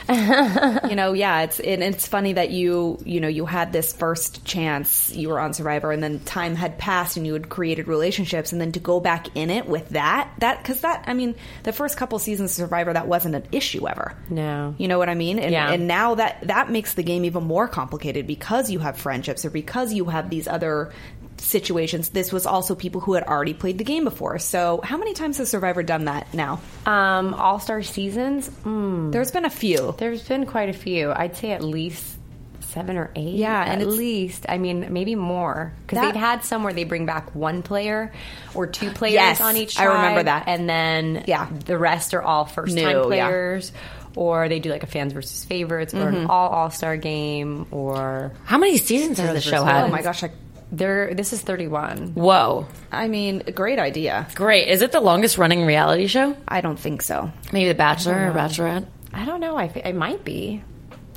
You 0.08 0.94
know, 0.96 1.12
yeah, 1.12 1.42
it's 1.42 1.60
and 1.60 1.82
it's 1.82 2.06
funny 2.06 2.32
that 2.34 2.50
you, 2.50 2.98
you 3.04 3.20
know, 3.20 3.28
you 3.28 3.46
had 3.46 3.72
this 3.72 3.92
first 3.92 4.44
chance, 4.44 5.14
you 5.14 5.28
were 5.28 5.38
on 5.38 5.52
Survivor, 5.54 5.92
and 5.92 6.02
then 6.02 6.20
time 6.20 6.54
had 6.54 6.78
passed, 6.78 7.16
and 7.16 7.26
you 7.26 7.32
had 7.34 7.48
created 7.48 7.88
relationships, 7.88 8.52
and 8.52 8.60
then 8.60 8.72
to 8.72 8.80
go 8.80 9.00
back 9.00 9.36
in 9.36 9.50
it 9.50 9.66
with 9.66 9.90
that, 9.90 10.30
that 10.38 10.58
because 10.58 10.80
that, 10.80 11.04
I 11.06 11.14
mean, 11.14 11.34
the 11.64 11.72
first 11.72 11.96
couple 11.96 12.18
seasons 12.18 12.52
of 12.52 12.56
Survivor, 12.56 12.92
that 12.92 13.06
wasn't 13.06 13.34
an 13.34 13.46
issue 13.52 13.86
ever. 13.88 14.14
No. 14.30 14.74
you 14.78 14.88
know 14.88 14.98
what 14.98 15.08
I 15.08 15.14
mean, 15.14 15.38
and, 15.38 15.52
Yeah. 15.52 15.70
and 15.72 15.86
now 15.86 16.14
that 16.16 16.38
that 16.48 16.70
makes 16.70 16.94
the 16.94 17.02
game 17.02 17.24
even 17.24 17.44
more 17.44 17.68
complicated 17.68 18.26
because 18.26 18.70
you 18.70 18.78
have 18.78 18.96
friendships 18.96 19.44
or 19.44 19.50
because 19.50 19.92
you 19.92 20.06
have 20.06 20.30
these 20.30 20.48
other 20.48 20.92
situations. 21.40 22.10
This 22.10 22.32
was 22.32 22.46
also 22.46 22.74
people 22.74 23.00
who 23.00 23.14
had 23.14 23.24
already 23.24 23.54
played 23.54 23.78
the 23.78 23.84
game 23.84 24.04
before. 24.04 24.38
So, 24.38 24.80
how 24.82 24.96
many 24.96 25.14
times 25.14 25.38
has 25.38 25.48
Survivor 25.48 25.82
done 25.82 26.04
that 26.06 26.32
now? 26.34 26.60
Um, 26.86 27.34
All 27.34 27.58
Star 27.60 27.82
seasons. 27.82 28.48
Mm, 28.64 29.12
There's 29.12 29.30
been 29.30 29.44
a 29.44 29.50
few. 29.50 29.94
there's 29.98 30.22
been 30.26 30.46
quite 30.46 30.68
a 30.68 30.72
few. 30.72 31.10
I'd 31.12 31.36
say 31.36 31.52
at 31.52 31.62
least 31.62 32.16
seven 32.60 32.98
or 32.98 33.10
eight. 33.16 33.34
Yeah, 33.36 33.62
and 33.62 33.80
at 33.80 33.80
it's- 33.80 33.96
least. 33.96 34.46
I 34.48 34.58
mean, 34.58 34.92
maybe 34.92 35.14
more 35.14 35.72
because 35.86 36.04
they've 36.04 36.14
had 36.14 36.44
some 36.44 36.62
where 36.64 36.72
they 36.74 36.84
bring 36.84 37.06
back 37.06 37.34
one 37.34 37.62
player 37.62 38.12
or 38.54 38.66
two 38.66 38.90
players 38.90 39.14
Yes, 39.14 39.40
on 39.40 39.56
each. 39.56 39.78
I 39.78 39.84
remember 39.84 40.22
that. 40.24 40.44
and 40.48 40.68
then 40.68 41.24
Yeah. 41.26 41.48
the 41.64 41.78
rest 41.78 42.12
are 42.14 42.22
all 42.22 42.44
first 42.44 42.76
time 42.76 42.84
New, 42.86 42.98
yeah. 43.14 43.26
players. 43.26 43.72
Or 44.16 44.48
they 44.48 44.58
do 44.58 44.70
like 44.70 44.82
a 44.82 44.86
fans 44.86 45.12
versus 45.12 45.44
favorites, 45.44 45.94
or 45.94 45.98
Mm-hmm. 45.98 46.16
an 46.16 46.26
all 46.26 46.48
All 46.48 46.70
Star 46.70 46.96
game, 46.96 47.66
or 47.70 48.32
How 48.44 48.58
many 48.58 48.76
seasons 48.76 49.18
has 49.18 49.32
the 49.32 49.40
show 49.40 49.62
had? 49.64 49.84
Oh 49.84 49.88
my 49.88 50.02
gosh, 50.02 50.24
I, 50.24 50.30
there. 50.72 51.14
This 51.14 51.32
is 51.32 51.40
thirty 51.42 51.66
one. 51.68 52.08
Whoa. 52.14 52.66
I 52.92 53.08
mean, 53.08 53.42
great 53.54 53.78
idea. 53.78 54.26
Great. 54.34 54.68
Is 54.68 54.82
it 54.82 54.92
the 54.92 55.00
longest 55.00 55.38
running 55.38 55.64
reality 55.64 56.06
show? 56.06 56.36
I 56.46 56.60
don't 56.60 56.78
think 56.78 57.02
so. 57.02 57.30
Maybe 57.52 57.68
The 57.68 57.74
Bachelor 57.74 58.30
or 58.30 58.32
Bachelorette? 58.32 58.86
I 59.12 59.24
don't 59.24 59.40
know. 59.40 59.56
I 59.56 59.64
it 59.64 59.94
might 59.94 60.24
be. 60.24 60.62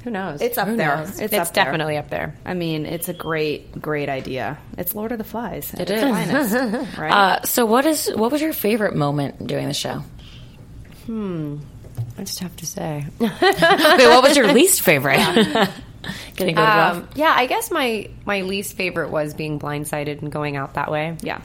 Who 0.04 0.10
knows? 0.10 0.42
It's 0.42 0.58
up 0.58 0.68
Who 0.68 0.78
there. 0.78 0.98
knows? 0.98 1.10
It's 1.12 1.22
It's, 1.22 1.34
up 1.36 1.54
there. 1.54 1.66
definitely 1.66 1.98
up 1.98 2.10
there. 2.10 2.36
I 2.44 2.56
mean, 2.56 2.88
it's 2.88 3.08
a 3.08 3.14
great, 3.14 3.80
great 3.80 4.10
idea. 4.10 4.58
It's 4.78 4.96
Lord 4.96 5.12
of 5.12 5.20
the 5.20 5.24
Flies. 5.24 5.74
It 5.76 5.92
is. 5.92 6.04
right? 6.98 7.12
Uh, 7.12 7.42
so 7.44 7.68
what 7.68 7.86
is 7.86 8.10
what 8.16 8.32
was 8.32 8.42
your 8.42 8.54
favorite 8.54 8.96
moment 8.96 9.46
doing 9.46 9.68
the 9.68 9.76
show? 9.76 10.04
Hmm. 11.06 11.58
It's 12.18 12.36
tough 12.36 12.56
to 12.58 12.66
say. 12.66 13.06
Wait, 13.20 13.32
what 13.32 14.24
was 14.24 14.36
your 14.36 14.52
least 14.54 14.82
favorite? 14.82 15.20
Getting 16.36 16.56
go 16.56 16.64
rough. 16.64 16.98
Um, 16.98 17.10
yeah, 17.16 17.34
I 17.36 17.46
guess 17.46 17.72
my 17.72 18.10
my 18.26 18.42
least 18.42 18.76
favorite 18.76 19.10
was 19.10 19.34
being 19.34 19.60
blindsided 19.60 20.22
and 20.22 20.32
going 20.32 20.56
out 20.58 20.74
that 20.76 20.92
way. 20.92 21.18
yeah. 21.22 21.42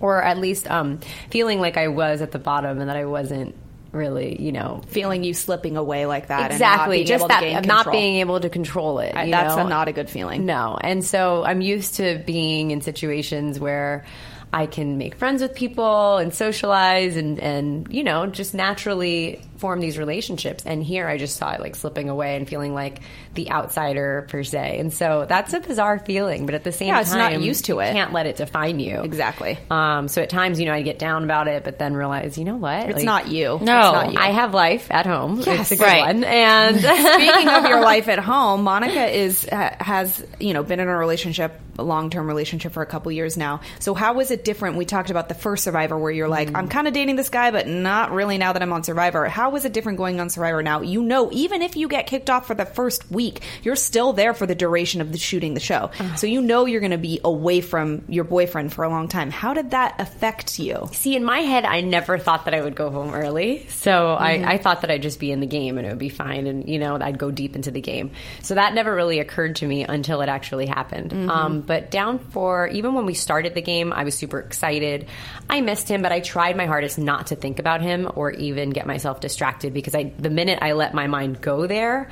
or 0.00 0.22
at 0.22 0.38
least 0.38 0.70
um, 0.70 0.98
feeling 1.30 1.60
like 1.60 1.76
I 1.76 1.88
was 1.88 2.22
at 2.22 2.30
the 2.32 2.38
bottom 2.38 2.78
and 2.80 2.88
that 2.88 2.96
I 2.96 3.04
wasn't 3.06 3.54
really, 3.90 4.40
you 4.40 4.52
know, 4.52 4.82
Feeling 4.88 5.24
you 5.24 5.32
slipping 5.34 5.76
away 5.78 6.04
like 6.06 6.28
that. 6.28 6.52
exactly 6.52 7.00
And 7.00 7.08
not 7.08 7.18
being 7.18 7.18
just 7.18 7.24
able 7.24 7.28
that 7.62 7.66
not 7.66 7.76
control. 7.84 7.92
being 8.00 8.16
able 8.16 8.38
to 8.40 8.48
control 8.50 8.98
it. 9.00 9.16
I- 9.16 9.30
that's 9.30 9.54
a, 9.56 9.64
not 9.64 9.88
a 9.88 9.92
good 9.92 10.10
feeling. 10.10 10.44
No, 10.46 10.78
and 10.80 11.04
so 11.04 11.42
I'm 11.42 11.60
used 11.62 11.94
to 11.96 12.22
being 12.26 12.70
in 12.70 12.80
situations 12.82 13.58
where 13.58 14.04
I 14.52 14.66
can 14.66 14.98
make 14.98 15.14
friends 15.16 15.42
with 15.42 15.54
people 15.54 16.18
and 16.18 16.32
socialize 16.32 17.16
and 17.16 17.38
and 17.40 17.92
you 17.92 18.02
know 18.04 18.26
just 18.26 18.54
naturally 18.54 19.40
form 19.58 19.80
these 19.80 19.98
relationships. 19.98 20.64
And 20.66 20.82
here 20.82 21.06
I 21.06 21.18
just 21.18 21.36
saw 21.36 21.52
it 21.52 21.60
like 21.60 21.76
slipping 21.76 22.08
away 22.08 22.36
and 22.36 22.48
feeling 22.48 22.74
like 22.74 23.00
the 23.34 23.50
outsider 23.50 24.26
per 24.30 24.42
se. 24.42 24.78
And 24.78 24.92
so 24.92 25.26
that's 25.28 25.52
a 25.52 25.60
bizarre 25.60 25.98
feeling, 25.98 26.46
but 26.46 26.54
at 26.54 26.64
the 26.64 26.72
same 26.72 26.88
Yeah, 26.88 26.94
time, 26.94 27.02
it's 27.02 27.12
not 27.14 27.40
used 27.42 27.64
to 27.66 27.80
it. 27.80 27.92
Can't 27.92 28.12
let 28.12 28.26
it 28.26 28.36
define 28.36 28.80
you 28.80 29.02
Exactly. 29.02 29.58
Um, 29.70 30.08
so 30.08 30.22
at 30.22 30.30
times, 30.30 30.58
you 30.60 30.66
know, 30.66 30.72
I 30.72 30.82
get 30.82 30.98
down 30.98 31.24
about 31.24 31.48
it, 31.48 31.64
but 31.64 31.78
then 31.78 31.94
realize, 31.94 32.38
you 32.38 32.44
know 32.44 32.56
what? 32.56 32.86
It's 32.88 32.96
Like, 32.96 33.04
not 33.04 33.28
you. 33.28 33.46
No. 33.48 33.56
It's 33.58 33.64
not 33.68 34.12
you. 34.12 34.18
I 34.18 34.30
have 34.30 34.54
life 34.54 34.88
at 34.90 35.06
home. 35.06 35.40
Yes. 35.40 35.60
it's 35.60 35.72
a 35.72 35.76
good 35.76 35.84
Right. 35.84 36.06
one. 36.14 36.24
And 36.24 36.76
Speaking 36.80 37.48
of 37.48 37.66
your 37.68 37.80
life 37.80 38.08
at 38.08 38.18
home, 38.18 38.62
Monica 38.62 39.06
is 39.06 39.46
ha- 39.50 39.76
has 39.80 40.24
you 40.40 40.54
know 40.54 40.62
been 40.62 40.80
in 40.80 40.88
a 40.88 40.96
relationship, 40.96 41.58
a 41.78 41.82
long 41.82 42.10
term 42.10 42.26
relationship 42.26 42.72
for 42.72 42.82
a 42.82 42.86
couple 42.86 43.10
years 43.12 43.36
now. 43.36 43.60
So 43.80 43.94
how 43.94 44.14
was 44.14 44.30
it 44.30 44.44
different? 44.44 44.76
We 44.76 44.84
talked 44.84 45.10
about 45.10 45.28
the 45.28 45.34
first 45.34 45.64
Survivor 45.64 45.98
where 45.98 46.10
you're 46.12 46.28
like, 46.28 46.50
I'm 46.56 46.68
kind 46.68 46.86
of 46.88 46.94
dating 46.94 47.16
this 47.16 47.28
guy, 47.28 47.50
but 47.50 47.66
not 47.66 48.12
really 48.12 48.38
now 48.38 48.52
that 48.52 48.62
I'm 48.62 48.72
on 48.72 48.84
Survivor. 48.84 49.26
How 49.28 49.47
was 49.50 49.64
it 49.64 49.72
different 49.72 49.98
going 49.98 50.20
on 50.20 50.30
Survivor 50.30 50.62
now? 50.62 50.82
You 50.82 51.02
know, 51.02 51.30
even 51.32 51.62
if 51.62 51.76
you 51.76 51.88
get 51.88 52.06
kicked 52.06 52.30
off 52.30 52.46
for 52.46 52.54
the 52.54 52.66
first 52.66 53.10
week, 53.10 53.42
you're 53.62 53.76
still 53.76 54.12
there 54.12 54.34
for 54.34 54.46
the 54.46 54.54
duration 54.54 55.00
of 55.00 55.12
the 55.12 55.18
shooting 55.18 55.54
the 55.54 55.60
show. 55.60 55.90
So 56.16 56.26
you 56.26 56.40
know 56.40 56.66
you're 56.66 56.80
going 56.80 56.92
to 56.92 56.98
be 56.98 57.20
away 57.24 57.60
from 57.60 58.04
your 58.08 58.24
boyfriend 58.24 58.72
for 58.72 58.84
a 58.84 58.88
long 58.88 59.08
time. 59.08 59.30
How 59.30 59.54
did 59.54 59.70
that 59.70 59.96
affect 59.98 60.58
you? 60.58 60.88
see, 60.92 61.16
in 61.16 61.24
my 61.24 61.40
head, 61.40 61.64
I 61.64 61.80
never 61.80 62.18
thought 62.18 62.44
that 62.44 62.54
I 62.54 62.60
would 62.60 62.74
go 62.74 62.90
home 62.90 63.14
early. 63.14 63.66
So 63.68 64.12
I, 64.12 64.54
I 64.54 64.58
thought 64.58 64.82
that 64.82 64.90
I'd 64.90 65.02
just 65.02 65.20
be 65.20 65.32
in 65.32 65.40
the 65.40 65.46
game 65.46 65.78
and 65.78 65.86
it 65.86 65.90
would 65.90 65.98
be 65.98 66.08
fine. 66.08 66.46
And, 66.46 66.68
you 66.68 66.78
know, 66.78 66.98
I'd 67.00 67.18
go 67.18 67.30
deep 67.30 67.56
into 67.56 67.70
the 67.70 67.80
game. 67.80 68.10
So 68.42 68.54
that 68.54 68.74
never 68.74 68.94
really 68.94 69.18
occurred 69.20 69.56
to 69.56 69.66
me 69.66 69.84
until 69.84 70.20
it 70.20 70.28
actually 70.28 70.66
happened. 70.66 71.12
Um, 71.30 71.60
but 71.62 71.90
down 71.90 72.18
for, 72.18 72.68
even 72.68 72.94
when 72.94 73.06
we 73.06 73.14
started 73.14 73.54
the 73.54 73.62
game, 73.62 73.92
I 73.92 74.04
was 74.04 74.14
super 74.14 74.40
excited. 74.40 75.06
I 75.48 75.60
missed 75.60 75.88
him, 75.88 76.02
but 76.02 76.12
I 76.12 76.20
tried 76.20 76.56
my 76.56 76.66
hardest 76.66 76.98
not 76.98 77.28
to 77.28 77.36
think 77.36 77.58
about 77.58 77.80
him 77.80 78.10
or 78.14 78.30
even 78.32 78.70
get 78.70 78.86
myself 78.86 79.20
distracted 79.20 79.37
because 79.72 79.94
I, 79.94 80.12
the 80.18 80.30
minute 80.30 80.58
I 80.62 80.72
let 80.72 80.94
my 80.94 81.06
mind 81.06 81.40
go 81.40 81.66
there, 81.66 82.08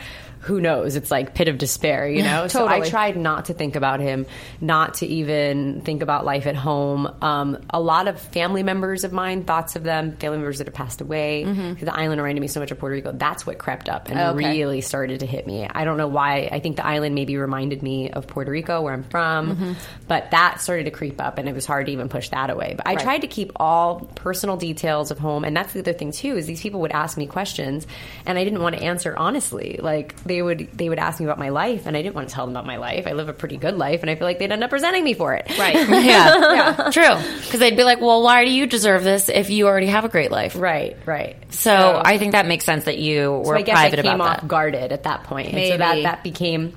who 0.47 0.61
knows? 0.61 0.97
It's 0.97 1.11
like 1.11 1.35
pit 1.35 1.49
of 1.49 1.59
despair, 1.59 2.09
you 2.09 2.23
know? 2.31 2.47
So 2.49 2.67
I 2.67 2.89
tried 2.89 3.17
not 3.17 3.47
to 3.47 3.55
think 3.55 3.77
about 3.77 4.01
him, 4.01 4.27
not 4.61 4.95
to 4.95 5.07
even 5.07 5.81
think 5.83 6.03
about 6.03 6.25
life 6.25 6.47
at 6.47 6.55
home. 6.57 7.13
Um, 7.21 7.59
a 7.71 7.81
lot 7.81 8.09
of 8.09 8.21
family 8.21 8.63
members 8.63 9.05
of 9.05 9.13
mine, 9.13 9.45
thoughts 9.45 9.77
of 9.77 9.83
them, 9.83 10.17
family 10.17 10.39
members 10.39 10.59
that 10.59 10.67
have 10.69 10.75
passed 10.75 11.01
away, 11.01 11.45
'cause 11.45 11.81
the 11.85 11.95
island 11.95 12.21
reminded 12.21 12.41
me 12.41 12.47
so 12.49 12.61
much 12.61 12.71
of 12.71 12.79
Puerto 12.79 12.95
Rico. 12.95 13.13
That's 13.13 13.47
what 13.47 13.59
crept 13.59 13.89
up 13.89 14.09
and 14.09 14.19
Okay. 14.19 14.37
really 14.37 14.81
started 14.81 15.21
to 15.21 15.27
hit 15.27 15.47
me. 15.47 15.67
I 15.69 15.85
don't 15.85 15.97
know 15.97 16.07
why. 16.09 16.49
I 16.53 16.61
think 16.61 16.77
the 16.77 16.87
island 16.87 17.15
maybe 17.15 17.37
reminded 17.37 17.83
me 17.83 18.11
of 18.11 18.27
Puerto 18.27 18.51
Rico, 18.51 18.81
where 18.83 18.95
I'm 18.95 19.03
from, 19.05 19.77
but 20.09 20.31
that 20.31 20.61
started 20.61 20.85
to 20.85 20.91
creep 20.91 21.21
up, 21.21 21.39
and 21.39 21.49
it 21.49 21.55
was 21.55 21.67
hard 21.67 21.87
to 21.87 21.93
even 21.93 22.09
push 22.09 22.29
that 22.31 22.51
away. 22.51 22.75
But 22.77 22.87
I 22.87 22.95
Right. 22.95 23.03
tried 23.03 23.21
to 23.23 23.27
keep 23.27 23.53
all 23.57 24.09
personal 24.15 24.57
details 24.57 25.11
of 25.11 25.19
home, 25.19 25.45
and 25.45 25.57
that's 25.57 25.73
the 25.73 25.81
other 25.81 25.93
thing 25.93 26.13
too. 26.13 26.37
Is 26.37 26.47
these 26.47 26.61
people 26.61 26.81
would 26.81 26.93
ask 26.93 27.19
me 27.19 27.27
questions, 27.27 27.87
and 28.25 28.39
I 28.39 28.45
didn't 28.45 28.63
want 28.63 28.77
to 28.77 28.83
answer 28.83 29.15
honestly. 29.17 29.79
Like 29.83 30.15
they 30.25 30.36
would, 30.43 30.69
they 30.73 30.89
would 30.89 30.99
ask 30.99 31.21
me 31.21 31.27
about 31.27 31.39
my 31.39 31.49
life, 31.51 31.87
and 31.87 31.97
I 31.97 32.03
didn't 32.03 32.15
want 32.15 32.29
to 32.29 32.35
tell 32.35 32.47
them 32.47 32.55
about 32.55 32.67
my 32.67 32.77
life. 32.77 33.07
I 33.07 33.13
live 33.13 33.29
a 33.29 33.33
pretty 33.33 33.57
good 33.57 33.77
life, 33.77 34.03
and 34.03 34.11
I 34.11 34.15
feel 34.15 34.27
like 34.27 34.39
they'd 34.39 34.51
end 34.53 34.65
up 34.65 34.73
resenting 34.73 35.05
me 35.05 35.15
for 35.15 35.35
it. 35.35 35.47
Right. 35.59 35.75
yeah, 36.05 36.91
true. 36.93 37.15
Because 37.43 37.61
they'd 37.61 37.77
be 37.77 37.85
like, 37.85 38.01
"Well, 38.01 38.23
why 38.23 38.45
do 38.45 38.51
you 38.51 38.67
deserve 38.67 39.05
this 39.05 39.29
if 39.29 39.51
you 39.51 39.67
already 39.67 39.87
have 39.87 40.05
a 40.05 40.09
great 40.09 40.31
life?" 40.31 40.57
Right, 40.57 40.97
right. 41.07 41.37
So, 41.53 42.01
I 42.05 42.19
think 42.19 42.33
that 42.33 42.47
makes 42.47 42.65
sense 42.65 42.85
that 42.85 42.99
you 42.99 43.33
were 43.33 43.45
so 43.45 43.55
I 43.55 43.63
guess 43.63 43.75
private 43.75 43.99
I 44.01 44.03
came 44.03 44.15
about 44.15 44.29
off 44.29 44.41
that. 44.43 44.49
guarded 44.49 44.93
at 44.93 45.05
that 45.05 45.25
point, 45.25 45.49
and 45.49 45.55
so 45.55 45.59
Maybe. 45.59 45.79
that 45.79 46.03
that 46.03 46.23
became 46.23 46.75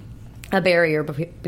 a 0.51 0.61
barrier 0.61 1.03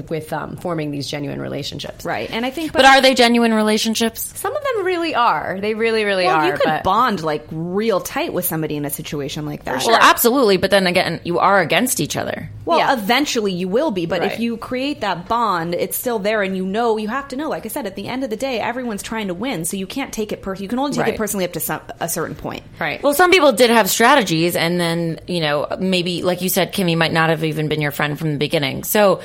with 0.09 0.31
um, 0.33 0.57
forming 0.57 0.91
these 0.91 1.07
genuine 1.09 1.41
relationships. 1.41 2.05
Right. 2.05 2.29
And 2.31 2.45
I 2.45 2.49
think, 2.51 2.71
But 2.73 2.85
are 2.85 3.01
they 3.01 3.13
genuine 3.13 3.53
relationships? 3.53 4.31
Some 4.39 4.55
of 4.55 4.63
them 4.63 4.85
really 4.85 5.15
are. 5.15 5.59
They 5.59 5.73
really, 5.73 6.03
really 6.03 6.25
well, 6.25 6.35
are. 6.37 6.45
you 6.47 6.53
could 6.53 6.63
but 6.65 6.83
bond 6.83 7.23
like 7.23 7.45
real 7.51 7.99
tight 8.01 8.33
with 8.33 8.45
somebody 8.45 8.75
in 8.75 8.85
a 8.85 8.89
situation 8.89 9.45
like 9.45 9.63
that. 9.65 9.83
Well, 9.85 9.97
absolutely. 9.99 10.57
But 10.57 10.71
then 10.71 10.87
again, 10.87 11.19
you 11.23 11.39
are 11.39 11.59
against 11.59 11.99
each 11.99 12.15
other. 12.15 12.49
Well, 12.65 12.77
Yeah. 12.79 12.93
eventually 12.93 13.53
you 13.53 13.67
will 13.67 13.91
be, 13.91 14.05
but 14.05 14.23
if 14.23 14.39
you 14.39 14.55
create 14.57 15.01
that 15.01 15.27
bond, 15.27 15.73
it's 15.73 15.97
still 15.97 16.19
there, 16.19 16.43
and 16.43 16.55
you 16.55 16.65
know 16.65 16.97
you 16.97 17.07
have 17.07 17.27
to 17.29 17.35
know. 17.35 17.49
Like 17.49 17.65
I 17.65 17.69
said, 17.69 17.87
at 17.87 17.95
the 17.95 18.07
end 18.07 18.23
of 18.23 18.29
the 18.29 18.35
day, 18.37 18.59
everyone's 18.59 19.01
trying 19.01 19.27
to 19.29 19.33
win, 19.33 19.65
so 19.65 19.77
you 19.77 19.87
can't 19.87 20.13
take 20.13 20.31
it. 20.31 20.41
Per- 20.43 20.55
you 20.55 20.67
can 20.67 20.77
only 20.77 20.91
take 20.91 21.01
Right. 21.05 21.13
it 21.15 21.17
personally 21.17 21.45
up 21.45 21.53
to 21.53 21.59
some, 21.59 21.81
a 21.99 22.07
certain 22.07 22.35
point. 22.35 22.63
right. 22.79 23.01
Well, 23.01 23.13
some 23.15 23.31
people 23.31 23.51
did 23.51 23.71
have 23.71 23.89
strategies, 23.89 24.55
and 24.55 24.79
then 24.79 25.19
you 25.27 25.39
know 25.39 25.67
maybe, 25.79 26.21
like 26.21 26.41
you 26.41 26.49
said, 26.49 26.71
Kimmi 26.71 26.95
might 26.95 27.11
not 27.11 27.29
have 27.29 27.43
even 27.43 27.67
been 27.67 27.81
your 27.81 27.91
friend 27.91 28.17
from 28.17 28.31
the 28.33 28.37
beginning. 28.37 28.83
So 28.91 29.21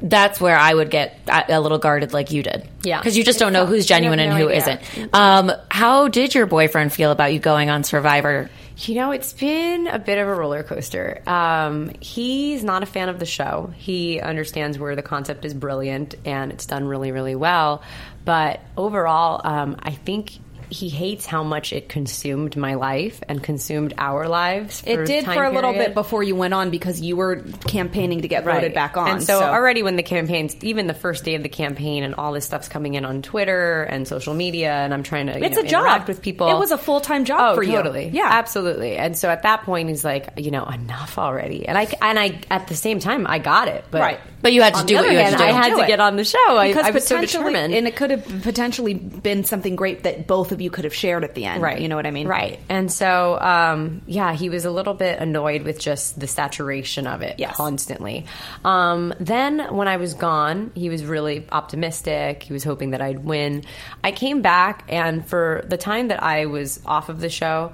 that's 0.00 0.40
where 0.40 0.56
I 0.56 0.74
would 0.74 0.90
get 0.90 1.18
a 1.28 1.60
little 1.60 1.78
guarded, 1.78 2.12
like 2.12 2.30
you 2.30 2.42
did. 2.42 2.68
Yeah. 2.82 2.98
because 2.98 3.16
you 3.16 3.24
just 3.24 3.38
don't 3.38 3.52
know 3.52 3.66
who's 3.66 3.86
genuine 3.86 4.18
and 4.18 4.32
who 4.32 4.48
not 4.48 4.80
Um, 5.12 5.52
how 5.70 6.08
did 6.08 6.34
your 6.34 6.46
boyfriend 6.46 6.92
feel 6.92 7.10
about 7.10 7.32
you 7.32 7.38
going 7.38 7.70
on 7.70 7.84
Survivor? 7.84 8.50
You 8.76 8.96
know, 8.96 9.12
it's 9.12 9.32
been 9.32 9.86
a 9.86 10.00
bit 10.00 10.18
of 10.18 10.26
a 10.26 10.34
roller 10.34 10.64
coaster. 10.64 11.22
Um, 11.28 11.92
he's 12.00 12.64
not 12.64 12.82
a 12.82 12.86
fan 12.86 13.08
of 13.08 13.20
the 13.20 13.26
show. 13.26 13.72
He 13.76 14.20
understands 14.20 14.78
where 14.78 14.96
the 14.96 15.02
concept 15.02 15.44
is 15.44 15.54
brilliant 15.54 16.16
and 16.24 16.50
it's 16.50 16.66
done 16.66 16.86
really, 16.86 17.12
really 17.12 17.36
well. 17.36 17.82
But 18.24 18.60
overall, 18.76 19.40
um, 19.44 19.76
I 19.80 19.92
think 19.92 20.32
he 20.74 20.88
hates 20.88 21.24
how 21.26 21.42
much 21.42 21.72
it 21.72 21.88
consumed 21.88 22.56
my 22.56 22.74
life 22.74 23.22
and 23.28 23.42
consumed 23.42 23.94
our 23.98 24.28
lives. 24.28 24.82
It 24.86 25.04
did 25.06 25.24
time 25.24 25.36
for 25.36 25.44
a 25.44 25.50
little 25.50 25.72
bit 25.72 25.94
before 25.94 26.22
you 26.22 26.34
went 26.36 26.52
on 26.54 26.70
because 26.70 27.00
you 27.00 27.16
were 27.16 27.36
campaigning 27.66 28.22
to 28.22 28.28
get 28.28 28.44
voted 28.44 28.74
back 28.74 28.96
on. 28.96 29.08
And 29.08 29.22
so, 29.22 29.40
already 29.40 29.82
when 29.82 29.96
the 29.96 30.02
campaigns, 30.02 30.56
even 30.62 30.86
the 30.86 30.94
first 30.94 31.24
day 31.24 31.34
of 31.36 31.42
the 31.42 31.48
campaign, 31.48 32.02
and 32.02 32.14
all 32.16 32.32
this 32.32 32.44
stuff's 32.44 32.68
coming 32.68 32.94
in 32.94 33.04
on 33.04 33.22
Twitter 33.22 33.82
and 33.84 34.06
social 34.08 34.34
media, 34.34 34.72
and 34.72 34.92
I'm 34.92 35.02
trying 35.02 35.26
to 35.28 35.38
you 35.38 35.44
It's 35.44 35.56
know, 35.56 35.62
a 35.62 35.66
job. 35.66 35.84
interact 35.84 36.08
with 36.08 36.22
people. 36.22 36.48
It 36.48 36.58
was 36.58 36.70
a 36.72 36.78
full-time 36.78 37.24
job 37.24 37.40
oh, 37.40 37.54
for 37.54 37.62
you. 37.62 37.72
totally, 37.72 38.08
Yeah. 38.08 38.28
absolutely. 38.30 38.96
And 38.96 39.16
so 39.16 39.28
at 39.30 39.42
that 39.42 39.62
point, 39.62 39.88
he's 39.88 40.04
like, 40.04 40.30
you 40.36 40.50
know, 40.50 40.64
enough 40.64 41.18
already. 41.18 41.66
And 41.68 41.78
I 41.78 41.86
and 42.02 42.18
I 42.18 42.40
at 42.50 42.66
the 42.68 42.74
same 42.74 42.98
time, 42.98 43.26
I 43.26 43.38
got 43.38 43.68
it, 43.68 43.84
but 43.90 44.00
Right. 44.00 44.20
But 44.42 44.52
you 44.52 44.60
had 44.60 44.74
to 44.74 44.84
do 44.84 44.94
the 44.96 45.00
what 45.00 45.04
other 45.06 45.12
you 45.12 45.18
had 45.18 45.24
hand, 45.28 45.38
to 45.38 45.38
do. 45.38 45.44
I 45.44 45.52
had 45.52 45.70
Do 45.70 45.76
to 45.78 45.84
it. 45.84 45.86
get 45.86 46.00
on 46.00 46.16
the 46.16 46.24
show. 46.24 46.60
Because 46.62 46.84
I 46.84 46.90
was 46.90 47.06
so 47.06 47.14
potentially, 47.14 47.44
determined. 47.52 47.74
and 47.74 47.88
it 47.88 47.96
could 47.96 48.10
have 48.10 48.42
potentially 48.42 48.92
been 48.92 49.44
something 49.44 49.74
great 49.74 50.02
that 50.02 50.26
both 50.26 50.52
of 50.52 50.60
you 50.60 50.63
could 50.70 50.84
have 50.84 50.94
shared 50.94 51.24
at 51.24 51.34
the 51.34 51.44
end. 51.44 51.62
Right. 51.62 51.80
You 51.80 51.88
know 51.88 51.96
what 51.96 52.06
I 52.06 52.10
mean? 52.10 52.28
Right. 52.28 52.58
And 52.68 52.90
so, 52.92 53.38
um, 53.40 54.02
yeah, 54.06 54.32
he 54.34 54.48
was 54.48 54.64
a 54.64 54.70
little 54.70 54.94
bit 54.94 55.18
annoyed 55.20 55.62
with 55.62 55.78
just 55.80 56.18
the 56.18 56.26
saturation 56.26 57.06
of 57.06 57.22
it 57.22 57.36
Yes. 57.38 57.56
constantly. 57.56 58.26
Um, 58.64 59.14
then 59.20 59.74
when 59.74 59.88
I 59.88 59.96
was 59.96 60.14
gone, 60.14 60.70
he 60.74 60.88
was 60.88 61.04
really 61.04 61.46
optimistic. 61.52 62.42
He 62.42 62.52
was 62.52 62.64
hoping 62.64 62.90
that 62.90 63.00
I'd 63.00 63.24
win. 63.24 63.64
I 64.02 64.12
came 64.12 64.42
back, 64.42 64.84
and 64.88 65.26
for 65.26 65.64
the 65.66 65.76
time 65.76 66.08
that 66.08 66.22
I 66.22 66.46
was 66.46 66.80
off 66.86 67.08
of 67.08 67.20
the 67.20 67.28
show, 67.30 67.72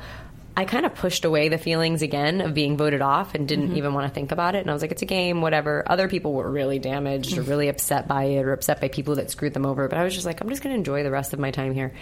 I 0.57 0.65
kind 0.65 0.85
of 0.85 0.95
pushed 0.95 1.25
away 1.25 1.49
the 1.49 1.59
feelings 1.59 2.03
again 2.03 2.41
of 2.41 2.55
being 2.55 2.77
voted 2.77 3.01
off 3.01 3.35
and 3.35 3.47
didn't 3.49 3.77
even 3.77 3.95
want 3.95 4.09
to 4.09 4.15
think 4.15 4.33
about 4.33 4.55
it. 4.55 4.59
And 4.61 4.71
I 4.71 4.73
was 4.73 4.83
like, 4.83 4.91
it's 4.93 5.03
a 5.03 5.07
game, 5.07 5.41
whatever. 5.41 5.85
Other 5.87 6.09
people 6.09 6.33
were 6.33 6.51
really 6.51 6.79
damaged 6.79 7.39
or 7.39 7.43
really 7.43 7.69
upset 7.69 8.09
by 8.09 8.25
it 8.25 8.45
or 8.45 8.53
upset 8.53 8.81
by 8.81 8.89
people 8.89 9.15
that 9.17 9.31
screwed 9.31 9.55
them 9.55 9.65
over. 9.65 9.89
But 9.89 9.99
I 9.99 10.05
was 10.05 10.13
just 10.13 10.27
like, 10.27 10.41
I'm 10.41 10.49
just 10.49 10.63
going 10.63 10.75
to 10.75 10.79
enjoy 10.79 11.03
the 11.03 11.11
rest 11.11 11.33
of 11.33 11.39
my 11.39 11.51
time 11.51 11.73
here. 11.73 11.93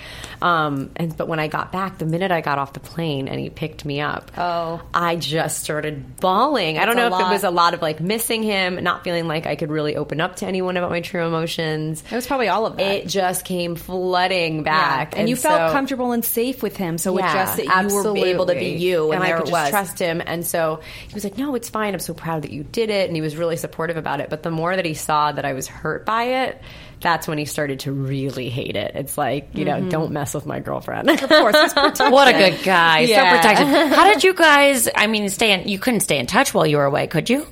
Um, 0.42 0.90
and 0.96 1.16
but 1.16 1.28
when 1.28 1.38
I 1.38 1.48
got 1.48 1.72
back, 1.72 1.98
the 1.98 2.06
minute 2.06 2.30
I 2.30 2.40
got 2.40 2.58
off 2.58 2.72
the 2.72 2.80
plane 2.80 3.28
and 3.28 3.38
he 3.38 3.50
picked 3.50 3.84
me 3.84 4.00
up, 4.00 4.30
Oh. 4.36 4.80
I 4.92 5.16
just 5.16 5.62
started 5.62 6.16
bawling. 6.16 6.78
I 6.78 6.86
don't 6.86 6.96
know 6.96 7.06
if 7.06 7.12
lot. 7.12 7.30
it 7.30 7.32
was 7.32 7.44
a 7.44 7.50
lot 7.50 7.74
of 7.74 7.82
like 7.82 8.00
missing 8.00 8.42
him, 8.42 8.82
not 8.82 9.04
feeling 9.04 9.28
like 9.28 9.46
I 9.46 9.56
could 9.56 9.70
really 9.70 9.94
open 9.94 10.20
up 10.20 10.36
to 10.36 10.46
anyone 10.46 10.76
about 10.76 10.90
my 10.90 11.00
true 11.00 11.24
emotions. 11.26 12.02
It 12.10 12.14
was 12.14 12.26
probably 12.26 12.48
all 12.48 12.66
of 12.66 12.76
that. 12.76 12.82
It 12.82 13.08
just 13.08 13.44
came 13.44 13.76
flooding 13.76 14.62
back, 14.62 15.16
and, 15.16 15.28
you 15.28 15.36
felt 15.36 15.72
comfortable 15.72 16.12
and 16.12 16.24
safe 16.24 16.62
with 16.62 16.76
him, 16.76 16.98
so 16.98 17.16
yeah, 17.18 17.26
it's 17.26 17.34
just 17.34 17.56
that 17.68 17.90
you 17.90 17.94
were 17.94 18.16
able 18.16 18.37
to 18.46 18.54
be 18.54 18.70
you, 18.70 19.12
and, 19.12 19.22
I 19.22 19.28
there 19.28 19.38
could 19.38 19.48
it 19.48 19.50
just 19.50 19.70
trust 19.70 19.98
him. 19.98 20.22
And 20.24 20.46
so 20.46 20.80
he 21.06 21.14
was 21.14 21.24
like, 21.24 21.36
"No, 21.38 21.54
it's 21.54 21.68
fine. 21.68 21.94
I'm 21.94 22.00
so 22.00 22.14
proud 22.14 22.42
that 22.42 22.52
you 22.52 22.64
did 22.64 22.90
it." 22.90 23.08
And 23.08 23.16
he 23.16 23.22
was 23.22 23.36
really 23.36 23.56
supportive 23.56 23.96
about 23.96 24.20
it. 24.20 24.30
But 24.30 24.42
the 24.42 24.50
more 24.50 24.74
that 24.74 24.84
he 24.84 24.94
saw 24.94 25.32
that 25.32 25.44
I 25.44 25.52
was 25.52 25.66
hurt 25.66 26.04
by 26.04 26.44
it, 26.44 26.60
that's 27.00 27.28
when 27.28 27.38
he 27.38 27.44
started 27.44 27.80
to 27.80 27.92
really 27.92 28.48
hate 28.48 28.76
it. 28.76 28.92
It's 28.94 29.16
like, 29.16 29.50
you 29.54 29.64
know, 29.64 29.76
mm-hmm. 29.76 29.88
don't 29.88 30.12
mess 30.12 30.34
with 30.34 30.46
my 30.46 30.60
girlfriend. 30.60 31.08
Of 31.10 31.28
course. 31.28 31.74
What 32.08 32.28
a 32.28 32.32
good 32.32 32.64
guy. 32.64 33.00
Yeah. 33.00 33.30
So 33.30 33.36
protected. 33.36 33.96
How 33.96 34.04
did 34.04 34.24
you 34.24 34.34
guys, 34.48 34.88
I 34.94 35.06
mean, 35.06 35.28
stay 35.28 35.52
in, 35.52 35.68
you 35.68 35.78
couldn't 35.78 36.00
stay 36.00 36.18
in 36.18 36.26
touch 36.26 36.52
while 36.54 36.66
you 36.66 36.78
were 36.78 36.84
away, 36.84 37.06
could 37.06 37.28
you? 37.30 37.46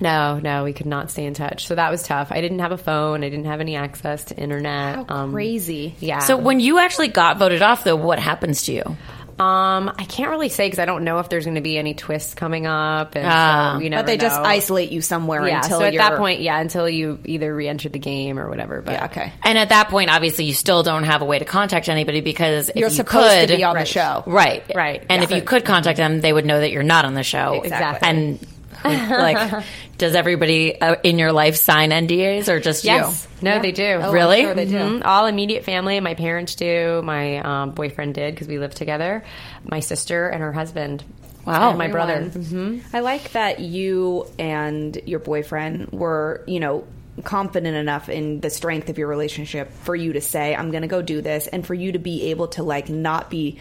no, 0.00 0.38
no, 0.38 0.64
we 0.64 0.72
could 0.72 0.86
not 0.86 1.10
stay 1.10 1.24
in 1.24 1.34
touch. 1.34 1.66
So 1.66 1.74
that 1.74 1.90
was 1.90 2.02
tough. 2.02 2.30
I 2.30 2.40
didn't 2.40 2.58
have 2.58 2.72
a 2.72 2.78
phone. 2.78 3.24
I 3.24 3.30
didn't 3.30 3.46
have 3.46 3.60
any 3.60 3.76
access 3.76 4.24
to 4.24 4.36
internet. 4.36 4.96
How 4.96 5.06
um, 5.08 5.32
crazy. 5.32 5.94
Yeah. 6.00 6.18
So 6.18 6.36
when 6.36 6.60
you 6.60 6.78
actually 6.78 7.08
got 7.08 7.38
voted 7.38 7.62
off, 7.62 7.84
though, 7.84 7.96
what 7.96 8.18
happens 8.18 8.64
to 8.64 8.72
you? 8.72 8.96
Um, 9.38 9.92
I 9.98 10.04
can't 10.08 10.30
really 10.30 10.48
say 10.48 10.66
because 10.66 10.78
I 10.78 10.84
don't 10.86 11.04
know 11.04 11.18
if 11.18 11.28
there's 11.28 11.44
going 11.44 11.56
to 11.56 11.60
be 11.60 11.76
any 11.78 11.94
twists 11.94 12.34
coming 12.34 12.66
up. 12.66 13.14
And 13.16 13.26
Ah. 13.26 13.74
so 13.74 13.80
you 13.80 13.90
But 13.90 13.96
never 13.96 14.06
they 14.06 14.16
just 14.16 14.38
isolate 14.40 14.90
you 14.90 15.00
somewhere 15.02 15.46
Yeah. 15.46 15.56
until 15.62 15.78
So 15.80 15.84
at 15.84 15.92
you're 15.92 16.02
that 16.02 16.16
point, 16.16 16.40
yeah, 16.40 16.58
until 16.58 16.88
you 16.88 17.18
either 17.24 17.54
re-enter 17.54 17.88
the 17.88 17.98
game 17.98 18.38
or 18.38 18.48
whatever. 18.48 18.80
But 18.82 18.92
Yeah, 18.92 19.04
okay. 19.06 19.32
And 19.42 19.58
at 19.58 19.68
that 19.68 19.88
point, 19.88 20.10
obviously, 20.10 20.44
you 20.46 20.54
still 20.54 20.82
don't 20.82 21.04
have 21.04 21.20
a 21.22 21.26
way 21.26 21.38
to 21.38 21.44
contact 21.44 21.88
anybody 21.88 22.20
because 22.22 22.70
You're 22.74 22.88
you 22.88 22.94
supposed 22.94 23.30
could, 23.40 23.48
to 23.48 23.56
be 23.56 23.64
on 23.64 23.76
the 23.76 23.84
show. 23.84 24.22
right, 24.26 24.64
Right. 24.74 25.02
And 25.10 25.20
Yeah. 25.20 25.24
if 25.28 25.30
you 25.34 25.42
could 25.42 25.64
contact 25.64 25.98
them, 25.98 26.20
they 26.20 26.32
would 26.32 26.46
know 26.46 26.60
that 26.60 26.70
you're 26.70 26.82
not 26.82 27.04
on 27.04 27.14
the 27.14 27.22
show, 27.22 27.60
Exactly. 27.62 28.08
And 28.08 28.38
who- 28.38 28.46
like, 28.86 29.64
does 29.98 30.14
everybody 30.14 30.80
uh, 30.80 30.96
in 31.02 31.18
your 31.18 31.32
life 31.32 31.56
sign 31.56 31.90
NDAs 31.90 32.48
or 32.48 32.60
just 32.60 32.84
you? 32.84 32.90
Yes. 32.92 33.26
you? 33.40 33.48
No, 33.48 33.60
they 33.60 33.72
do. 33.72 33.84
Oh, 33.84 34.00
I'm 34.08 34.12
Really? 34.12 34.42
sure 34.42 34.54
they 34.54 34.66
do. 34.66 34.76
Mhm. 34.76 35.02
All 35.04 35.26
immediate 35.26 35.64
family. 35.64 36.00
My 36.00 36.14
parents 36.14 36.54
do. 36.54 37.02
My 37.02 37.38
um, 37.38 37.70
boyfriend 37.72 38.14
did 38.14 38.34
because 38.34 38.48
we 38.48 38.58
live 38.58 38.74
together. 38.74 39.24
My 39.64 39.80
sister 39.80 40.28
and 40.28 40.42
her 40.42 40.52
husband. 40.52 41.04
Wow. 41.44 41.70
And 41.70 41.78
my 41.78 41.88
brother. 41.88 42.14
Everyone. 42.14 42.82
I 42.92 43.00
like 43.00 43.32
that 43.32 43.60
you 43.60 44.26
and 44.38 44.96
your 45.06 45.20
boyfriend 45.20 45.90
were, 45.92 46.42
you 46.46 46.58
know, 46.60 46.84
confident 47.24 47.76
enough 47.76 48.08
in 48.08 48.40
the 48.40 48.50
strength 48.50 48.88
of 48.90 48.98
your 48.98 49.08
relationship 49.08 49.72
for 49.84 49.94
you 49.96 50.12
to 50.14 50.20
say, 50.20 50.54
I'm 50.54 50.70
going 50.70 50.82
to 50.82 50.88
go 50.88 51.00
do 51.02 51.22
this, 51.22 51.46
and 51.46 51.66
for 51.66 51.72
you 51.72 51.92
to 51.92 51.98
be 51.98 52.30
able 52.30 52.48
to, 52.48 52.62
like, 52.62 52.88
not 52.90 53.30
be 53.30 53.58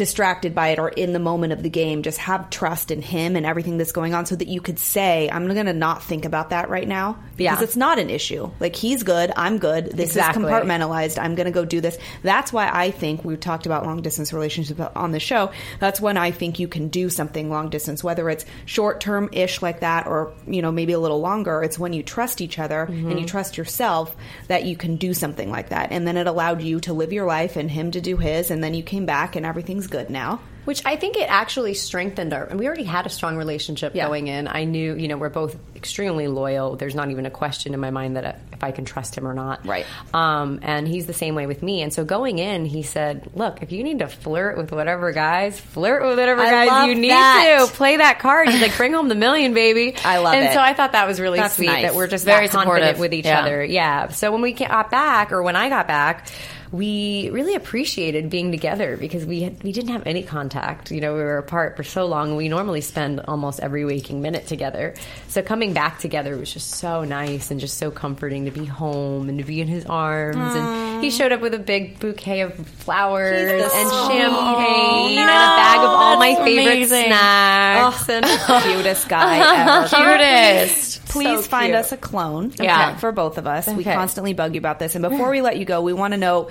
distracted 0.00 0.54
by 0.54 0.68
it 0.68 0.78
or 0.78 0.88
in 0.88 1.12
the 1.12 1.18
moment 1.18 1.52
of 1.52 1.62
the 1.62 1.68
game, 1.68 2.02
just 2.02 2.16
have 2.16 2.48
trust 2.48 2.90
in 2.90 3.02
him 3.02 3.36
and 3.36 3.44
everything 3.44 3.76
that's 3.76 3.92
going 3.92 4.14
on 4.14 4.24
so 4.24 4.34
that 4.34 4.48
you 4.48 4.58
could 4.58 4.78
say, 4.78 5.28
I'm 5.30 5.46
going 5.46 5.66
to 5.66 5.74
not 5.74 6.02
think 6.02 6.24
about 6.24 6.48
that 6.50 6.70
right 6.70 6.88
now 6.88 7.18
because 7.36 7.58
Yeah. 7.58 7.62
it's 7.64 7.76
not 7.76 7.98
an 7.98 8.08
issue. 8.08 8.50
Like, 8.60 8.74
he's 8.74 9.02
good, 9.02 9.30
I'm 9.36 9.58
good, 9.58 9.90
this 9.92 10.16
Exactly. 10.16 10.42
is 10.42 10.48
compartmentalized, 10.48 11.22
I'm 11.22 11.34
going 11.34 11.44
to 11.44 11.52
go 11.52 11.66
do 11.66 11.82
this. 11.82 11.98
That's 12.22 12.50
why 12.50 12.70
I 12.72 12.92
think 12.92 13.26
we've 13.26 13.38
talked 13.38 13.66
about 13.66 13.84
long 13.84 14.00
distance 14.00 14.32
relationships 14.32 14.80
on 14.96 15.12
the 15.12 15.20
show. 15.20 15.50
That's 15.80 16.00
when 16.00 16.16
I 16.16 16.30
think 16.30 16.58
you 16.58 16.66
can 16.66 16.88
do 16.88 17.10
something 17.10 17.50
long 17.50 17.68
distance, 17.68 18.02
whether 18.02 18.30
it's 18.30 18.46
short 18.64 19.02
term 19.02 19.28
ish 19.32 19.60
like 19.60 19.80
that 19.80 20.06
or, 20.06 20.32
you 20.46 20.62
know, 20.62 20.72
maybe 20.72 20.94
a 20.94 20.98
little 20.98 21.20
longer. 21.20 21.62
It's 21.62 21.78
when 21.78 21.92
you 21.92 22.02
trust 22.02 22.40
each 22.40 22.58
other 22.58 22.84
and 22.84 22.98
you 23.10 23.16
mm-hmm. 23.16 23.26
trust 23.26 23.58
yourself 23.58 24.16
that 24.48 24.64
you 24.64 24.78
can 24.78 24.96
do 24.96 25.12
something 25.12 25.50
like 25.50 25.68
that. 25.68 25.92
And 25.92 26.08
then 26.08 26.16
it 26.16 26.26
allowed 26.26 26.62
you 26.62 26.80
to 26.80 26.94
live 26.94 27.12
your 27.12 27.26
life 27.26 27.56
and 27.56 27.70
him 27.70 27.90
to 27.90 28.00
do 28.00 28.16
his. 28.16 28.50
And 28.50 28.64
then 28.64 28.72
you 28.72 28.82
came 28.82 29.04
back 29.04 29.36
and 29.36 29.44
everything's 29.44 29.89
good 29.90 30.10
now. 30.10 30.40
Which 30.66 30.82
I 30.84 30.96
think 30.96 31.16
it 31.16 31.22
actually 31.28 31.72
strengthened 31.72 32.34
our. 32.34 32.44
And 32.44 32.60
we 32.60 32.66
already 32.66 32.84
had 32.84 33.06
a 33.06 33.08
strong 33.08 33.38
relationship 33.38 33.94
Yeah. 33.94 34.06
going 34.06 34.26
in. 34.28 34.46
I 34.46 34.64
knew, 34.64 34.94
you 34.94 35.08
know, 35.08 35.16
we're 35.16 35.30
both 35.30 35.56
extremely 35.74 36.28
loyal. 36.28 36.76
There's 36.76 36.94
not 36.94 37.10
even 37.10 37.24
a 37.24 37.30
question 37.30 37.72
in 37.72 37.80
my 37.80 37.90
mind 37.90 38.16
that 38.16 38.24
uh, 38.26 38.32
if 38.52 38.62
I 38.62 38.70
can 38.70 38.84
trust 38.84 39.16
him 39.16 39.26
or 39.26 39.32
not. 39.32 39.66
Right. 39.66 39.86
Um, 40.12 40.60
and 40.62 40.86
he's 40.86 41.06
the 41.06 41.14
same 41.14 41.34
way 41.34 41.46
with 41.46 41.62
me. 41.62 41.80
And 41.80 41.92
so 41.94 42.04
going 42.04 42.38
in, 42.38 42.66
he 42.66 42.82
said, 42.82 43.30
"Look, 43.34 43.62
if 43.62 43.72
you 43.72 43.82
need 43.82 44.00
to 44.00 44.06
flirt 44.06 44.58
with 44.58 44.70
whatever 44.70 45.12
guys, 45.12 45.58
flirt 45.58 46.02
with 46.02 46.18
whatever 46.18 46.42
I 46.42 46.66
guys 46.66 46.88
you 46.88 46.94
need 46.94 47.10
that. 47.10 47.66
to. 47.66 47.72
Play 47.74 47.96
that 47.96 48.18
card. 48.18 48.50
He's 48.50 48.60
like, 48.60 48.76
bring 48.76 48.92
home 48.92 49.08
the 49.08 49.14
million, 49.14 49.54
baby. 49.54 49.96
I 50.04 50.18
love 50.18 50.34
and 50.34 50.44
it. 50.44 50.52
so 50.52 50.60
I 50.60 50.74
thought 50.74 50.92
that 50.92 51.06
was 51.08 51.18
really 51.18 51.38
That's 51.38 51.56
sweet 51.56 51.66
nice. 51.68 51.82
that 51.84 51.94
we're 51.94 52.06
just 52.06 52.26
Very 52.26 52.48
confident 52.48 52.84
supportive. 52.84 52.98
with 52.98 53.14
each 53.14 53.24
Yeah. 53.24 53.40
other. 53.40 53.64
Yeah. 53.64 54.08
So 54.08 54.30
when 54.30 54.42
we 54.42 54.52
got 54.52 54.90
back, 54.90 55.32
or 55.32 55.42
when 55.42 55.56
I 55.56 55.70
got 55.70 55.88
back, 55.88 56.26
we 56.72 57.30
really 57.30 57.54
appreciated 57.56 58.30
being 58.30 58.52
together 58.52 58.96
because 58.96 59.24
we 59.26 59.40
had, 59.42 59.62
we 59.62 59.72
didn't 59.72 59.90
have 59.90 60.04
any 60.06 60.22
contact. 60.22 60.90
You 60.92 61.00
know, 61.00 61.14
we 61.14 61.20
were 61.20 61.38
apart 61.38 61.76
for 61.76 61.82
so 61.82 62.06
long. 62.06 62.36
We 62.36 62.48
normally 62.48 62.80
spend 62.80 63.20
almost 63.26 63.58
every 63.60 63.84
waking 63.84 64.22
minute 64.22 64.46
together. 64.46 64.94
So 65.28 65.42
coming 65.42 65.72
back 65.72 65.98
together 65.98 66.36
was 66.36 66.52
just 66.52 66.70
so 66.70 67.04
nice 67.04 67.50
and 67.50 67.58
just 67.58 67.78
so 67.78 67.90
comforting 67.90 68.44
to 68.44 68.50
be 68.52 68.64
home 68.64 69.28
and 69.28 69.38
to 69.38 69.44
be 69.44 69.60
in 69.60 69.66
his 69.68 69.84
arms. 69.86 70.36
And 70.38 71.02
he 71.02 71.10
showed 71.10 71.32
up 71.32 71.40
with 71.40 71.54
a 71.54 71.58
big 71.58 71.98
bouquet 71.98 72.42
of 72.42 72.54
flowers 72.54 73.50
and 73.50 73.60
sweetest. 73.70 73.94
champagne 74.08 74.30
Oh, 74.30 75.06
and 75.08 75.18
a 75.18 75.24
bag 75.26 75.78
of 75.78 75.84
all 75.90 76.18
my 76.18 76.32
that's 76.34 76.44
favorite 76.44 76.66
amazing. 76.66 77.06
snacks. 77.06 78.08
and 78.08 78.24
oh. 78.26 78.60
Cutest 78.64 79.08
guy 79.08 79.38
ever. 79.82 79.88
Cutest. 79.88 80.99
Please 81.10 81.44
So 81.44 81.50
find 81.50 81.74
us 81.74 81.92
a 81.92 81.96
clone. 81.96 82.52
Yeah. 82.60 82.96
For 82.96 83.12
both 83.12 83.38
of 83.38 83.46
us. 83.46 83.66
We 83.66 83.84
constantly 83.84 84.32
bug 84.32 84.54
you 84.54 84.58
about 84.58 84.78
this. 84.78 84.94
And 84.94 85.02
before 85.02 85.30
we 85.30 85.42
let 85.42 85.58
you 85.58 85.64
go, 85.64 85.82
we 85.82 85.92
want 85.92 86.12
to 86.12 86.18
know 86.18 86.48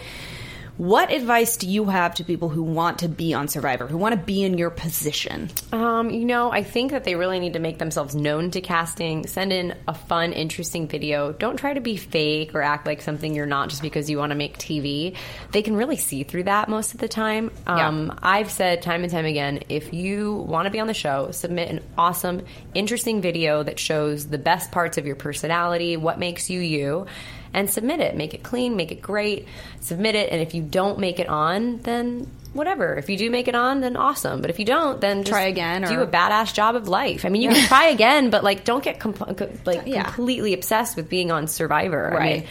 what 0.79 1.11
advice 1.11 1.57
do 1.57 1.67
you 1.67 1.83
have 1.83 2.15
to 2.15 2.23
people 2.23 2.47
who 2.47 2.63
want 2.63 2.99
to 2.99 3.09
be 3.09 3.33
on 3.33 3.49
Survivor, 3.49 3.85
who 3.85 3.97
want 3.97 4.15
to 4.15 4.21
be 4.25 4.43
in 4.43 4.57
your 4.57 4.69
position? 4.69 5.49
Um, 5.73 6.09
you 6.09 6.23
know, 6.23 6.53
I 6.53 6.63
think 6.63 6.91
that 6.91 7.03
they 7.03 7.15
really 7.15 7.41
need 7.41 7.51
to 7.51 7.59
make 7.59 7.79
themselves 7.79 8.15
known 8.15 8.49
to 8.51 8.61
casting. 8.61 9.27
Send 9.27 9.51
in 9.51 9.75
a 9.89 9.93
fun, 9.93 10.31
interesting 10.31 10.87
video. 10.87 11.33
Don't 11.33 11.57
try 11.57 11.73
to 11.73 11.81
be 11.81 11.97
fake 11.97 12.55
or 12.55 12.61
act 12.61 12.85
like 12.85 13.01
something 13.01 13.35
you're 13.35 13.45
not 13.45 13.67
just 13.67 13.81
because 13.81 14.09
you 14.09 14.17
want 14.17 14.29
to 14.29 14.37
make 14.37 14.57
TV. 14.57 15.17
They 15.51 15.63
can 15.63 15.75
really 15.75 15.97
see 15.97 16.23
through 16.23 16.43
that 16.43 16.69
most 16.69 16.93
of 16.93 17.01
the 17.01 17.09
time. 17.09 17.51
Um, 17.67 18.17
I've 18.23 18.49
said 18.49 18.81
time 18.81 19.03
and 19.03 19.11
time 19.11 19.25
again 19.25 19.63
if 19.67 19.93
you 19.93 20.33
want 20.33 20.67
to 20.67 20.69
be 20.69 20.79
on 20.79 20.87
the 20.87 20.93
show, 20.93 21.31
submit 21.31 21.69
an 21.69 21.81
awesome, 21.97 22.45
interesting 22.73 23.19
video 23.19 23.63
that 23.63 23.79
shows 23.79 24.27
the 24.27 24.37
best 24.37 24.71
parts 24.71 24.97
of 24.97 25.05
your 25.05 25.17
personality, 25.17 25.97
what 25.97 26.19
makes 26.19 26.49
you 26.49 26.61
you 26.61 27.05
and 27.53 27.69
submit 27.69 27.99
it. 27.99 28.15
Make 28.15 28.33
it 28.33 28.43
clean, 28.43 28.75
make 28.75 28.91
it 28.91 29.01
great, 29.01 29.47
submit 29.81 30.15
it. 30.15 30.31
And 30.31 30.41
if 30.41 30.53
you 30.53 30.61
don't 30.61 30.99
make 30.99 31.19
it 31.19 31.27
on, 31.27 31.77
then 31.79 32.29
whatever. 32.53 32.95
If 32.95 33.09
you 33.09 33.17
do 33.17 33.29
make 33.29 33.47
it 33.47 33.55
on, 33.55 33.81
then 33.81 33.95
awesome. 33.95 34.41
But 34.41 34.49
if 34.49 34.57
you 34.59 34.65
don't, 34.65 34.99
then 34.99 35.19
just 35.19 35.31
Try 35.31 35.43
again 35.43 35.83
Do 35.83 35.99
or- 35.99 36.03
a 36.03 36.07
badass 36.07 36.53
job 36.53 36.75
of 36.75 36.87
life. 36.87 37.25
I 37.25 37.29
mean, 37.29 37.41
you 37.43 37.49
can 37.49 37.67
try 37.67 37.85
again, 37.89 38.29
but 38.31 38.43
like, 38.43 38.63
don't 38.65 38.83
get 38.83 38.99
comp- 38.99 39.65
like 39.65 39.83
Yeah. 39.85 40.03
completely 40.03 40.53
obsessed 40.53 40.95
with 40.95 41.09
being 41.09 41.31
on 41.31 41.47
Survivor. 41.47 42.11
I 42.13 42.17
Right. 42.17 42.35
mean, 42.39 42.47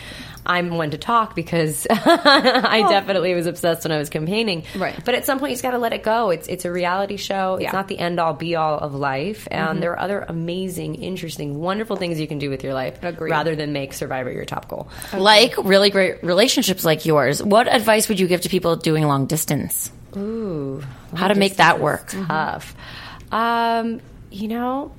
I'm 0.49 0.71
one 0.71 0.91
to 0.93 0.99
talk 0.99 1.35
because 1.37 1.87
I 1.91 2.85
definitely 2.89 3.35
was 3.35 3.47
obsessed 3.47 3.85
when 3.85 3.93
I 3.93 3.99
was 3.99 4.09
campaigning. 4.09 4.65
Right. 4.77 4.99
But 5.05 5.15
at 5.15 5.27
some 5.27 5.39
point, 5.39 5.51
you 5.51 5.55
just 5.55 5.63
got 5.63 5.73
to 5.73 5.79
let 5.79 5.93
it 5.93 6.03
go. 6.03 6.31
It's 6.31 6.49
it's 6.49 6.65
a 6.65 6.73
reality 6.73 7.17
show. 7.19 7.55
It's 7.55 7.63
Yeah. 7.63 7.69
Mm-hmm. 7.69 7.77
not 7.77 7.89
the 7.89 7.99
end 7.99 8.19
all 8.19 8.33
be 8.35 8.57
all 8.57 8.79
of 8.79 8.95
life, 8.95 9.47
and 9.51 9.83
there 9.83 9.93
are 9.93 10.01
other 10.01 10.25
amazing, 10.29 10.95
interesting, 10.97 11.59
wonderful 11.59 11.97
things 11.97 12.19
you 12.19 12.27
can 12.27 12.39
do 12.39 12.49
with 12.51 12.65
your 12.65 12.73
life 12.75 13.03
Agreed. 13.03 13.31
rather 13.31 13.55
than 13.55 13.73
make 13.73 13.93
Survivor 13.93 14.33
your 14.33 14.45
top 14.47 14.69
goal. 14.69 14.89
Like 15.13 15.55
really 15.59 15.91
great 15.91 16.23
relationships 16.25 16.85
like 16.85 17.05
yours. 17.05 17.43
What 17.43 17.69
advice 17.69 18.09
would 18.09 18.19
you 18.19 18.27
give 18.27 18.41
to 18.43 18.49
people 18.49 18.77
doing 18.77 19.05
long 19.07 19.27
distance? 19.27 19.93
Ooh, 20.17 20.83
How 21.15 21.29
to 21.29 21.35
make 21.35 21.57
that 21.57 21.81
work? 21.81 22.09
tough. 22.09 22.75
Um, 23.31 24.01
you 24.31 24.49
know, 24.49 24.93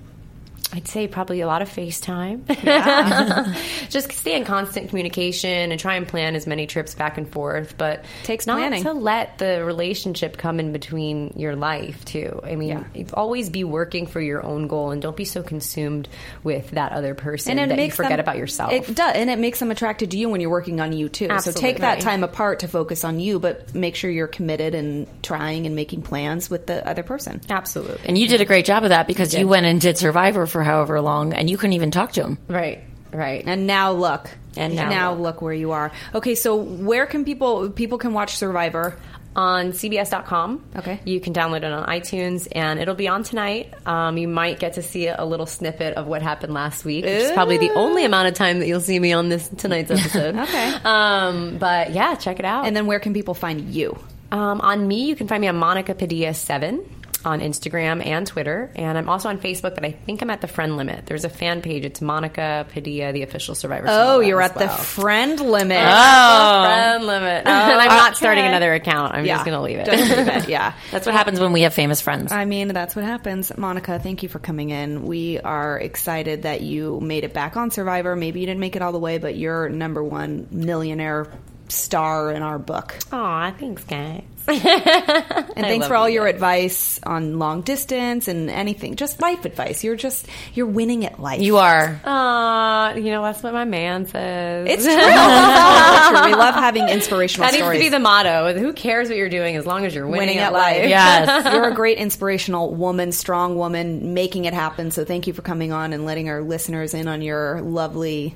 I'd 0.71 0.87
say 0.87 1.07
probably 1.07 1.41
a 1.41 1.47
lot 1.47 1.61
of 1.61 1.69
FaceTime. 1.69 2.45
Just 3.89 4.11
stay 4.11 4.35
in 4.35 4.45
constant 4.45 4.89
communication 4.89 5.71
and 5.71 5.79
try 5.79 5.95
and 5.95 6.07
plan 6.07 6.35
as 6.35 6.45
many 6.45 6.67
trips 6.67 6.93
back 6.93 7.17
and 7.17 7.27
forth. 7.27 7.75
But 7.77 8.05
Takes 8.23 8.45
not 8.45 8.57
planning. 8.57 8.83
to 8.83 8.93
let 8.93 9.39
the 9.39 9.63
relationship 9.65 10.37
come 10.37 10.59
in 10.59 10.71
between 10.71 11.33
your 11.35 11.55
life 11.55 12.05
too. 12.05 12.39
I 12.43 12.55
mean, 12.55 12.85
always 13.13 13.49
be 13.49 13.63
working 13.63 14.05
for 14.05 14.21
your 14.21 14.45
own 14.45 14.67
goal 14.67 14.91
and 14.91 15.01
don't 15.01 15.17
be 15.17 15.25
so 15.25 15.41
consumed 15.41 16.07
with 16.43 16.71
that 16.71 16.91
other 16.91 17.15
person 17.15 17.57
that 17.57 17.79
you 17.79 17.91
forget 17.91 18.11
them- 18.11 18.19
about 18.19 18.37
yourself. 18.37 18.71
It 18.71 18.93
does, 18.93 19.15
and 19.15 19.29
it 19.29 19.39
makes 19.39 19.59
them 19.59 19.71
attracted 19.71 20.11
to 20.11 20.17
you 20.17 20.29
when 20.29 20.39
you're 20.39 20.49
working 20.51 20.79
on 20.81 20.93
you 20.93 21.09
too. 21.09 21.29
So 21.39 21.51
take 21.51 21.79
that 21.79 21.99
time 22.01 22.23
apart 22.23 22.59
to 22.59 22.67
focus 22.67 23.03
on 23.03 23.19
you, 23.19 23.39
but 23.39 23.73
make 23.73 23.95
sure 23.95 24.11
you're 24.11 24.27
committed 24.27 24.75
and 24.75 25.07
trying 25.23 25.65
and 25.65 25.75
making 25.75 26.03
plans 26.03 26.49
with 26.49 26.67
the 26.67 26.87
other 26.87 27.03
person. 27.03 27.41
Absolutely. 27.49 27.99
And 28.05 28.17
you 28.17 28.27
did 28.27 28.41
a 28.41 28.45
great 28.45 28.65
job 28.65 28.83
of 28.83 28.89
that 28.89 29.07
because 29.07 29.33
you 29.33 29.47
went 29.47 29.65
and 29.65 29.81
did 29.81 29.97
Survivor 29.97 30.45
for 30.45 30.58
however 30.63 30.99
long, 31.01 31.33
and 31.33 31.49
you 31.49 31.57
couldn't 31.57 31.73
even 31.73 31.91
talk 31.91 32.11
to 32.13 32.23
him. 32.23 32.37
Right. 32.47 32.83
Right. 33.11 33.43
And 33.45 33.65
now 33.65 33.91
look, 33.91 34.29
And 34.55 34.75
now 34.75 35.13
look. 35.13 35.21
look. 35.21 35.41
where 35.41 35.53
you 35.53 35.71
are. 35.71 35.91
Okay, 36.13 36.35
so 36.35 36.55
where 36.57 37.05
can 37.07 37.25
people 37.25 37.69
people 37.71 37.97
can 37.97 38.13
watch 38.13 38.37
Survivor? 38.37 38.97
on 39.35 39.71
CBS.com. 39.71 40.65
Okay. 40.75 40.99
You 41.05 41.21
can 41.21 41.33
download 41.33 41.57
it 41.57 41.65
on 41.65 41.85
iTunes 41.87 42.47
and 42.51 42.79
it'll 42.79 42.95
be 42.95 43.07
on 43.07 43.23
tonight. 43.23 43.73
Um, 43.85 44.17
you 44.17 44.27
might 44.27 44.59
get 44.59 44.73
to 44.73 44.81
see 44.81 45.07
a 45.07 45.23
little 45.23 45.45
snippet 45.45 45.93
of 45.93 46.07
what 46.07 46.21
happened 46.23 46.53
last 46.53 46.83
week, 46.83 47.05
which 47.05 47.13
is 47.13 47.31
probably 47.31 47.57
the 47.59 47.71
only 47.73 48.03
amount 48.05 48.27
of 48.27 48.33
time 48.33 48.59
that 48.59 48.67
you'll 48.67 48.81
see 48.81 48.99
me 48.99 49.13
on 49.13 49.29
this 49.29 49.47
tonight's 49.47 49.91
episode. 49.97 50.35
Okay. 50.35 50.73
Um, 50.83 51.57
but 51.57 51.91
yeah, 51.93 52.15
check 52.15 52.39
it 52.39 52.43
out. 52.45 52.65
And 52.65 52.75
then 52.75 52.85
where 52.87 52.99
can 52.99 53.13
people 53.13 53.33
find 53.35 53.69
you? 53.73 53.97
um, 54.31 54.59
on 54.61 54.87
me, 54.87 55.05
you 55.05 55.15
can 55.15 55.27
find 55.27 55.41
me 55.41 55.47
on 55.47 55.55
Monica 55.55 55.93
Padilla7 55.95 56.83
on 57.25 57.41
Instagram 57.41 58.05
and 58.05 58.25
Twitter. 58.25 58.71
And 58.75 58.97
I'm 58.97 59.09
also 59.09 59.29
on 59.29 59.39
Facebook, 59.39 59.75
but 59.75 59.85
I 59.85 59.91
think 59.91 60.21
I'm 60.21 60.29
at 60.29 60.41
the 60.41 60.47
friend 60.47 60.77
limit. 60.77 61.05
There's 61.05 61.25
a 61.25 61.29
fan 61.29 61.61
page. 61.61 61.85
It's 61.85 62.01
Monica 62.01 62.65
Padilla, 62.69 63.11
the 63.11 63.23
official 63.23 63.55
Survivor. 63.55 63.87
Oh, 63.89 64.19
you're 64.19 64.41
as 64.41 64.51
at 64.51 64.57
the 64.57 64.69
friend 64.69 65.39
limit. 65.39 65.81
Oh, 65.81 66.63
friend 66.63 67.05
limit. 67.05 67.45
and 67.47 67.81
I'm 67.81 67.89
not 67.89 68.17
starting 68.17 68.45
another 68.45 68.73
account. 68.73 69.15
I'm 69.15 69.25
yeah, 69.25 69.35
just 69.35 69.45
going 69.45 69.57
to 69.57 69.61
leave 69.61 69.79
it. 69.79 69.85
Just 69.85 70.17
leave 70.17 70.27
it. 70.27 70.49
Yeah. 70.49 70.73
That's 70.91 71.05
what 71.05 71.13
happens 71.13 71.39
when 71.39 71.51
we 71.51 71.61
have 71.61 71.73
famous 71.73 72.01
friends. 72.01 72.31
I 72.31 72.45
mean, 72.45 72.69
that's 72.69 72.95
what 72.95 73.05
happens. 73.05 73.55
Monica, 73.55 73.99
thank 73.99 74.23
you 74.23 74.29
for 74.29 74.39
coming 74.39 74.69
in. 74.69 75.03
We 75.03 75.39
are 75.39 75.77
excited 75.77 76.43
that 76.43 76.61
you 76.61 76.99
made 76.99 77.23
it 77.23 77.33
back 77.33 77.55
on 77.55 77.71
Survivor. 77.71 78.15
Maybe 78.15 78.39
you 78.39 78.45
didn't 78.45 78.61
make 78.61 78.75
it 78.75 78.81
all 78.81 78.91
the 78.91 78.99
way, 78.99 79.17
but 79.17 79.35
you're 79.35 79.69
number 79.69 80.03
one 80.03 80.47
millionaire 80.49 81.31
star 81.67 82.31
in 82.31 82.41
our 82.41 82.57
book. 82.57 82.97
Aw, 83.11 83.51
thanks, 83.51 83.83
guys. 83.83 84.23
And 85.59 85.65
thanks 85.65 85.87
for 85.87 85.95
all 85.95 86.07
you 86.07 86.19
your 86.19 86.27
advice 86.27 86.99
on 87.03 87.39
long 87.39 87.61
distance 87.61 88.27
and 88.27 88.49
anything, 88.49 88.95
just 88.95 89.21
life 89.21 89.45
advice. 89.45 89.83
You're 89.83 89.95
just 89.95 90.25
you're 90.53 90.67
winning 90.67 91.05
at 91.05 91.19
life. 91.19 91.41
You 91.41 91.57
are. 91.57 91.99
Aw, 92.03 92.93
you 92.95 93.11
know, 93.11 93.21
that's 93.23 93.41
what 93.41 93.53
my 93.53 93.65
man 93.65 94.05
says. 94.05 94.67
It's 94.69 94.83
true. 94.85 94.93
It's 94.93 96.09
true. 96.09 96.25
We 96.25 96.35
love 96.35 96.55
having 96.55 96.87
inspirational 96.87 97.49
that 97.49 97.57
needs 97.57 97.65
to 97.65 97.79
be 97.79 97.89
the 97.89 97.99
motto. 97.99 98.53
Who 98.57 98.73
cares 98.73 99.09
what 99.09 99.17
you're 99.17 99.29
doing 99.29 99.55
as 99.55 99.65
long 99.65 99.85
as 99.85 99.95
you're 99.95 100.05
winning, 100.05 100.19
winning 100.19 100.37
at 100.39 100.47
at 100.47 100.53
life? 100.53 100.77
life. 100.77 100.89
Yes. 100.89 101.45
You're 101.53 101.69
a 101.69 101.73
great 101.73 101.97
inspirational 101.97 102.73
woman, 102.73 103.11
strong 103.11 103.55
woman, 103.57 104.13
making 104.13 104.45
it 104.45 104.53
happen. 104.53 104.91
So 104.91 105.05
thank 105.05 105.27
you 105.27 105.33
for 105.33 105.41
coming 105.41 105.71
on 105.71 105.93
and 105.93 106.05
letting 106.05 106.29
our 106.29 106.41
listeners 106.41 106.93
in 106.93 107.07
on 107.07 107.21
your 107.21 107.61
lovely 107.61 108.35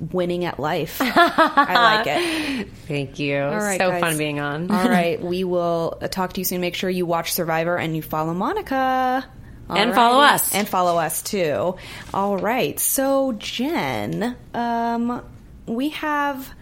winning 0.00 0.44
at 0.44 0.58
life. 0.58 0.98
I 1.00 2.02
like 2.04 2.06
it. 2.06 2.68
Thank 2.86 3.18
you. 3.18 3.38
All 3.38 3.56
right, 3.56 3.78
so 3.80 3.90
guys. 3.90 4.00
fun 4.00 4.18
being 4.18 4.40
on. 4.40 4.70
All 4.70 4.88
right, 4.88 5.20
we 5.22 5.44
will 5.44 5.98
uh, 6.00 6.08
talk 6.08 6.32
to 6.34 6.40
you 6.40 6.44
soon. 6.44 6.60
Make 6.60 6.74
sure 6.74 6.90
you 6.90 7.06
watch 7.06 7.32
Survivor 7.32 7.76
and 7.76 7.94
you 7.96 8.02
follow 8.02 8.34
Monica. 8.34 9.24
All 9.68 9.76
And 9.76 9.94
follow 9.94 10.20
us. 10.20 10.54
And 10.54 10.66
follow 10.66 10.98
us 10.98 11.22
too. 11.22 11.76
All 12.14 12.38
right. 12.38 12.78
So 12.80 13.32
Jen, 13.32 14.34
um, 14.54 15.22
we 15.66 15.90
have 15.90 16.54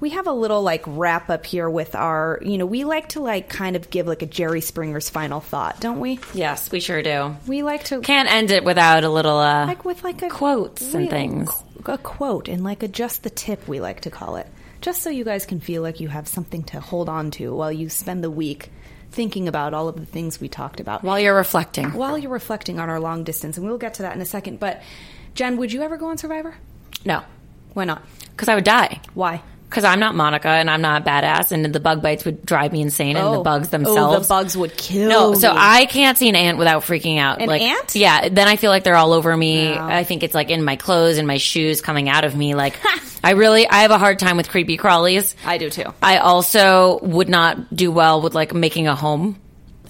we 0.00 0.10
have 0.10 0.28
a 0.28 0.32
little 0.32 0.62
like 0.62 0.84
wrap 0.86 1.30
up 1.30 1.44
here 1.44 1.68
with 1.68 1.96
our 1.96 2.38
you 2.42 2.56
know, 2.56 2.66
we 2.66 2.84
like 2.84 3.08
to 3.10 3.20
like 3.20 3.48
kind 3.48 3.74
of 3.74 3.90
give 3.90 4.06
like 4.06 4.22
a 4.22 4.26
Jerry 4.26 4.60
Springer's 4.60 5.10
final 5.10 5.40
thought, 5.40 5.80
don't 5.80 5.98
we? 5.98 6.20
Yes, 6.32 6.70
we 6.70 6.78
sure 6.78 7.02
do. 7.02 7.34
We 7.48 7.62
like 7.64 7.84
to 7.84 8.00
Can't 8.00 8.30
end 8.30 8.52
it 8.52 8.62
without 8.62 9.02
a 9.02 9.08
little 9.10 9.38
uh, 9.38 9.66
like 9.66 9.84
with 9.84 10.04
like 10.04 10.22
a 10.22 10.28
quotes 10.28 10.94
and 10.94 11.02
real- 11.02 11.10
things. 11.10 11.64
A 11.86 11.98
quote 11.98 12.48
and 12.48 12.64
like 12.64 12.82
a 12.82 12.88
just 12.88 13.22
the 13.22 13.30
tip 13.30 13.66
we 13.68 13.80
like 13.80 14.00
to 14.00 14.10
call 14.10 14.36
it 14.36 14.46
just 14.80 15.02
so 15.02 15.10
you 15.10 15.24
guys 15.24 15.46
can 15.46 15.60
feel 15.60 15.82
like 15.82 16.00
you 16.00 16.08
have 16.08 16.28
something 16.28 16.62
to 16.62 16.80
hold 16.80 17.08
on 17.08 17.30
to 17.32 17.54
while 17.54 17.72
you 17.72 17.88
spend 17.88 18.22
the 18.22 18.30
week 18.30 18.70
thinking 19.10 19.48
about 19.48 19.74
all 19.74 19.88
of 19.88 19.96
the 19.96 20.04
things 20.06 20.40
we 20.40 20.48
talked 20.48 20.80
about. 20.80 21.02
While 21.02 21.18
you're 21.18 21.34
reflecting. 21.34 21.92
while 21.94 22.18
you're 22.18 22.30
reflecting 22.30 22.78
on 22.78 22.90
our 22.90 23.00
long 23.00 23.24
distance 23.24 23.56
and 23.56 23.66
we'll 23.66 23.78
get 23.78 23.94
to 23.94 24.02
that 24.02 24.14
in 24.14 24.20
a 24.20 24.26
second 24.26 24.60
but 24.60 24.82
jen 25.34 25.56
would 25.56 25.72
you 25.72 25.82
ever 25.82 25.96
go 25.96 26.08
on 26.08 26.18
survivor? 26.18 26.56
No, 27.04 27.22
why 27.74 27.84
not? 27.84 28.02
Because 28.30 28.48
I 28.48 28.54
would 28.54 28.64
die. 28.64 29.00
why 29.14 29.42
Because 29.68 29.84
I'm 29.84 30.00
not 30.00 30.14
Monica 30.14 30.48
and 30.48 30.70
I'm 30.70 30.80
not 30.80 31.04
badass, 31.04 31.52
and 31.52 31.64
the 31.64 31.80
bug 31.80 32.00
bites 32.00 32.24
would 32.24 32.44
drive 32.46 32.72
me 32.72 32.80
insane, 32.80 33.16
and 33.16 33.26
the 33.26 33.40
oh. 33.40 33.42
bugs 33.42 33.68
oh 33.68 33.70
themselves. 33.70 34.26
the 34.26 34.32
bugs 34.32 34.56
would 34.56 34.76
kill 34.76 35.08
No, 35.08 35.34
so 35.34 35.52
me. 35.52 35.58
I 35.60 35.84
can't 35.86 36.16
see 36.16 36.28
an 36.28 36.36
ant 36.36 36.58
without 36.58 36.82
freaking 36.84 37.18
out. 37.18 37.42
An 37.42 37.48
like, 37.48 37.60
ant? 37.60 37.94
Yeah, 37.94 38.28
then 38.30 38.48
I 38.48 38.56
feel 38.56 38.70
like 38.70 38.84
they're 38.84 38.96
all 38.96 39.12
over 39.12 39.36
me. 39.36 39.76
I 39.76 40.04
think 40.04 40.22
it's 40.22 40.34
like 40.34 40.50
in 40.50 40.64
my 40.64 40.76
clothes 40.76 41.18
and 41.18 41.26
my 41.26 41.36
shoes 41.36 41.82
coming 41.82 42.08
out 42.08 42.24
of 42.24 42.34
me. 42.34 42.54
Like, 42.54 42.78
I 43.24 43.32
really, 43.32 43.68
I 43.68 43.82
have 43.82 43.90
a 43.90 43.98
hard 43.98 44.18
time 44.18 44.36
with 44.36 44.48
creepy 44.48 44.78
crawlies. 44.78 45.34
i 45.44 45.58
do 45.58 45.68
too 45.68 45.92
I 46.02 46.18
also 46.18 46.98
would 47.00 47.28
not 47.28 47.74
do 47.74 47.92
well 47.92 48.22
with 48.22 48.34
like 48.34 48.54
making 48.54 48.88
a 48.88 48.94
home 48.94 49.38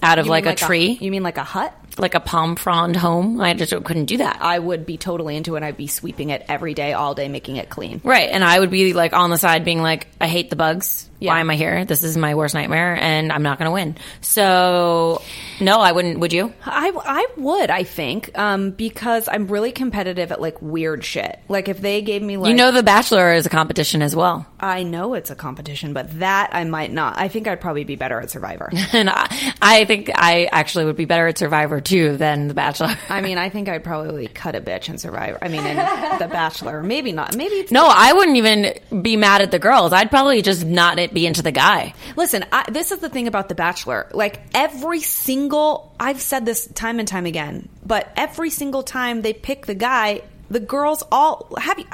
out 0.03 0.19
of 0.19 0.25
You 0.25 0.31
like 0.31 0.45
a 0.45 0.55
tree, 0.55 0.97
you 0.99 1.11
mean 1.11 1.23
like 1.23 1.37
a 1.37 1.43
hut 1.43 1.73
like 1.99 2.15
a 2.15 2.19
palm 2.19 2.55
frond 2.55 2.95
home. 2.95 3.39
I 3.41 3.53
just 3.53 3.71
couldn't 3.83 4.05
do 4.05 4.17
that. 4.17 4.37
i 4.41 4.57
would 4.57 4.85
be 4.85 4.97
totally 4.97 5.35
into 5.35 5.55
it 5.55 5.63
i'd 5.63 5.77
be 5.77 5.87
sweeping 5.87 6.29
it 6.29 6.45
every 6.47 6.73
day 6.73 6.93
all 6.93 7.13
day 7.15 7.27
making 7.27 7.57
it 7.57 7.69
clean 7.69 7.99
Right. 8.03 8.29
And 8.29 8.43
I 8.43 8.59
would 8.59 8.69
be 8.71 8.93
like 8.93 9.13
on 9.13 9.29
the 9.29 9.37
side 9.37 9.65
being 9.65 9.81
like, 9.81 10.07
I 10.21 10.27
hate 10.27 10.49
the 10.49 10.55
bugs. 10.55 11.08
Yeah. 11.19 11.33
Why 11.33 11.41
am 11.41 11.49
I 11.49 11.55
here? 11.55 11.85
This 11.85 12.03
is 12.03 12.15
my 12.15 12.35
worst 12.35 12.55
nightmare 12.55 12.95
and 12.95 13.31
I'm 13.31 13.43
not 13.43 13.57
going 13.59 13.65
to 13.67 13.73
win. 13.73 13.95
So, 14.21 15.21
no, 15.59 15.79
I 15.79 15.91
wouldn't. 15.91 16.19
Would 16.19 16.31
you? 16.31 16.53
I, 16.65 16.91
I 16.95 17.27
would, 17.37 17.69
I 17.69 17.83
think, 17.83 18.37
um, 18.37 18.71
because 18.71 19.27
I'm 19.27 19.47
really 19.47 19.71
competitive 19.71 20.31
at 20.31 20.39
like 20.39 20.61
weird 20.61 21.03
shit. 21.03 21.39
Like 21.49 21.67
if 21.67 21.81
they 21.81 22.01
gave 22.01 22.21
me 22.21 22.37
like, 22.37 22.49
you 22.49 22.55
know, 22.55 22.71
The 22.71 22.83
Bachelor 22.83 23.33
is 23.33 23.45
a 23.45 23.49
competition 23.49 24.01
as 24.01 24.15
well. 24.15 24.45
I 24.61 24.83
know 24.83 25.13
it's 25.13 25.29
a 25.29 25.35
competition, 25.35 25.93
but 25.93 26.19
that 26.19 26.51
I 26.53 26.63
might 26.63 26.91
not. 26.91 27.17
I 27.17 27.27
think 27.27 27.47
I'd 27.47 27.61
probably 27.61 27.83
be 27.83 27.95
better 27.95 28.19
at 28.19 28.29
Survivor. 28.31 28.71
And 28.91 29.09
I, 29.09 29.53
I 29.61 29.85
think 29.85 30.09
I 30.15 30.45
actually 30.51 30.85
would 30.85 30.95
be 30.95 31.05
better 31.05 31.27
at 31.27 31.37
Survivor 31.37 31.79
too 31.79 32.17
than 32.17 32.47
The 32.47 32.53
Bachelor. 32.53 32.97
I 33.09 33.21
mean, 33.21 33.37
I 33.37 33.49
think 33.49 33.69
I'd 33.69 33.83
probably 33.83 34.27
cut 34.27 34.55
a 34.55 34.61
bitch 34.61 34.89
in 34.89 34.97
Survivor. 34.97 35.37
I 35.41 35.47
mean, 35.47 35.65
in 35.65 35.75
The 36.19 36.27
Bachelor, 36.29 36.81
maybe 36.81 37.11
not. 37.11 37.35
Maybe 37.35 37.55
it's, 37.55 37.71
no, 37.71 37.87
I 37.91 38.13
wouldn't 38.13 38.37
even 38.37 39.01
be 39.03 39.15
mad 39.15 39.41
at 39.41 39.51
the 39.51 39.59
girls. 39.59 39.93
I'd 39.93 40.09
probably 40.09 40.41
just 40.41 40.65
not 40.65 40.97
be 41.13 41.25
into 41.25 41.41
the 41.41 41.51
guy. 41.51 41.93
Listen, 42.15 42.45
I, 42.51 42.69
this 42.69 42.91
is 42.91 42.99
the 42.99 43.09
thing 43.09 43.27
about 43.27 43.49
The 43.49 43.55
Bachelor. 43.55 44.09
Like 44.13 44.41
every 44.53 45.01
single, 45.01 45.95
I've 45.99 46.21
said 46.21 46.45
this 46.45 46.67
time 46.67 46.99
and 46.99 47.07
time 47.07 47.25
again, 47.25 47.69
but 47.85 48.11
every 48.15 48.49
single 48.49 48.83
time 48.83 49.21
they 49.21 49.33
pick 49.33 49.65
the 49.65 49.75
guy, 49.75 50.21
the 50.49 50.59
girls 50.59 51.03
all 51.11 51.53
have 51.57 51.79
you. 51.79 51.85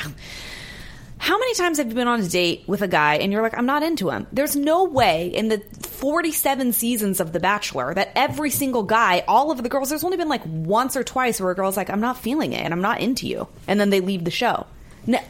How 1.18 1.39
many 1.39 1.55
times 1.55 1.78
have 1.78 1.88
you 1.88 1.95
been 1.95 2.07
on 2.07 2.20
a 2.20 2.28
date 2.28 2.66
with 2.68 2.82
a 2.82 2.88
guy 2.88 3.16
and 3.16 3.32
you're 3.32 3.41
like, 3.41 3.57
I'm 3.57 3.66
not 3.66 3.84
into 3.84 4.09
him? 4.09 4.28
There's 4.32 4.55
no 4.55 4.84
way 4.84 5.28
in 5.28 5.47
the 5.47 5.59
47 5.82 6.74
seasons 6.74 7.20
of 7.20 7.32
The 7.32 7.39
Bachelor 7.39 7.93
that 7.93 8.11
every 8.16 8.49
single 8.49 8.84
guy, 8.84 9.24
all 9.28 9.49
of 9.49 9.63
the 9.63 9.70
girls, 9.70 9.89
there's 9.89 10.03
only 10.03 10.18
been 10.18 10.30
like 10.30 10.45
once 10.45 10.95
or 10.95 11.03
twice 11.03 11.39
where 11.39 11.51
a 11.51 11.55
girl's 11.55 11.78
like, 11.78 11.89
I'm 11.89 12.01
not 12.01 12.18
feeling 12.18 12.53
it 12.53 12.61
and 12.61 12.74
I'm 12.74 12.82
not 12.82 12.99
into 12.99 13.28
you. 13.28 13.47
And 13.68 13.80
then 13.80 13.89
they 13.89 14.01
leave 14.01 14.24
the 14.24 14.32
show. 14.32 14.68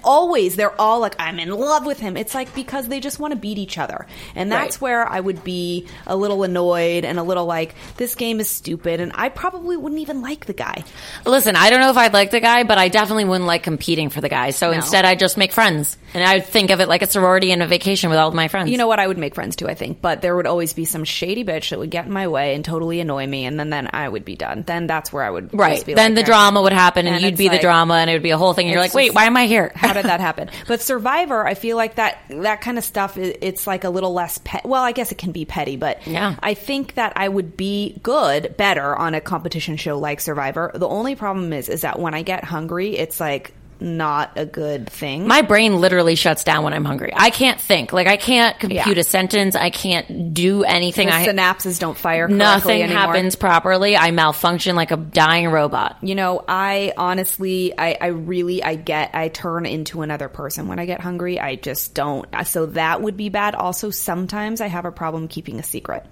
Always, 0.03 0.55
they're 0.55 0.79
all 0.79 0.99
like, 0.99 1.15
I'm 1.19 1.39
in 1.39 1.49
love 1.49 1.85
with 1.85 1.99
him. 1.99 2.15
It's 2.17 2.33
like 2.35 2.53
because 2.55 2.87
they 2.87 2.99
just 2.99 3.19
want 3.19 3.31
to 3.31 3.37
beat 3.39 3.57
each 3.57 3.77
other. 3.77 4.05
And 4.35 4.51
that's 4.51 4.77
Right. 4.77 4.81
where 4.81 5.07
I 5.09 5.19
would 5.19 5.43
be 5.43 5.87
a 6.07 6.15
little 6.15 6.43
annoyed 6.43 7.05
and 7.05 7.19
a 7.19 7.23
little 7.23 7.45
like, 7.45 7.75
this 7.97 8.15
game 8.15 8.39
is 8.39 8.49
stupid. 8.49 8.99
And 8.99 9.11
I 9.15 9.29
probably 9.29 9.77
wouldn't 9.77 10.01
even 10.01 10.21
like 10.21 10.45
the 10.45 10.53
guy. 10.53 10.83
Listen, 11.25 11.55
I 11.55 11.69
don't 11.69 11.79
know 11.79 11.89
if 11.89 11.97
I'd 11.97 12.13
like 12.13 12.31
the 12.31 12.39
guy, 12.39 12.63
but 12.63 12.77
I 12.77 12.87
definitely 12.89 13.25
wouldn't 13.25 13.47
like 13.47 13.63
competing 13.63 14.09
for 14.09 14.21
the 14.21 14.29
guy. 14.29 14.51
So 14.51 14.71
instead, 14.71 15.05
I 15.05 15.15
just 15.15 15.37
make 15.37 15.51
friends. 15.51 15.97
And 16.15 16.23
I 16.23 16.35
would 16.35 16.45
think 16.45 16.71
of 16.71 16.79
it 16.79 16.87
like 16.87 17.01
a 17.01 17.07
sorority 17.07 17.51
and 17.51 17.61
a 17.61 17.67
vacation 17.67 18.09
with 18.09 18.17
all 18.17 18.29
of 18.29 18.33
my 18.33 18.47
friends. 18.47 18.69
You 18.71 18.77
know 18.77 18.87
what? 18.87 18.99
I 18.99 19.05
would 19.07 19.17
make 19.17 19.35
friends 19.35 19.55
too, 19.57 19.67
I 19.67 19.73
think. 19.75 20.01
But 20.01 20.21
there 20.21 20.35
would 20.35 20.47
always 20.47 20.71
be 20.73 20.85
some 20.85 21.03
shady 21.03 21.43
bitch 21.43 21.69
that 21.71 21.79
would 21.79 21.91
get 21.91 22.05
in 22.05 22.13
my 22.13 22.29
way 22.29 22.55
and 22.55 22.63
totally 22.63 23.01
annoy 23.01 23.27
me, 23.27 23.45
and 23.45 23.59
then, 23.59 23.69
then 23.69 23.89
I 23.91 24.07
would 24.07 24.23
be 24.23 24.35
done. 24.35 24.63
Then 24.65 24.87
that's 24.87 25.11
where 25.11 25.23
I 25.23 25.29
would 25.29 25.51
just 25.51 25.59
right? 25.59 25.85
Then 25.85 25.95
like, 25.97 26.15
the 26.15 26.21
"Okay." 26.21 26.25
drama 26.25 26.61
would 26.61 26.71
happen, 26.73 27.05
and, 27.05 27.17
And 27.17 27.25
you'd 27.25 27.37
be 27.37 27.49
the 27.49 27.59
drama, 27.59 27.95
and 27.95 28.09
it 28.09 28.13
would 28.13 28.23
be 28.23 28.29
a 28.31 28.37
whole 28.37 28.53
thing. 28.53 28.67
And 28.67 28.73
you're 28.73 28.81
like, 28.81 28.93
wait, 28.93 29.13
why 29.13 29.25
am 29.25 29.35
I 29.35 29.45
here? 29.45 29.73
How 29.75 29.91
did 29.93 30.05
that 30.05 30.19
happen? 30.29 30.49
But 30.67 30.81
Survivor, 30.81 31.45
I 31.45 31.53
feel 31.53 31.75
like 31.75 31.95
that 31.95 32.17
that 32.29 32.61
kind 32.61 32.77
of 32.77 32.85
stuff. 32.85 33.17
It's 33.17 33.67
like 33.67 33.83
a 33.83 33.89
little 33.89 34.13
less 34.13 34.39
pet. 34.43 34.65
Well, 34.65 34.83
I 34.83 34.93
guess 34.93 35.11
it 35.11 35.17
can 35.17 35.33
be 35.33 35.43
petty, 35.43 35.75
but 35.75 36.07
Yeah. 36.07 36.35
I 36.41 36.53
think 36.53 36.93
that 36.95 37.13
I 37.17 37.27
would 37.27 37.57
be 37.57 37.99
good, 38.03 38.55
better 38.55 38.95
on 38.95 39.15
a 39.15 39.21
competition 39.21 39.75
show 39.75 39.99
like 39.99 40.21
Survivor. 40.21 40.71
The 40.73 40.87
only 40.87 41.15
problem 41.15 41.51
is, 41.51 41.67
is 41.67 41.81
that 41.81 41.99
when 41.99 42.13
I 42.13 42.21
get 42.21 42.45
hungry, 42.45 42.95
it's 42.97 43.19
like 43.19 43.53
not 43.79 44.31
a 44.37 44.45
good 44.45 44.89
thing. 44.89 45.27
My 45.27 45.41
brain 45.41 45.81
literally 45.81 46.15
shuts 46.15 46.43
down 46.43 46.63
when 46.63 46.73
I'm 46.73 46.85
hungry. 46.85 47.11
I 47.15 47.29
can't 47.29 47.59
think. 47.59 47.91
Like 47.93 48.07
I 48.07 48.17
can't 48.17 48.57
compute 48.59 48.85
Yeah. 48.87 49.01
a 49.01 49.03
sentence. 49.03 49.55
I 49.55 49.69
can't 49.69 50.33
do 50.33 50.63
anything. 50.63 51.07
the 51.09 51.15
I 51.15 51.27
synapses 51.27 51.79
don't 51.79 51.97
fire. 51.97 52.27
nothing 52.27 52.81
anymore. 52.81 52.97
happens 53.01 53.35
properly. 53.35 53.97
I 53.97 54.11
malfunction 54.11 54.75
like 54.75 54.91
a 54.91 54.97
dying 54.97 55.47
robot. 55.49 55.97
You 56.01 56.15
know, 56.15 56.43
I 56.47 56.93
honestly, 56.97 57.77
I, 57.77 57.97
I 57.99 58.07
really, 58.07 58.63
I 58.63 58.75
get, 58.75 59.11
I 59.13 59.27
turn 59.27 59.65
into 59.65 60.01
another 60.01 60.29
person 60.29 60.67
when 60.67 60.79
I 60.79 60.85
get 60.85 61.01
hungry. 61.01 61.39
I 61.39 61.55
just 61.55 61.93
don't. 61.93 62.27
So 62.45 62.67
that 62.67 63.01
would 63.01 63.17
be 63.17 63.29
bad. 63.29 63.55
Also, 63.55 63.89
sometimes 63.89 64.61
I 64.61 64.67
have 64.67 64.85
a 64.85 64.91
problem 64.91 65.27
keeping 65.27 65.59
a 65.59 65.63
secret. 65.63 66.05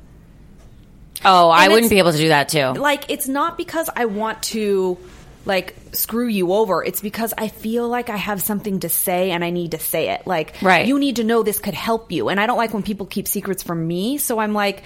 Oh, 1.26 1.50
I 1.50 1.70
wouldn't 1.70 1.90
be 1.90 2.00
able 2.00 2.12
to 2.12 2.18
do 2.18 2.28
that 2.30 2.50
too. 2.50 2.74
Like, 2.74 3.10
it's 3.10 3.28
not 3.30 3.58
because 3.58 3.90
I 3.96 4.06
want 4.06 4.44
to, 4.44 4.98
like, 5.46 5.76
screw 5.92 6.28
you 6.28 6.54
over. 6.54 6.84
It's 6.84 7.02
because 7.02 7.34
I 7.38 7.48
feel 7.50 7.88
like 7.88 8.10
I 8.10 8.18
have 8.18 8.42
something 8.42 8.80
to 8.82 8.90
say 8.90 9.32
and 9.32 9.44
I 9.44 9.50
need 9.50 9.72
to 9.72 9.80
say 9.80 10.10
it. 10.10 10.26
Like, 10.26 10.56
Right. 10.62 10.88
you 10.88 10.98
need 11.00 11.18
to 11.18 11.24
know 11.24 11.44
this 11.44 11.60
could 11.60 11.74
help 11.74 12.12
you. 12.12 12.30
And 12.30 12.40
I 12.40 12.46
don't 12.46 12.58
like 12.58 12.74
when 12.74 12.84
people 12.84 13.06
keep 13.06 13.28
secrets 13.28 13.64
from 13.64 13.86
me. 13.88 14.18
So 14.18 14.40
I'm 14.40 14.54
like, 14.54 14.84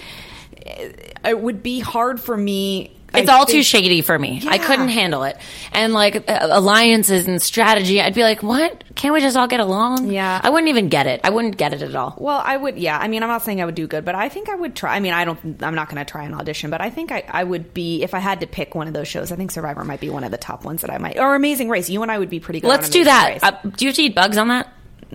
it 1.24 1.40
would 1.40 1.62
be 1.62 1.80
hard 1.80 2.20
for 2.20 2.36
me. 2.36 2.94
It's 3.14 3.28
I 3.28 3.36
all 3.38 3.46
too 3.46 3.62
shady 3.62 4.02
for 4.02 4.18
me. 4.18 4.42
I 4.46 4.58
couldn't 4.58 4.88
handle 4.88 5.22
it. 5.24 5.38
And 5.72 5.92
like 5.92 6.24
alliances 6.28 7.26
and 7.26 7.40
strategy, 7.40 8.00
I'd 8.00 8.14
be 8.14 8.22
like, 8.22 8.42
"What? 8.42 8.84
Can't 8.94 9.14
we 9.14 9.20
just 9.20 9.36
all 9.36 9.46
get 9.46 9.60
along?" 9.60 10.10
Yeah. 10.10 10.40
I 10.42 10.50
wouldn't 10.50 10.68
even 10.68 10.88
get 10.88 11.06
it. 11.06 11.20
I 11.24 11.30
wouldn't 11.30 11.56
get 11.56 11.72
it 11.72 11.82
at 11.82 11.94
all. 11.94 12.14
Well, 12.18 12.42
I 12.44 12.56
would, 12.56 12.78
yeah. 12.78 12.98
I 12.98 13.08
mean, 13.08 13.22
I'm 13.22 13.28
not 13.28 13.42
saying 13.42 13.62
I 13.62 13.64
would 13.64 13.74
do 13.74 13.86
good, 13.86 14.04
but 14.04 14.14
I 14.14 14.28
think 14.28 14.48
I 14.48 14.54
would 14.54 14.76
try. 14.76 14.94
I 14.94 15.00
mean, 15.00 15.12
I 15.12 15.24
don't, 15.24 15.62
I'm 15.62 15.74
not 15.74 15.88
going 15.88 16.04
to 16.04 16.10
try 16.10 16.24
an 16.24 16.34
audition, 16.34 16.70
but 16.70 16.80
I 16.80 16.90
think 16.90 17.10
I, 17.10 17.24
I 17.28 17.44
would 17.44 17.72
be, 17.72 18.02
if 18.02 18.12
I 18.14 18.18
had 18.18 18.40
to 18.40 18.46
pick 18.46 18.74
one 18.74 18.88
of 18.88 18.94
those 18.94 19.08
shows, 19.08 19.32
I 19.32 19.36
think 19.36 19.50
Survivor 19.52 19.84
might 19.84 20.00
be 20.00 20.10
one 20.10 20.24
of 20.24 20.30
the 20.30 20.38
top 20.38 20.64
ones 20.64 20.82
that 20.82 20.90
I 20.90 20.98
might, 20.98 21.18
or 21.18 21.34
Amazing 21.34 21.68
Race. 21.70 21.88
You 21.88 22.02
and 22.02 22.10
I 22.12 22.18
would 22.18 22.30
be 22.30 22.40
pretty 22.40 22.60
good. 22.60 22.68
Let's 22.68 22.88
on 22.88 22.92
do 22.92 23.04
that. 23.04 23.28
Race. 23.28 23.42
Uh, 23.42 23.50
do 23.76 23.84
you 23.84 23.88
have 23.88 23.96
to 23.96 24.02
eat 24.02 24.14
bugs 24.14 24.36
on 24.36 24.48
that? 24.48 24.72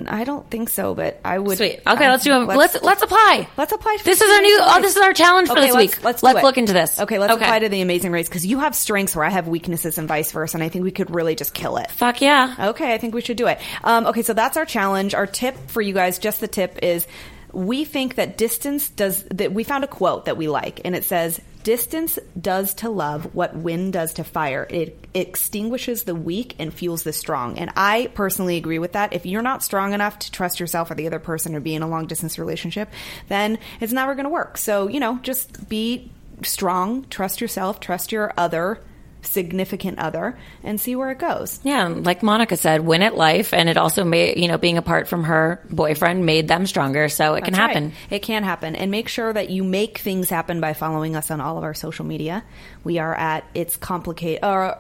I 0.08 0.24
don't 0.24 0.50
think 0.50 0.70
so, 0.70 0.96
but 0.96 1.20
I 1.24 1.38
would. 1.38 1.58
Sweet. 1.58 1.82
Okay, 1.86 2.06
I- 2.06 2.12
let's 2.12 2.24
do 2.24 2.34
it. 2.34 2.46
Let's 2.46 2.82
let's 2.82 3.04
apply. 3.04 3.48
Let's 3.58 3.72
apply. 3.72 3.98
For 3.98 4.04
This 4.04 4.22
is 4.22 4.32
our 4.32 4.42
new. 4.42 4.60
Oh, 4.62 4.82
this 4.82 4.96
is 4.96 5.02
our 5.02 5.14
challenge 5.14 5.50
for 5.50 5.56
this 5.56 5.74
let's, 5.74 5.96
week. 5.96 6.04
Let's, 6.04 6.24
let's 6.24 6.42
look 6.42 6.58
into 6.58 6.74
this. 6.74 7.00
Okay, 7.00 7.20
let's 7.20 7.34
apply 7.34 7.60
to 7.60 7.70
the 7.70 7.82
Amazing 7.82 8.12
Race 8.12 8.28
because 8.28 8.46
you 8.46 8.60
have 8.60 8.76
strengths 8.76 9.16
where 9.16 9.26
I 9.26 9.30
have 9.30 9.48
weaknesses 9.48 9.98
and 9.98 10.08
vice 10.08 10.32
versa, 10.32 10.58
and 10.58 10.64
I 10.64 10.70
think 10.70 10.84
we 10.84 10.92
could 10.92 11.14
really 11.14 11.36
just 11.36 11.54
kill 11.54 11.78
it. 11.78 11.92
Fuck 11.92 12.22
yeah. 12.22 12.56
Okay, 12.70 12.94
I 12.94 12.98
think 12.98 13.14
we 13.14 13.22
should 13.22 13.38
do 13.38 13.48
it. 13.48 13.60
Um, 13.84 14.08
okay, 14.08 14.24
so 14.24 14.34
that's 14.34 14.58
our 14.58 14.66
challenge. 14.66 15.14
Our 15.14 15.28
tip 15.28 15.56
for 15.70 15.82
you 15.82 15.94
guys, 15.94 16.18
just 16.18 16.42
the 16.42 16.48
tip 16.48 16.80
is 16.82 17.06
we 17.52 17.86
think 17.86 18.16
that 18.16 18.38
distance 18.38 18.90
does 18.90 19.24
that 19.26 19.54
we 19.54 19.64
found 19.64 19.84
a 19.84 19.88
quote 19.88 20.26
that 20.26 20.38
we 20.38 20.48
like 20.48 20.82
and 20.84 20.96
it 20.96 21.04
says 21.04 21.40
distance 21.64 22.20
does 22.40 22.74
to 22.76 22.90
love 22.90 23.34
what 23.34 23.56
wind 23.56 23.94
does 23.94 24.14
to 24.16 24.24
fire. 24.24 24.68
It 24.70 25.08
extinguishes 25.14 26.04
the 26.04 26.16
weak 26.16 26.56
and 26.60 26.74
fuels 26.74 27.04
the 27.04 27.14
strong. 27.14 27.58
And 27.58 27.72
i 27.76 28.10
personally 28.14 28.58
agree 28.58 28.80
with 28.80 28.94
that. 28.94 29.14
If 29.14 29.26
you're 29.26 29.42
not 29.42 29.64
strong 29.64 29.94
enough 29.94 30.20
to 30.20 30.32
trust 30.32 30.60
yourself 30.60 30.92
or 30.92 30.96
the 30.96 31.08
other 31.08 31.20
person 31.20 31.56
or 31.56 31.60
be 31.60 31.76
in 31.76 31.82
a 31.82 31.88
long 31.88 32.08
distance 32.08 32.38
relationship 32.38 32.90
then 33.28 33.58
it's 33.80 33.94
never 33.94 34.16
going 34.16 34.26
to 34.26 34.30
work. 34.30 34.58
So 34.58 34.88
you 34.88 35.00
know 35.00 35.20
just 35.24 35.70
be 35.70 36.12
strong 36.42 37.06
trust 37.10 37.40
yourself 37.40 37.80
trust 37.80 38.12
your 38.12 38.34
other 38.38 38.80
significant 39.24 40.00
other 40.00 40.38
and 40.64 40.80
see 40.80 40.96
where 40.96 41.12
it 41.12 41.20
goes 41.20 41.60
Yeah, 41.64 41.88
like 41.88 42.24
Monica 42.24 42.58
said, 42.58 42.82
win 42.82 43.02
at 43.02 43.16
life, 43.16 43.54
and 43.54 43.70
it 43.70 43.78
also 43.78 44.04
made 44.04 44.38
you 44.38 44.48
know 44.48 44.58
being 44.58 44.78
apart 44.78 45.08
from 45.08 45.24
her 45.26 45.62
boyfriend 45.70 46.26
made 46.26 46.48
them 46.48 46.66
stronger. 46.68 47.10
So 47.10 47.36
it 47.36 47.44
can 47.44 47.54
That's 47.54 47.60
right. 47.62 47.68
happen. 47.76 47.94
It 48.10 48.20
can 48.20 48.44
happen. 48.44 48.76
And 48.76 48.92
make 48.92 49.08
sure 49.08 49.32
that 49.32 49.50
you 49.50 49.64
make 49.64 49.98
things 50.00 50.30
happen 50.30 50.60
by 50.62 50.74
following 50.74 51.16
us 51.16 51.32
on 51.32 51.42
all 51.42 51.58
of 51.58 51.64
our 51.64 51.74
social 51.74 52.06
media. 52.06 52.44
We 52.84 53.00
are 53.00 53.16
at 53.16 53.46
It's 53.54 53.78
Complicated, 53.78 54.44
uh, 54.44 54.76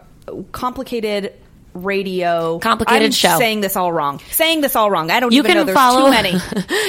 Complicated 0.51 1.33
Radio. 1.73 2.59
Complicated 2.59 3.07
I'm 3.07 3.11
Show. 3.11 3.37
saying 3.37 3.61
this 3.61 3.75
all 3.75 3.91
wrong. 3.91 4.19
Saying 4.31 4.61
this 4.61 4.75
all 4.75 4.89
wrong. 4.91 5.09
I 5.11 5.19
don't 5.19 5.31
You 5.31 5.39
even 5.39 5.53
know 5.53 5.59
can 5.61 5.65
there's 5.67 5.77
follow 5.77 6.05
too 6.05 6.11
many. 6.11 6.31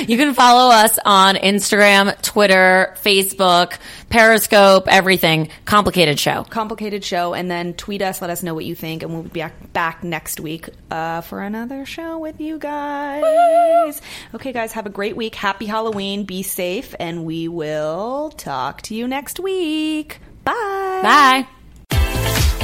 you 0.06 0.16
can 0.16 0.34
follow 0.34 0.72
us 0.72 0.98
on 1.04 1.36
Instagram, 1.36 2.20
Twitter, 2.22 2.94
Facebook, 3.02 3.78
Periscope, 4.10 4.86
everything. 4.88 5.48
Complicated 5.64 6.18
show. 6.20 6.44
Complicated 6.44 7.04
Show. 7.04 7.34
And 7.34 7.50
then 7.50 7.74
tweet 7.74 8.02
us. 8.02 8.20
Let 8.20 8.30
us 8.30 8.42
know 8.42 8.54
what 8.54 8.64
you 8.64 8.74
think. 8.74 9.02
And 9.02 9.12
we'll 9.12 9.22
be 9.22 9.44
back, 9.72 10.04
next 10.04 10.38
week 10.40 10.68
uh, 10.90 11.20
for 11.22 11.40
another 11.40 11.84
show 11.86 12.18
with 12.18 12.40
you 12.40 12.58
guys. 12.58 14.00
Okay, 14.34 14.52
guys. 14.52 14.72
Have 14.72 14.86
a 14.86 14.90
great 14.90 15.16
week. 15.16 15.34
Happy 15.34 15.66
Halloween. 15.66 16.24
Be 16.24 16.42
safe. 16.42 16.94
And 17.00 17.24
we 17.24 17.48
will 17.48 18.30
talk 18.30 18.82
to 18.82 18.94
you 18.94 19.08
next 19.08 19.40
week. 19.40 20.20
Bye. 20.44 21.46
Bye. 21.90 22.63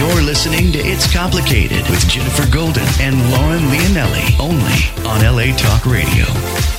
You're 0.00 0.22
listening 0.22 0.72
to 0.72 0.78
It's 0.78 1.12
Complicated 1.12 1.86
with 1.90 2.08
Jennifer 2.08 2.50
Golden 2.50 2.86
and 3.00 3.20
Lauren 3.32 3.64
Leonelli, 3.64 4.40
only 4.40 5.06
on 5.06 5.20
LA 5.20 5.54
Talk 5.54 5.84
Radio. 5.84 6.69